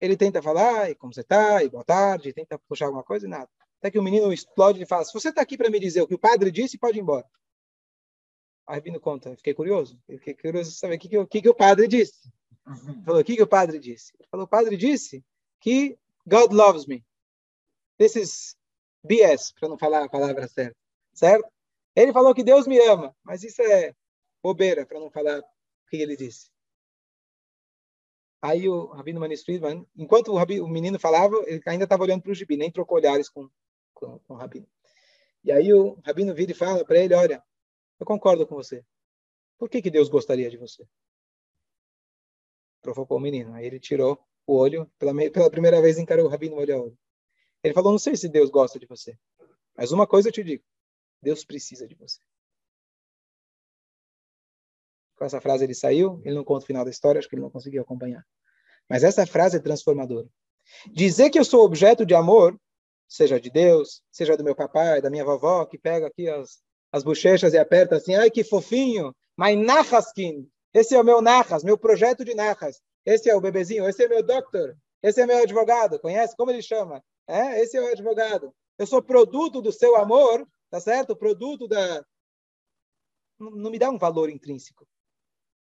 ele 0.00 0.16
tenta 0.16 0.40
falar, 0.40 0.90
e 0.90 0.94
como 0.94 1.12
você 1.12 1.22
está, 1.22 1.64
e 1.64 1.68
boa 1.68 1.84
tarde, 1.84 2.32
tenta 2.32 2.58
puxar 2.60 2.86
alguma 2.86 3.02
coisa 3.02 3.26
e 3.26 3.28
nada. 3.28 3.50
Até 3.80 3.90
que 3.90 3.98
o 3.98 4.02
menino 4.02 4.32
explode 4.32 4.80
e 4.80 4.86
fala: 4.86 5.04
Se 5.04 5.12
você 5.12 5.30
está 5.30 5.40
aqui 5.40 5.56
para 5.56 5.70
me 5.70 5.80
dizer 5.80 6.02
o 6.02 6.06
que 6.06 6.14
o 6.14 6.18
padre 6.18 6.50
disse, 6.50 6.78
pode 6.78 6.98
ir 6.98 7.00
embora. 7.00 7.26
Aí 8.66 8.80
vindo 8.80 9.00
conta, 9.00 9.34
fiquei 9.36 9.54
curioso. 9.54 9.98
Fiquei 10.06 10.34
curioso 10.34 10.70
de 10.70 10.76
saber 10.76 10.94
o 10.94 10.98
que, 10.98 11.08
que, 11.08 11.26
que, 11.26 11.42
que 11.42 11.48
o 11.48 11.54
padre 11.54 11.88
disse. 11.88 12.30
Ele 12.66 13.02
falou: 13.04 13.20
O 13.20 13.24
que, 13.24 13.36
que 13.36 13.42
o 13.42 13.46
padre 13.46 13.78
disse? 13.78 14.12
Ele 14.18 14.28
falou: 14.28 14.46
O 14.46 14.48
padre 14.48 14.76
disse 14.76 15.24
que 15.60 15.98
God 16.26 16.52
loves 16.52 16.86
me. 16.86 17.04
Is 17.98 18.56
BS, 19.02 19.52
para 19.52 19.68
não 19.68 19.78
falar 19.78 20.04
a 20.04 20.08
palavra 20.08 20.46
certa. 20.48 20.76
Certo? 21.12 21.50
Ele 21.94 22.12
falou 22.12 22.34
que 22.34 22.44
Deus 22.44 22.66
me 22.66 22.78
ama, 22.80 23.14
mas 23.22 23.42
isso 23.42 23.60
é 23.62 23.94
bobeira, 24.42 24.86
para 24.86 25.00
não 25.00 25.10
falar 25.10 25.40
o 25.40 25.88
que 25.88 25.96
ele 25.96 26.16
disse. 26.16 26.50
Aí 28.42 28.68
o 28.68 28.86
Rabino 28.86 29.20
Manis 29.20 29.42
Friedman, 29.42 29.86
enquanto 29.96 30.28
o, 30.32 30.36
o 30.36 30.68
menino 30.68 30.98
falava, 30.98 31.36
ele 31.46 31.60
ainda 31.66 31.84
estava 31.84 32.02
olhando 32.02 32.22
para 32.22 32.32
o 32.32 32.34
gibi, 32.34 32.56
nem 32.56 32.70
trocou 32.70 32.96
olhares 32.96 33.28
com, 33.28 33.50
com, 33.92 34.18
com, 34.20 34.34
o 34.34 34.36
Rabino. 34.36 34.66
E 35.44 35.52
aí 35.52 35.72
o 35.74 35.98
Rabino 36.04 36.34
vira 36.34 36.52
e 36.52 36.54
fala 36.54 36.84
para 36.84 36.98
ele, 36.98 37.14
olha, 37.14 37.42
eu 37.98 38.06
concordo 38.06 38.46
com 38.46 38.54
você. 38.54 38.84
Por 39.58 39.68
que, 39.68 39.82
que 39.82 39.90
Deus 39.90 40.08
gostaria 40.08 40.48
de 40.48 40.56
você? 40.56 40.86
Provocou 42.82 43.18
o 43.18 43.20
menino. 43.20 43.54
Aí 43.54 43.66
ele 43.66 43.78
tirou 43.78 44.18
o 44.46 44.56
olho, 44.56 44.90
pela, 44.98 45.12
pela 45.30 45.50
primeira 45.50 45.80
vez 45.80 45.98
encarou 45.98 46.26
o 46.26 46.28
Rabino 46.28 46.56
olho 46.56 46.74
a 46.74 46.80
olho. 46.82 46.98
Ele 47.62 47.74
falou, 47.74 47.92
não 47.92 47.98
sei 47.98 48.16
se 48.16 48.28
Deus 48.28 48.50
gosta 48.50 48.78
de 48.78 48.86
você, 48.86 49.18
mas 49.76 49.92
uma 49.92 50.06
coisa 50.06 50.28
eu 50.28 50.32
te 50.32 50.42
digo, 50.42 50.64
Deus 51.22 51.44
precisa 51.44 51.86
de 51.86 51.94
você. 51.94 52.20
Com 55.16 55.24
essa 55.24 55.40
frase 55.40 55.64
ele 55.64 55.74
saiu, 55.74 56.20
ele 56.24 56.34
não 56.34 56.44
conta 56.44 56.64
o 56.64 56.66
final 56.66 56.84
da 56.84 56.90
história, 56.90 57.18
acho 57.18 57.28
que 57.28 57.34
ele 57.34 57.42
não 57.42 57.50
conseguiu 57.50 57.82
acompanhar. 57.82 58.26
Mas 58.88 59.04
essa 59.04 59.26
frase 59.26 59.58
é 59.58 59.60
transformadora. 59.60 60.26
Dizer 60.90 61.30
que 61.30 61.38
eu 61.38 61.44
sou 61.44 61.64
objeto 61.64 62.06
de 62.06 62.14
amor, 62.14 62.58
seja 63.06 63.38
de 63.38 63.50
Deus, 63.50 64.02
seja 64.10 64.36
do 64.36 64.44
meu 64.44 64.54
papai, 64.54 65.02
da 65.02 65.10
minha 65.10 65.24
vovó, 65.24 65.66
que 65.66 65.76
pega 65.76 66.06
aqui 66.06 66.28
as, 66.28 66.62
as 66.90 67.04
bochechas 67.04 67.52
e 67.52 67.58
aperta 67.58 67.96
assim, 67.96 68.14
ai 68.14 68.30
que 68.30 68.42
fofinho, 68.42 69.14
mas 69.36 69.58
Nahaskin, 69.58 70.50
esse 70.72 70.94
é 70.94 71.00
o 71.00 71.04
meu 71.04 71.20
Nahas, 71.20 71.64
meu 71.64 71.76
projeto 71.76 72.24
de 72.24 72.34
Nahas, 72.34 72.80
esse 73.04 73.28
é 73.28 73.34
o 73.34 73.40
bebezinho, 73.40 73.88
esse 73.88 74.04
é 74.04 74.08
meu 74.08 74.22
doctor, 74.22 74.76
esse 75.02 75.20
é 75.20 75.26
meu 75.26 75.38
advogado, 75.38 75.98
conhece? 75.98 76.36
Como 76.36 76.50
ele 76.50 76.62
chama? 76.62 77.02
É, 77.26 77.60
esse 77.60 77.76
é 77.76 77.80
o 77.80 77.88
advogado. 77.88 78.54
Eu 78.78 78.86
sou 78.86 79.02
produto 79.02 79.60
do 79.60 79.72
seu 79.72 79.96
amor, 79.96 80.46
tá 80.70 80.80
certo? 80.80 81.16
Produto 81.16 81.66
da... 81.66 82.04
Não 83.38 83.70
me 83.70 83.78
dá 83.78 83.90
um 83.90 83.98
valor 83.98 84.30
intrínseco. 84.30 84.86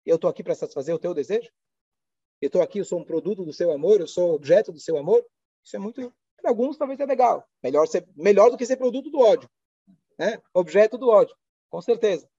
Eu 0.05 0.15
estou 0.15 0.29
aqui 0.29 0.43
para 0.43 0.55
satisfazer 0.55 0.93
o 0.93 0.99
teu 0.99 1.13
desejo? 1.13 1.49
Eu 2.41 2.47
estou 2.47 2.61
aqui, 2.61 2.79
eu 2.79 2.85
sou 2.85 2.99
um 2.99 3.05
produto 3.05 3.45
do 3.45 3.53
seu 3.53 3.71
amor, 3.71 4.01
eu 4.01 4.07
sou 4.07 4.33
objeto 4.33 4.71
do 4.71 4.79
seu 4.79 4.97
amor? 4.97 5.25
Isso 5.63 5.75
é 5.75 5.79
muito, 5.79 6.13
para 6.37 6.49
alguns 6.49 6.77
talvez 6.77 6.99
é 6.99 7.05
legal. 7.05 7.47
Melhor, 7.63 7.87
ser, 7.87 8.07
melhor 8.15 8.49
do 8.49 8.57
que 8.57 8.65
ser 8.65 8.77
produto 8.77 9.09
do 9.09 9.19
ódio. 9.19 9.49
Né? 10.17 10.41
Objeto 10.53 10.97
do 10.97 11.09
ódio, 11.09 11.35
com 11.69 11.81
certeza. 11.81 12.29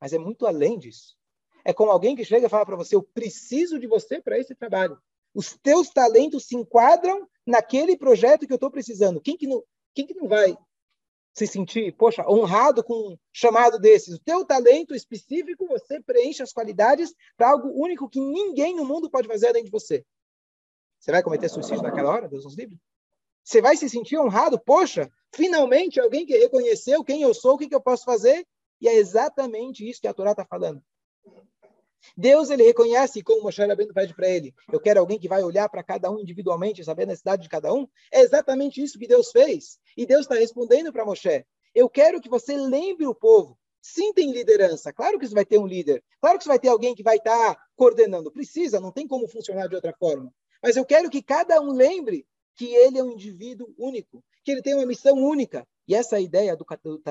Mas 0.00 0.12
é 0.12 0.18
muito 0.18 0.46
além 0.46 0.78
disso. 0.78 1.16
É 1.64 1.72
como 1.72 1.90
alguém 1.90 2.16
que 2.16 2.24
chega 2.24 2.46
e 2.46 2.50
fala 2.50 2.66
para 2.66 2.76
você: 2.76 2.96
Eu 2.96 3.02
preciso 3.02 3.78
de 3.78 3.86
você 3.86 4.20
para 4.20 4.38
esse 4.38 4.54
trabalho. 4.54 4.98
Os 5.34 5.56
teus 5.62 5.90
talentos 5.90 6.46
se 6.46 6.56
enquadram 6.56 7.28
naquele 7.46 7.96
projeto 7.96 8.46
que 8.46 8.52
eu 8.52 8.56
estou 8.56 8.70
precisando. 8.70 9.20
Quem 9.20 9.36
que, 9.36 9.46
não, 9.46 9.62
quem 9.94 10.06
que 10.06 10.14
não 10.14 10.28
vai 10.28 10.56
se 11.34 11.46
sentir, 11.46 11.94
poxa, 11.96 12.28
honrado 12.28 12.82
com 12.82 12.94
um 12.94 13.18
chamado 13.32 13.78
desses. 13.78 14.14
O 14.14 14.18
teu 14.18 14.44
talento 14.44 14.94
específico, 14.94 15.66
você 15.66 16.00
preenche 16.00 16.42
as 16.42 16.52
qualidades 16.52 17.14
para 17.36 17.50
algo 17.50 17.68
único 17.68 18.08
que 18.08 18.20
ninguém 18.20 18.74
no 18.74 18.84
mundo 18.84 19.08
pode 19.08 19.28
fazer 19.28 19.48
além 19.48 19.64
de 19.64 19.70
você. 19.70 20.04
Você 20.98 21.12
vai 21.12 21.22
cometer 21.22 21.48
suicídio 21.48 21.82
naquela 21.82 22.10
hora? 22.10 22.28
Deus 22.28 22.44
nos 22.44 22.56
livre. 22.56 22.76
Você 23.42 23.62
vai 23.62 23.76
se 23.76 23.88
sentir 23.88 24.18
honrado? 24.18 24.60
Poxa, 24.60 25.10
finalmente 25.34 25.98
alguém 25.98 26.26
que 26.26 26.36
reconheceu 26.36 27.02
quem 27.02 27.22
eu 27.22 27.32
sou, 27.32 27.54
o 27.54 27.58
que, 27.58 27.68
que 27.68 27.74
eu 27.74 27.80
posso 27.80 28.04
fazer? 28.04 28.46
E 28.80 28.88
é 28.88 28.94
exatamente 28.94 29.88
isso 29.88 30.00
que 30.00 30.08
a 30.08 30.14
Torá 30.14 30.32
está 30.32 30.44
falando. 30.44 30.82
Deus 32.16 32.50
ele 32.50 32.62
reconhece, 32.62 33.22
como 33.22 33.42
Moshe 33.42 33.64
Rabbeinu 33.64 33.92
pede 33.92 34.14
para 34.14 34.28
ele, 34.28 34.54
eu 34.72 34.80
quero 34.80 35.00
alguém 35.00 35.18
que 35.18 35.28
vai 35.28 35.42
olhar 35.42 35.68
para 35.68 35.82
cada 35.82 36.10
um 36.10 36.18
individualmente, 36.18 36.84
saber 36.84 37.04
a 37.04 37.06
necessidade 37.06 37.42
de 37.42 37.48
cada 37.48 37.72
um. 37.72 37.86
É 38.12 38.20
exatamente 38.20 38.82
isso 38.82 38.98
que 38.98 39.06
Deus 39.06 39.30
fez. 39.30 39.78
E 39.96 40.06
Deus 40.06 40.22
está 40.22 40.34
respondendo 40.34 40.92
para 40.92 41.04
Moshe. 41.04 41.44
Eu 41.74 41.88
quero 41.88 42.20
que 42.20 42.28
você 42.28 42.56
lembre 42.56 43.06
o 43.06 43.14
povo. 43.14 43.58
Sim, 43.82 44.12
tem 44.12 44.32
liderança. 44.32 44.92
Claro 44.92 45.18
que 45.18 45.26
você 45.26 45.34
vai 45.34 45.44
ter 45.44 45.58
um 45.58 45.66
líder. 45.66 46.02
Claro 46.20 46.36
que 46.38 46.44
você 46.44 46.48
vai 46.48 46.58
ter 46.58 46.68
alguém 46.68 46.94
que 46.94 47.02
vai 47.02 47.16
estar 47.16 47.54
tá 47.54 47.60
coordenando. 47.76 48.30
Precisa, 48.30 48.80
não 48.80 48.92
tem 48.92 49.06
como 49.06 49.26
funcionar 49.26 49.68
de 49.68 49.74
outra 49.74 49.94
forma. 49.98 50.32
Mas 50.62 50.76
eu 50.76 50.84
quero 50.84 51.08
que 51.08 51.22
cada 51.22 51.60
um 51.60 51.72
lembre 51.72 52.26
que 52.56 52.74
ele 52.74 52.98
é 52.98 53.02
um 53.02 53.12
indivíduo 53.12 53.72
único, 53.78 54.22
que 54.44 54.50
ele 54.50 54.62
tem 54.62 54.74
uma 54.74 54.84
missão 54.84 55.14
única. 55.16 55.66
E 55.88 55.94
essa 55.94 56.16
é 56.16 56.18
a 56.18 56.22
ideia 56.22 56.56
do, 56.56 56.66
do. 56.82 57.02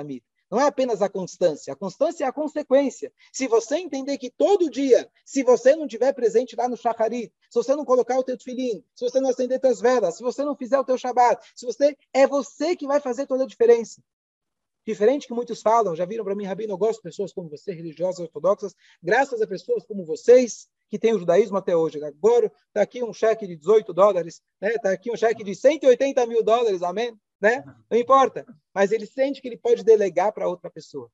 Não 0.50 0.60
é 0.60 0.66
apenas 0.66 1.02
a 1.02 1.10
constância. 1.10 1.74
A 1.74 1.76
constância 1.76 2.24
é 2.24 2.28
a 2.28 2.34
consequência. 2.34 3.12
Se 3.32 3.48
você 3.48 3.78
entender 3.78 4.18
que 4.18 4.32
todo 4.32 4.70
dia, 4.70 5.10
se 5.24 5.44
você 5.44 5.76
não 5.76 5.86
estiver 5.86 6.14
presente 6.14 6.56
lá 6.56 6.68
no 6.68 6.76
Shacharit, 6.76 7.32
se 7.50 7.56
você 7.56 7.76
não 7.76 7.86
colocar 7.86 8.18
o 8.18 8.24
teu 8.24 8.38
tefilim, 8.38 8.84
se 8.96 9.06
você 9.06 9.20
não 9.20 9.30
acender 9.30 9.60
suas 9.60 9.80
velas, 9.80 10.18
se 10.18 10.24
você 10.24 10.44
não 10.44 10.56
fizer 10.56 10.80
o 10.80 10.84
teu 10.84 10.98
Shabbat, 10.98 11.46
se 11.56 11.66
você 11.66 11.96
é 12.14 12.26
você 12.26 12.76
que 12.76 12.88
vai 12.88 13.00
fazer 13.00 13.28
toda 13.28 13.44
a 13.44 13.48
diferença. 13.48 14.02
Diferente 14.86 15.28
que 15.28 15.34
muitos 15.34 15.62
falam, 15.62 15.96
já 15.96 16.06
viram 16.06 16.24
para 16.24 16.34
mim, 16.34 16.46
Rabino, 16.46 16.74
eu 16.74 16.78
gosto 16.78 16.96
de 16.96 17.04
pessoas 17.04 17.32
como 17.32 17.48
você, 17.48 17.72
religiosas, 17.74 18.22
ortodoxas, 18.22 18.74
graças 19.04 19.40
a 19.40 19.46
pessoas 19.46 19.86
como 19.86 20.04
vocês, 20.04 20.68
que 20.90 20.98
têm 20.98 21.14
o 21.14 21.20
judaísmo 21.20 21.58
até 21.58 21.76
hoje. 21.76 22.04
Agora 22.04 22.52
está 22.68 22.82
aqui 22.82 23.04
um 23.04 23.14
cheque 23.14 23.46
de 23.46 23.56
18 23.56 23.94
dólares, 23.94 24.42
está 24.56 24.68
né? 24.68 24.78
Tá 24.82 24.92
aqui 24.92 25.12
um 25.12 25.16
cheque 25.16 25.44
de 25.44 25.54
180 25.54 26.26
mil 26.26 26.44
dólares, 26.44 26.82
amém? 26.82 27.16
Né? 27.40 27.64
Não 27.90 27.98
importa. 27.98 28.46
Mas 28.74 28.92
ele 28.92 29.06
sente 29.06 29.42
que 29.42 29.48
ele 29.48 29.58
pode 29.58 29.84
delegar 29.84 30.32
para 30.34 30.48
outra 30.48 30.70
pessoa. 30.70 31.12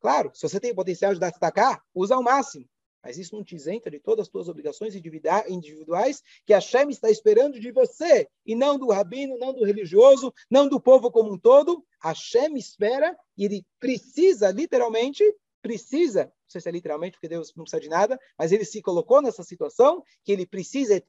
Claro, 0.00 0.30
se 0.34 0.42
você 0.48 0.58
tem 0.58 0.74
potencial 0.74 1.12
de 1.12 1.20
destacar, 1.20 1.82
usa 1.94 2.14
ao 2.14 2.22
máximo. 2.22 2.66
Mas 3.02 3.16
isso 3.16 3.34
não 3.34 3.42
te 3.42 3.56
isenta 3.56 3.90
de 3.90 3.98
todas 3.98 4.26
as 4.26 4.30
suas 4.30 4.48
obrigações 4.48 4.94
individuais 4.94 6.22
que 6.44 6.52
a 6.52 6.60
Shem 6.60 6.90
está 6.90 7.10
esperando 7.10 7.58
de 7.58 7.72
você, 7.72 8.28
e 8.44 8.54
não 8.54 8.78
do 8.78 8.90
rabino, 8.90 9.38
não 9.38 9.54
do 9.54 9.64
religioso, 9.64 10.32
não 10.50 10.68
do 10.68 10.80
povo 10.80 11.10
como 11.10 11.32
um 11.32 11.38
todo. 11.38 11.82
A 12.02 12.14
Shem 12.14 12.56
espera 12.56 13.16
e 13.38 13.46
ele 13.46 13.64
precisa, 13.78 14.50
literalmente, 14.50 15.24
precisa, 15.62 16.24
não 16.24 16.32
sei 16.48 16.60
se 16.60 16.68
é 16.68 16.72
literalmente, 16.72 17.12
porque 17.12 17.28
Deus 17.28 17.54
não 17.54 17.64
precisa 17.64 17.80
de 17.80 17.88
nada, 17.88 18.18
mas 18.38 18.52
ele 18.52 18.64
se 18.64 18.82
colocou 18.82 19.22
nessa 19.22 19.42
situação 19.42 20.02
que 20.24 20.32
ele 20.32 20.46
precisa, 20.46 20.94
é 20.94 21.02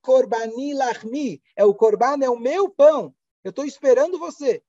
é 1.56 1.66
o 1.66 1.74
korban, 1.74 2.18
é 2.22 2.30
o 2.30 2.40
meu 2.40 2.70
pão, 2.70 3.14
eu 3.44 3.50
estou 3.50 3.66
esperando 3.66 4.20
você. 4.20 4.64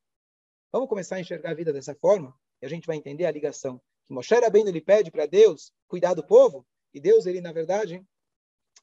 Vamos 0.71 0.89
começar 0.89 1.17
a 1.17 1.21
enxergar 1.21 1.51
a 1.51 1.55
vida 1.55 1.73
dessa 1.73 1.95
forma 1.95 2.35
e 2.61 2.67
a 2.67 2.69
gente 2.69 2.87
vai 2.87 2.97
entender 2.97 3.27
a 3.27 3.31
ligação. 3.31 3.81
Que 4.07 4.15
Moshe 4.15 4.35
Rabbeinu 4.35 4.69
ele 4.69 4.81
pede 4.81 5.11
para 5.11 5.27
Deus 5.27 5.73
cuidar 5.87 6.15
do 6.15 6.25
povo 6.25 6.67
e 6.95 7.01
Deus 7.01 7.27
ele 7.27 7.41
na 7.41 7.53
verdade 7.53 8.05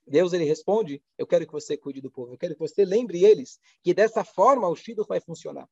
Deus 0.06 0.34
ele 0.34 0.44
responde: 0.44 1.02
eu 1.18 1.28
quero 1.28 1.46
que 1.46 1.52
você 1.52 1.78
cuide 1.78 2.02
do 2.02 2.12
povo, 2.12 2.34
eu 2.34 2.38
quero 2.38 2.54
que 2.54 2.60
você 2.60 2.84
lembre 2.84 3.24
eles 3.24 3.60
que 3.84 3.94
dessa 3.94 4.24
forma 4.24 4.68
o 4.68 4.76
Shido 4.76 5.06
vai 5.06 5.20
funcionar. 5.20 5.70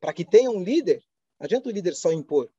Para 0.00 0.12
que 0.12 0.24
tenha 0.24 0.50
um 0.50 0.62
líder, 0.62 1.02
não 1.38 1.46
adianta 1.46 1.68
o 1.68 1.72
líder 1.72 1.94
só 1.94 2.12
impor. 2.12 2.50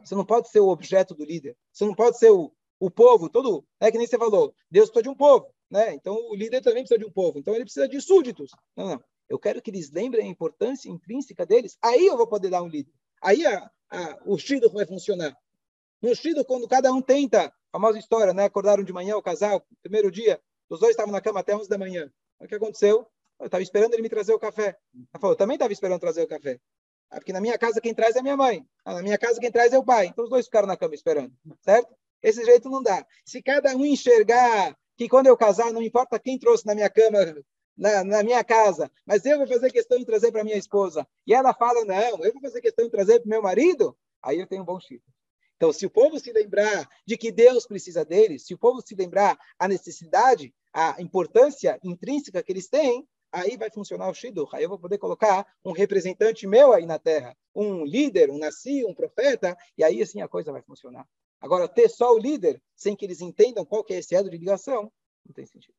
Você 0.00 0.14
não 0.14 0.24
pode 0.24 0.48
ser 0.48 0.60
o 0.60 0.68
objeto 0.68 1.14
do 1.14 1.24
líder. 1.24 1.56
Você 1.72 1.84
não 1.84 1.94
pode 1.94 2.18
ser 2.18 2.30
o, 2.30 2.52
o 2.78 2.90
povo 2.90 3.28
todo. 3.28 3.66
É 3.80 3.90
que 3.90 3.98
nem 3.98 4.06
você 4.06 4.16
falou. 4.16 4.54
Deus 4.70 4.88
precisa 4.88 5.02
de 5.02 5.08
um 5.08 5.14
povo, 5.14 5.52
né? 5.70 5.94
Então 5.94 6.14
o 6.30 6.34
líder 6.34 6.62
também 6.62 6.82
precisa 6.82 6.98
de 6.98 7.04
um 7.04 7.12
povo. 7.12 7.38
Então 7.38 7.54
ele 7.54 7.64
precisa 7.64 7.88
de 7.88 8.00
súditos. 8.00 8.50
Não, 8.76 8.88
não. 8.88 9.04
Eu 9.28 9.38
quero 9.38 9.60
que 9.60 9.70
eles 9.70 9.90
lembrem 9.90 10.26
a 10.26 10.30
importância 10.30 10.88
intrínseca 10.88 11.44
deles. 11.44 11.76
Aí 11.82 12.06
eu 12.06 12.16
vou 12.16 12.26
poder 12.26 12.50
dar 12.50 12.62
um 12.62 12.68
líder. 12.68 12.92
Aí 13.22 13.44
a, 13.46 13.70
a, 13.90 14.18
o 14.24 14.38
Shido 14.38 14.70
vai 14.70 14.86
funcionar. 14.86 15.36
No 16.00 16.14
Shido, 16.14 16.44
quando 16.44 16.68
cada 16.68 16.92
um 16.92 17.02
tenta, 17.02 17.52
famosa 17.72 17.98
história, 17.98 18.32
né? 18.32 18.44
Acordaram 18.44 18.84
de 18.84 18.92
manhã 18.92 19.16
o 19.16 19.22
casal, 19.22 19.66
primeiro 19.82 20.10
dia, 20.10 20.40
os 20.68 20.80
dois 20.80 20.90
estavam 20.92 21.12
na 21.12 21.20
cama 21.20 21.40
até 21.40 21.56
11 21.56 21.68
da 21.68 21.78
manhã. 21.78 22.10
O 22.38 22.46
que 22.46 22.54
aconteceu? 22.54 23.06
Eu 23.38 23.46
estava 23.46 23.62
esperando 23.62 23.94
ele 23.94 24.02
me 24.02 24.08
trazer 24.08 24.32
o 24.32 24.38
café. 24.38 24.76
Ela 24.94 25.20
falou, 25.20 25.32
eu 25.32 25.38
também 25.38 25.56
estava 25.56 25.72
esperando 25.72 26.00
trazer 26.00 26.22
o 26.22 26.28
café. 26.28 26.60
Ah, 27.10 27.16
porque 27.16 27.32
na 27.32 27.40
minha 27.40 27.56
casa 27.58 27.80
quem 27.80 27.94
traz 27.94 28.16
é 28.16 28.22
minha 28.22 28.36
mãe. 28.36 28.66
Ah, 28.84 28.94
na 28.94 29.02
minha 29.02 29.18
casa 29.18 29.40
quem 29.40 29.50
traz 29.50 29.72
é 29.72 29.78
o 29.78 29.84
pai. 29.84 30.06
Então 30.06 30.24
os 30.24 30.30
dois 30.30 30.46
ficaram 30.46 30.66
na 30.66 30.76
cama 30.76 30.94
esperando, 30.94 31.32
certo? 31.60 31.94
Esse 32.22 32.44
jeito 32.44 32.68
não 32.68 32.82
dá. 32.82 33.06
Se 33.24 33.42
cada 33.42 33.74
um 33.76 33.84
enxergar 33.84 34.76
que 34.96 35.08
quando 35.08 35.26
eu 35.26 35.36
casar, 35.36 35.72
não 35.72 35.82
importa 35.82 36.18
quem 36.18 36.38
trouxe 36.38 36.66
na 36.66 36.74
minha 36.74 36.90
cama, 36.90 37.18
na, 37.76 38.02
na 38.02 38.22
minha 38.22 38.42
casa, 38.42 38.90
mas 39.04 39.24
eu 39.24 39.38
vou 39.38 39.46
fazer 39.46 39.70
questão 39.70 39.98
de 39.98 40.04
trazer 40.04 40.32
para 40.32 40.44
minha 40.44 40.56
esposa. 40.56 41.06
E 41.26 41.34
ela 41.34 41.52
fala, 41.52 41.84
não, 41.84 42.24
eu 42.24 42.32
vou 42.32 42.40
fazer 42.40 42.60
questão 42.60 42.84
de 42.84 42.90
trazer 42.90 43.20
para 43.20 43.28
meu 43.28 43.42
marido. 43.42 43.96
Aí 44.22 44.40
eu 44.40 44.46
tenho 44.46 44.62
um 44.62 44.64
bom 44.64 44.80
chifre. 44.80 45.12
Então, 45.56 45.72
se 45.72 45.86
o 45.86 45.90
povo 45.90 46.18
se 46.18 46.32
lembrar 46.32 46.88
de 47.06 47.16
que 47.16 47.32
Deus 47.32 47.66
precisa 47.66 48.04
deles, 48.04 48.44
se 48.46 48.54
o 48.54 48.58
povo 48.58 48.82
se 48.86 48.94
lembrar 48.94 49.38
a 49.58 49.66
necessidade, 49.66 50.54
a 50.72 51.00
importância 51.00 51.78
intrínseca 51.82 52.42
que 52.42 52.52
eles 52.52 52.68
têm, 52.68 53.06
aí 53.32 53.56
vai 53.56 53.70
funcionar 53.70 54.10
o 54.10 54.14
Shidduch. 54.14 54.54
Aí 54.54 54.62
eu 54.62 54.68
vou 54.68 54.78
poder 54.78 54.98
colocar 54.98 55.46
um 55.64 55.72
representante 55.72 56.46
meu 56.46 56.72
aí 56.72 56.84
na 56.84 56.98
Terra, 56.98 57.36
um 57.54 57.84
líder, 57.84 58.30
um 58.30 58.38
nasci, 58.38 58.84
um 58.84 58.94
profeta, 58.94 59.56
e 59.78 59.84
aí 59.84 60.02
assim 60.02 60.20
a 60.20 60.28
coisa 60.28 60.52
vai 60.52 60.62
funcionar. 60.62 61.06
Agora, 61.40 61.68
ter 61.68 61.88
só 61.88 62.12
o 62.12 62.18
líder, 62.18 62.60
sem 62.74 62.96
que 62.96 63.04
eles 63.04 63.20
entendam 63.20 63.64
qual 63.64 63.84
que 63.84 63.94
é 63.94 63.98
esse 63.98 64.14
elo 64.14 64.30
de 64.30 64.38
ligação, 64.38 64.90
não 65.24 65.34
tem 65.34 65.46
sentido. 65.46 65.74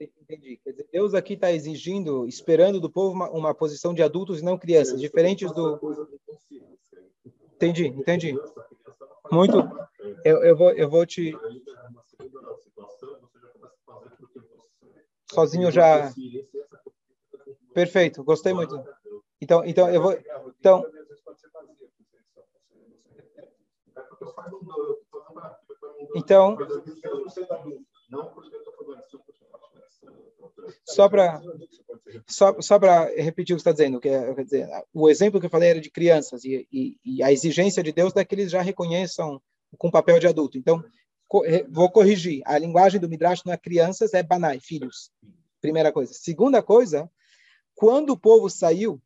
Entendi. 0.00 0.56
Quer 0.62 0.70
dizer, 0.70 0.88
Deus 0.92 1.14
aqui 1.14 1.34
está 1.34 1.52
exigindo, 1.52 2.26
esperando 2.26 2.80
do 2.80 2.90
povo 2.90 3.14
uma, 3.14 3.30
uma, 3.30 3.54
posição 3.54 3.94
de 3.94 4.02
adultos 4.02 4.40
e 4.40 4.44
não 4.44 4.58
crianças, 4.58 5.00
diferentes 5.00 5.50
do. 5.52 5.80
Entendi, 7.54 7.86
entendi. 7.86 8.34
Muito. 9.30 9.56
Eu, 10.24 10.42
eu, 10.42 10.56
vou, 10.56 10.70
eu 10.72 10.88
vou 10.88 11.06
te. 11.06 11.36
Sozinho 15.30 15.70
já. 15.70 16.12
Perfeito, 17.72 18.22
gostei 18.22 18.52
muito. 18.52 18.82
Então, 19.40 19.64
então 19.64 19.90
eu 19.90 20.02
vou. 20.02 20.12
Então. 20.58 20.84
Então. 26.16 26.56
Só 30.84 31.08
para 31.08 31.40
só, 32.26 32.60
só 32.60 32.78
para 32.78 33.06
repetir 33.16 33.54
o 33.54 33.56
que 33.56 33.60
está 33.60 33.72
dizendo, 33.72 34.00
que 34.00 34.08
é, 34.08 34.34
quer 34.34 34.44
dizer, 34.44 34.68
o 34.92 35.08
exemplo 35.08 35.40
que 35.40 35.46
eu 35.46 35.50
falei 35.50 35.70
era 35.70 35.80
de 35.80 35.90
crianças 35.90 36.44
e, 36.44 36.66
e, 36.72 36.96
e 37.04 37.22
a 37.22 37.32
exigência 37.32 37.82
de 37.82 37.92
Deus 37.92 38.14
é 38.16 38.24
que 38.24 38.34
eles 38.34 38.50
já 38.50 38.62
reconheçam 38.62 39.40
com 39.78 39.90
papel 39.90 40.18
de 40.18 40.26
adulto. 40.26 40.56
Então, 40.56 40.84
co 41.26 41.42
vou 41.70 41.90
corrigir. 41.90 42.42
A 42.44 42.58
linguagem 42.58 43.00
do 43.00 43.08
Midrash 43.08 43.42
não 43.44 43.52
é 43.52 43.56
crianças, 43.56 44.14
é 44.14 44.22
banai, 44.22 44.60
filhos. 44.60 45.10
Primeira 45.60 45.92
coisa. 45.92 46.12
Segunda 46.12 46.62
coisa, 46.62 47.10
quando 47.74 48.10
o 48.10 48.18
povo 48.18 48.48
saiu 48.48 49.00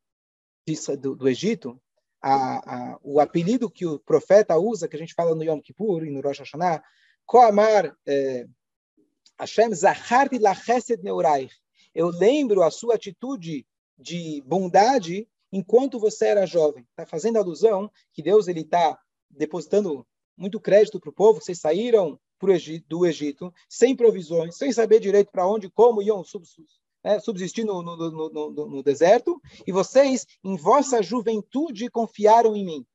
de, 0.66 0.96
do, 0.96 1.16
do, 1.16 1.28
Egito, 1.28 1.80
a, 2.20 2.92
a, 2.92 2.98
o 3.02 3.20
apelido 3.20 3.70
que 3.70 3.86
o 3.86 3.98
profeta 3.98 4.56
usa, 4.58 4.88
que 4.88 4.96
a 4.96 4.98
gente 4.98 5.14
fala 5.14 5.34
no 5.34 5.42
Yom 5.42 5.60
Kippur 5.60 6.04
e 6.04 6.10
no 6.10 6.20
Rosh 6.20 6.40
Hashanah, 6.40 6.82
Koamar, 7.24 7.96
é, 8.06 8.46
Hashem 9.38 9.72
Zacharti 9.74 10.38
Lachesed 10.38 11.02
Neuraich. 11.02 11.54
Eu 11.94 12.08
lembro 12.08 12.62
a 12.62 12.70
sua 12.70 12.94
atitude 12.94 13.66
de 13.96 14.42
bondade 14.46 15.28
enquanto 15.52 15.98
você 15.98 16.26
era 16.26 16.46
jovem. 16.46 16.84
Está 16.90 17.06
fazendo 17.06 17.38
alusão 17.38 17.90
que 18.12 18.22
Deus 18.22 18.48
ele 18.48 18.60
está 18.60 18.98
depositando 19.30 20.06
muito 20.36 20.60
crédito 20.60 21.00
para 21.00 21.10
o 21.10 21.12
povo. 21.12 21.40
Vocês 21.40 21.58
saíram 21.58 22.18
Egito, 22.48 22.86
do 22.88 23.04
Egito 23.06 23.52
sem 23.68 23.96
provisões, 23.96 24.56
sem 24.56 24.72
saber 24.72 25.00
direito 25.00 25.30
para 25.32 25.48
onde, 25.48 25.68
como 25.68 26.00
iam 26.02 26.22
né, 27.02 27.18
subsistir 27.18 27.64
no, 27.64 27.82
no, 27.82 27.96
no, 28.30 28.50
no, 28.50 28.82
deserto. 28.82 29.40
E 29.66 29.72
vocês, 29.72 30.26
em 30.44 30.56
vossa 30.56 31.02
juventude, 31.02 31.90
confiaram 31.90 32.54
em 32.54 32.64
mim. 32.64 32.86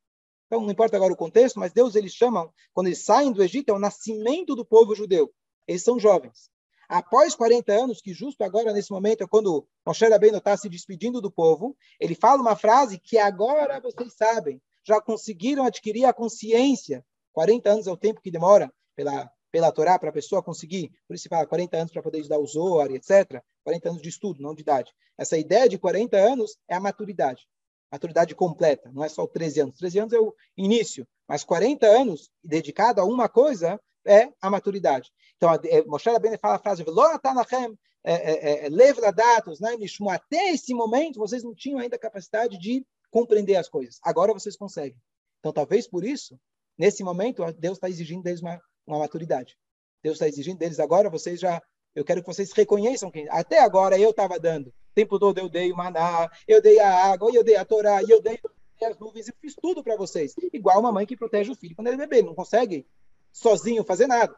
Então, 0.47 0.61
não 0.61 0.71
importa 0.71 0.95
agora 0.95 1.11
o 1.11 1.17
contexto, 1.17 1.59
mas 1.59 1.73
Deus 1.73 1.95
eles 1.95 2.13
chamam, 2.13 2.49
quando 2.73 2.87
eles 2.87 3.03
saem 3.03 3.31
do 3.31 3.43
Egito, 3.43 3.69
é 3.69 3.73
o 3.73 3.79
nascimento 3.79 4.55
do 4.55 4.63
povo 4.63 4.95
judeu. 4.95 5.33
Eles 5.67 5.83
são 5.83 5.99
jovens. 5.99 6.51
Após 6.87 7.33
40 7.33 7.71
anos, 7.71 8.01
que 8.01 8.13
justo 8.13 8.43
agora, 8.43 8.73
nesse 8.73 8.91
momento, 8.91 9.23
é 9.23 9.27
quando 9.27 9.67
Moshe 9.85 10.05
Rabbeinu 10.05 10.37
está 10.37 10.55
se 10.55 10.69
despedindo 10.69 11.21
do 11.21 11.31
povo, 11.31 11.75
ele 11.99 12.13
fala 12.13 12.41
uma 12.41 12.55
frase 12.55 12.99
que 12.99 13.17
agora 13.17 13.79
vocês 13.79 14.13
sabem, 14.13 14.61
já 14.83 15.01
conseguiram 15.01 15.65
adquirir 15.65 16.05
a 16.05 16.13
consciência. 16.13 17.03
40 17.31 17.69
anos 17.69 17.87
é 17.87 17.91
o 17.91 17.97
tempo 17.97 18.21
que 18.21 18.29
demora 18.29 18.71
pela, 18.95 19.31
pela 19.51 19.71
Torá 19.71 19.97
para 19.97 20.09
a 20.09 20.13
pessoa 20.13 20.43
conseguir, 20.43 20.91
por 21.07 21.15
isso 21.15 21.23
se 21.23 21.29
fala 21.29 21.47
40 21.47 21.77
anos 21.77 21.91
para 21.91 22.03
poder 22.03 22.19
estudar 22.19 22.37
o 22.37 22.45
Zohar, 22.45 22.91
etc. 22.91 23.41
40 23.63 23.89
anos 23.89 24.01
de 24.01 24.09
estudo, 24.09 24.41
não 24.41 24.53
de 24.53 24.61
idade. 24.61 24.93
Essa 25.17 25.37
ideia 25.37 25.67
de 25.69 25.77
40 25.77 26.17
anos 26.17 26.57
é 26.67 26.75
a 26.75 26.79
maturidade. 26.79 27.47
Maturidade 27.91 28.35
completa, 28.35 28.91
não 28.91 29.03
é 29.03 29.09
só 29.09 29.25
13 29.25 29.61
anos. 29.61 29.77
13 29.77 29.99
anos 29.99 30.13
é 30.13 30.19
o 30.19 30.33
início, 30.57 31.07
mas 31.27 31.43
40 31.43 31.85
anos 31.85 32.29
dedicado 32.43 32.99
a 32.99 33.05
uma 33.05 33.29
coisa 33.29 33.79
é 34.05 34.29
a 34.41 34.49
maturidade. 34.49 35.11
Então, 35.37 35.53
é, 35.53 35.83
Moshe 35.85 36.09
Rabbeinu 36.09 36.37
fala 36.37 36.55
a 36.55 36.59
frase, 36.59 36.83
é, 38.05 38.65
é, 38.65 38.69
né, 38.69 39.75
até 40.11 40.49
esse 40.51 40.73
momento 40.73 41.19
vocês 41.19 41.43
não 41.43 41.55
tinham 41.55 41.79
ainda 41.79 41.97
capacidade 41.97 42.57
de 42.57 42.85
compreender 43.09 43.55
as 43.55 43.69
coisas. 43.69 43.99
Agora 44.03 44.33
vocês 44.33 44.57
conseguem. 44.57 44.97
Então, 45.39 45.53
talvez 45.53 45.87
por 45.87 46.03
isso, 46.03 46.39
nesse 46.77 47.03
momento, 47.03 47.43
Deus 47.53 47.77
está 47.77 47.89
exigindo 47.89 48.23
deles 48.23 48.41
uma, 48.41 48.59
uma 48.85 48.99
maturidade. 48.99 49.57
Deus 50.01 50.15
está 50.15 50.27
exigindo 50.27 50.57
deles 50.57 50.79
agora, 50.79 51.09
vocês 51.09 51.39
já, 51.39 51.61
eu 51.95 52.03
quero 52.03 52.21
que 52.21 52.27
vocês 52.27 52.51
reconheçam 52.51 53.09
que 53.09 53.27
até 53.29 53.59
agora 53.59 53.97
eu 53.97 54.09
estava 54.09 54.39
dando. 54.39 54.67
O 54.67 54.93
tempo 54.95 55.17
todo 55.17 55.37
eu 55.37 55.49
dei 55.49 55.71
o 55.71 55.77
maná, 55.77 56.29
eu 56.47 56.61
dei 56.61 56.79
a 56.79 57.11
água, 57.11 57.31
eu 57.33 57.43
dei 57.43 57.55
a 57.55 57.65
Torá, 57.65 58.01
eu 58.03 58.21
dei 58.21 58.39
as 58.83 58.99
nuvens, 58.99 59.29
eu 59.29 59.33
fiz 59.39 59.55
tudo 59.55 59.81
para 59.81 59.95
vocês. 59.95 60.35
Igual 60.51 60.79
uma 60.79 60.91
mãe 60.91 61.05
que 61.05 61.15
protege 61.15 61.51
o 61.51 61.55
filho 61.55 61.75
quando 61.75 61.87
ele 61.87 61.95
é 61.95 62.05
bebê, 62.05 62.21
não 62.21 62.35
consegue 62.35 62.85
sozinho 63.33 63.83
fazer 63.83 64.07
nada. 64.07 64.33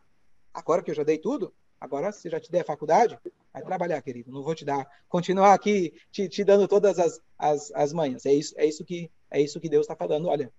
Agora 0.53 0.81
que 0.81 0.89
eu 0.89 0.95
já 0.95 1.03
dei 1.03 1.17
tudo, 1.17 1.53
agora 1.79 2.11
se 2.13 2.29
já 2.29 2.39
te 2.39 2.49
der 2.49 2.61
a 2.61 2.65
faculdade, 2.65 3.19
vai 3.53 3.61
trabalhar, 3.61 4.01
querido. 4.01 4.31
Não 4.31 4.41
vou 4.41 4.55
te 4.55 4.63
dar, 4.63 4.89
continuar 5.09 5.53
aqui 5.53 5.93
te, 6.09 6.29
te 6.29 6.43
dando 6.43 6.67
todas 6.67 6.97
as, 6.97 7.21
as, 7.37 7.71
as 7.73 7.93
manhas. 7.93 8.25
É 8.25 8.33
isso, 8.33 8.55
é 8.57 8.65
isso 8.65 8.83
que 8.85 9.11
é 9.29 9.41
isso 9.41 9.59
que 9.59 9.69
Deus 9.69 9.83
está 9.83 9.95
falando. 9.95 10.29
Olha, 10.29 10.51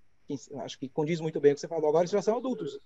acho 0.59 0.79
que 0.79 0.89
condiz 0.89 1.19
muito 1.21 1.41
bem 1.41 1.53
o 1.53 1.55
que 1.55 1.61
você 1.61 1.67
falou 1.67 1.89
agora, 1.89 2.03
eles 2.03 2.11
já 2.11 2.21
são 2.21 2.37
adultos. 2.37 2.79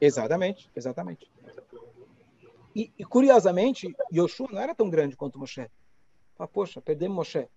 Exatamente, 0.00 0.70
exatamente. 0.74 1.30
E, 2.74 2.92
e, 2.98 3.04
curiosamente, 3.04 3.92
Yoshua 4.12 4.48
não 4.52 4.60
era 4.60 4.74
tão 4.74 4.88
grande 4.88 5.16
quanto 5.16 5.38
Moshe. 5.38 5.68
Fala, 6.36 6.48
poxa, 6.48 6.80
perdemos 6.80 7.16
Moshe. 7.16 7.48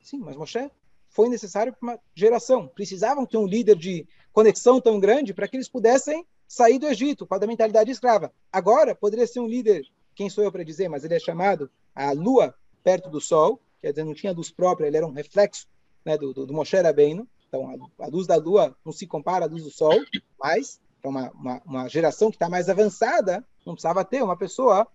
Sim, 0.00 0.18
mas 0.18 0.36
Moshe 0.36 0.70
foi 1.10 1.28
necessário 1.28 1.72
para 1.72 1.82
uma 1.82 2.00
geração. 2.14 2.68
Precisavam 2.68 3.26
ter 3.26 3.36
um 3.36 3.46
líder 3.46 3.76
de 3.76 4.06
conexão 4.32 4.80
tão 4.80 4.98
grande 4.98 5.34
para 5.34 5.46
que 5.46 5.56
eles 5.56 5.68
pudessem 5.68 6.24
sair 6.46 6.78
do 6.78 6.86
Egito, 6.86 7.26
com 7.26 7.34
a 7.34 7.46
mentalidade 7.46 7.90
escrava. 7.90 8.32
Agora, 8.50 8.94
poderia 8.94 9.26
ser 9.26 9.40
um 9.40 9.46
líder, 9.46 9.86
quem 10.14 10.30
sou 10.30 10.42
eu 10.42 10.50
para 10.50 10.64
dizer, 10.64 10.88
mas 10.88 11.04
ele 11.04 11.14
é 11.14 11.18
chamado 11.18 11.70
a 11.94 12.12
lua 12.12 12.54
perto 12.82 13.10
do 13.10 13.20
sol, 13.20 13.60
quer 13.80 13.90
dizer, 13.90 14.04
não 14.04 14.14
tinha 14.14 14.32
luz 14.32 14.50
própria, 14.50 14.86
ele 14.86 14.96
era 14.96 15.06
um 15.06 15.12
reflexo 15.12 15.68
né, 16.04 16.16
do, 16.16 16.32
do, 16.32 16.46
do 16.46 16.52
Moshe 16.52 16.76
Rabbeinu. 16.76 17.26
Então, 17.48 17.68
a, 17.68 18.04
a, 18.04 18.06
luz 18.06 18.26
da 18.26 18.36
lua 18.36 18.76
não 18.84 18.92
se 18.92 19.06
compara 19.06 19.44
à 19.44 19.48
luz 19.48 19.64
do 19.64 19.70
sol, 19.70 20.00
mas 20.38 20.80
para 21.02 21.10
uma, 21.10 21.30
uma, 21.30 21.62
uma 21.64 21.88
geração 21.88 22.30
que 22.30 22.36
está 22.36 22.48
mais 22.48 22.68
avançada, 22.68 23.44
não 23.66 23.74
precisava 23.74 24.04
ter 24.04 24.22
uma 24.22 24.36
pessoa 24.36 24.86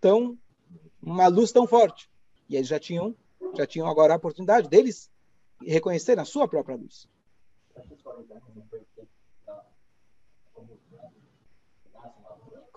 tão 0.00 0.38
uma 1.02 1.26
luz 1.26 1.50
tão 1.50 1.66
forte. 1.66 2.08
E 2.48 2.56
eles 2.56 2.68
já 2.68 2.78
tinham 2.78 3.14
já 3.54 3.66
tinham 3.66 3.86
agora 3.86 4.14
a 4.14 4.16
oportunidade 4.16 4.68
deles 4.68 5.10
reconhecer 5.66 6.18
a 6.18 6.24
sua 6.24 6.48
própria 6.48 6.76
luz. 6.76 7.08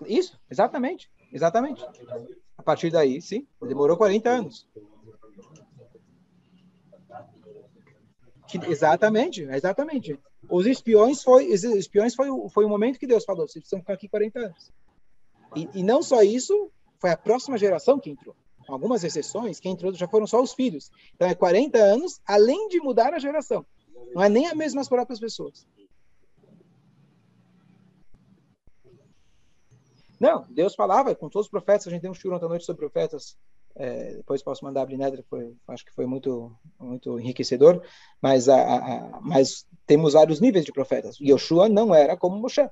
Isso, 0.06 0.38
exatamente, 0.50 1.10
exatamente. 1.32 1.84
A 2.56 2.62
partir 2.62 2.90
daí, 2.90 3.20
sim, 3.20 3.46
demorou 3.60 3.96
40 3.96 4.28
anos. 4.28 4.68
Que, 8.48 8.58
exatamente, 8.66 9.42
exatamente. 9.42 10.18
Os 10.48 10.66
espiões 10.66 11.22
foi, 11.22 11.52
os 11.52 11.64
espiões 11.64 12.14
foi, 12.14 12.28
foi 12.50 12.64
o 12.64 12.68
momento 12.68 12.98
que 12.98 13.06
Deus 13.06 13.24
falou, 13.24 13.48
vocês 13.48 13.62
precisam 13.62 13.80
ficar 13.80 13.94
aqui 13.94 14.08
40 14.08 14.38
anos. 14.38 14.72
E, 15.56 15.68
e 15.80 15.82
não 15.82 16.02
só 16.02 16.22
isso, 16.22 16.70
foi 17.00 17.10
a 17.10 17.16
próxima 17.16 17.58
geração 17.58 17.98
que 17.98 18.10
entrou 18.10 18.36
algumas 18.68 19.04
exceções, 19.04 19.60
quem 19.60 19.72
entrou 19.72 19.92
já 19.94 20.08
foram 20.08 20.26
só 20.26 20.42
os 20.42 20.52
filhos. 20.52 20.90
Então 21.14 21.28
é 21.28 21.34
40 21.34 21.78
anos, 21.78 22.20
além 22.26 22.68
de 22.68 22.80
mudar 22.80 23.14
a 23.14 23.18
geração. 23.18 23.64
Não 24.14 24.22
é 24.22 24.28
nem 24.28 24.46
a 24.46 24.54
mesma 24.54 24.80
as 24.80 24.88
próprias 24.88 25.20
pessoas. 25.20 25.66
Não, 30.18 30.46
Deus 30.48 30.74
falava 30.74 31.14
com 31.14 31.28
todos 31.28 31.46
os 31.46 31.50
profetas. 31.50 31.86
A 31.86 31.90
gente 31.90 32.02
tem 32.02 32.10
um 32.10 32.14
shur 32.14 32.32
ontem 32.32 32.46
à 32.46 32.48
noite 32.48 32.64
sobre 32.64 32.80
profetas. 32.80 33.36
É, 33.74 34.14
depois 34.14 34.42
posso 34.42 34.64
mandar 34.64 34.82
a 34.82 34.86
Brinedra, 34.86 35.22
foi, 35.28 35.54
acho 35.68 35.84
que 35.84 35.92
foi 35.92 36.06
muito, 36.06 36.50
muito 36.80 37.20
enriquecedor. 37.20 37.82
Mas, 38.20 38.48
a, 38.48 38.56
a, 38.56 39.20
mas 39.20 39.66
temos 39.86 40.14
vários 40.14 40.40
níveis 40.40 40.64
de 40.64 40.72
profetas. 40.72 41.20
Yoshua 41.20 41.68
não 41.68 41.94
era 41.94 42.16
como 42.16 42.38
Moshe. 42.38 42.66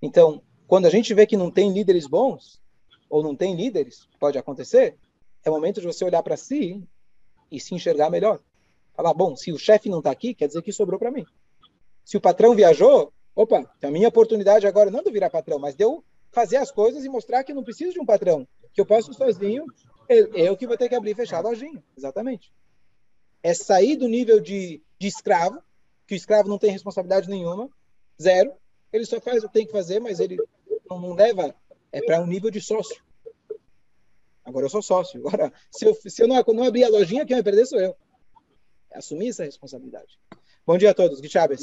Então, 0.00 0.42
quando 0.66 0.86
a 0.86 0.90
gente 0.90 1.12
vê 1.12 1.26
que 1.26 1.36
não 1.36 1.50
tem 1.50 1.72
líderes 1.72 2.06
bons, 2.06 2.62
ou 3.10 3.22
não 3.22 3.36
tem 3.36 3.54
líderes, 3.54 4.08
pode 4.18 4.38
acontecer, 4.38 4.96
é 5.44 5.50
momento 5.50 5.80
de 5.80 5.86
você 5.86 6.04
olhar 6.04 6.22
para 6.22 6.36
si 6.36 6.82
e 7.50 7.60
se 7.60 7.74
enxergar 7.74 8.10
melhor. 8.10 8.40
Falar, 8.94 9.12
bom, 9.12 9.36
se 9.36 9.52
o 9.52 9.58
chefe 9.58 9.88
não 9.88 9.98
está 9.98 10.10
aqui, 10.10 10.34
quer 10.34 10.46
dizer 10.46 10.62
que 10.62 10.72
sobrou 10.72 10.98
para 10.98 11.10
mim. 11.10 11.24
Se 12.04 12.16
o 12.16 12.20
patrão 12.20 12.54
viajou, 12.54 13.12
opa, 13.34 13.70
a 13.82 13.90
minha 13.90 14.08
oportunidade 14.08 14.66
agora 14.66 14.90
não 14.90 15.02
de 15.02 15.10
virar 15.10 15.30
patrão, 15.30 15.58
mas 15.58 15.74
de 15.74 15.84
eu 15.84 16.04
fazer 16.30 16.56
as 16.56 16.70
coisas 16.70 17.04
e 17.04 17.08
mostrar 17.08 17.44
que 17.44 17.52
eu 17.52 17.56
não 17.56 17.64
preciso 17.64 17.92
de 17.92 18.00
um 18.00 18.06
patrão, 18.06 18.46
que 18.72 18.80
eu 18.80 18.86
posso 18.86 19.12
sozinho, 19.12 19.64
eu, 20.08 20.32
eu 20.34 20.56
que 20.56 20.66
vou 20.66 20.76
ter 20.76 20.88
que 20.88 20.94
abrir 20.94 21.12
e 21.12 21.14
fechar 21.14 21.38
a 21.38 21.48
lojinha. 21.48 21.82
Exatamente. 21.96 22.52
É 23.42 23.52
sair 23.52 23.96
do 23.96 24.08
nível 24.08 24.40
de, 24.40 24.82
de 24.98 25.06
escravo, 25.06 25.62
que 26.06 26.14
o 26.14 26.16
escravo 26.16 26.48
não 26.48 26.58
tem 26.58 26.70
responsabilidade 26.70 27.28
nenhuma, 27.28 27.68
zero. 28.20 28.52
Ele 28.92 29.04
só 29.04 29.20
faz 29.20 29.42
o 29.42 29.48
que 29.48 29.54
tem 29.54 29.66
que 29.66 29.72
fazer, 29.72 30.00
mas 30.00 30.20
ele 30.20 30.36
não, 30.88 30.98
não 30.98 31.14
leva 31.14 31.54
é 31.92 32.00
para 32.00 32.20
um 32.20 32.26
nível 32.26 32.50
de 32.50 32.60
sócio. 32.60 33.03
Agora 34.44 34.66
eu 34.66 34.70
sou 34.70 34.82
sócio. 34.82 35.20
Agora, 35.26 35.52
se 35.70 35.86
eu, 35.86 35.94
se 35.94 36.22
eu 36.22 36.28
não, 36.28 36.42
não 36.48 36.64
abrir 36.64 36.84
a 36.84 36.88
lojinha, 36.88 37.24
quem 37.24 37.36
vai 37.36 37.42
perder 37.42 37.66
sou 37.66 37.80
eu. 37.80 37.96
Assumir 38.92 39.28
essa 39.28 39.44
responsabilidade. 39.44 40.18
Bom 40.66 40.78
dia 40.78 40.90
a 40.90 40.94
todos. 40.94 41.20
Guichaves. 41.20 41.62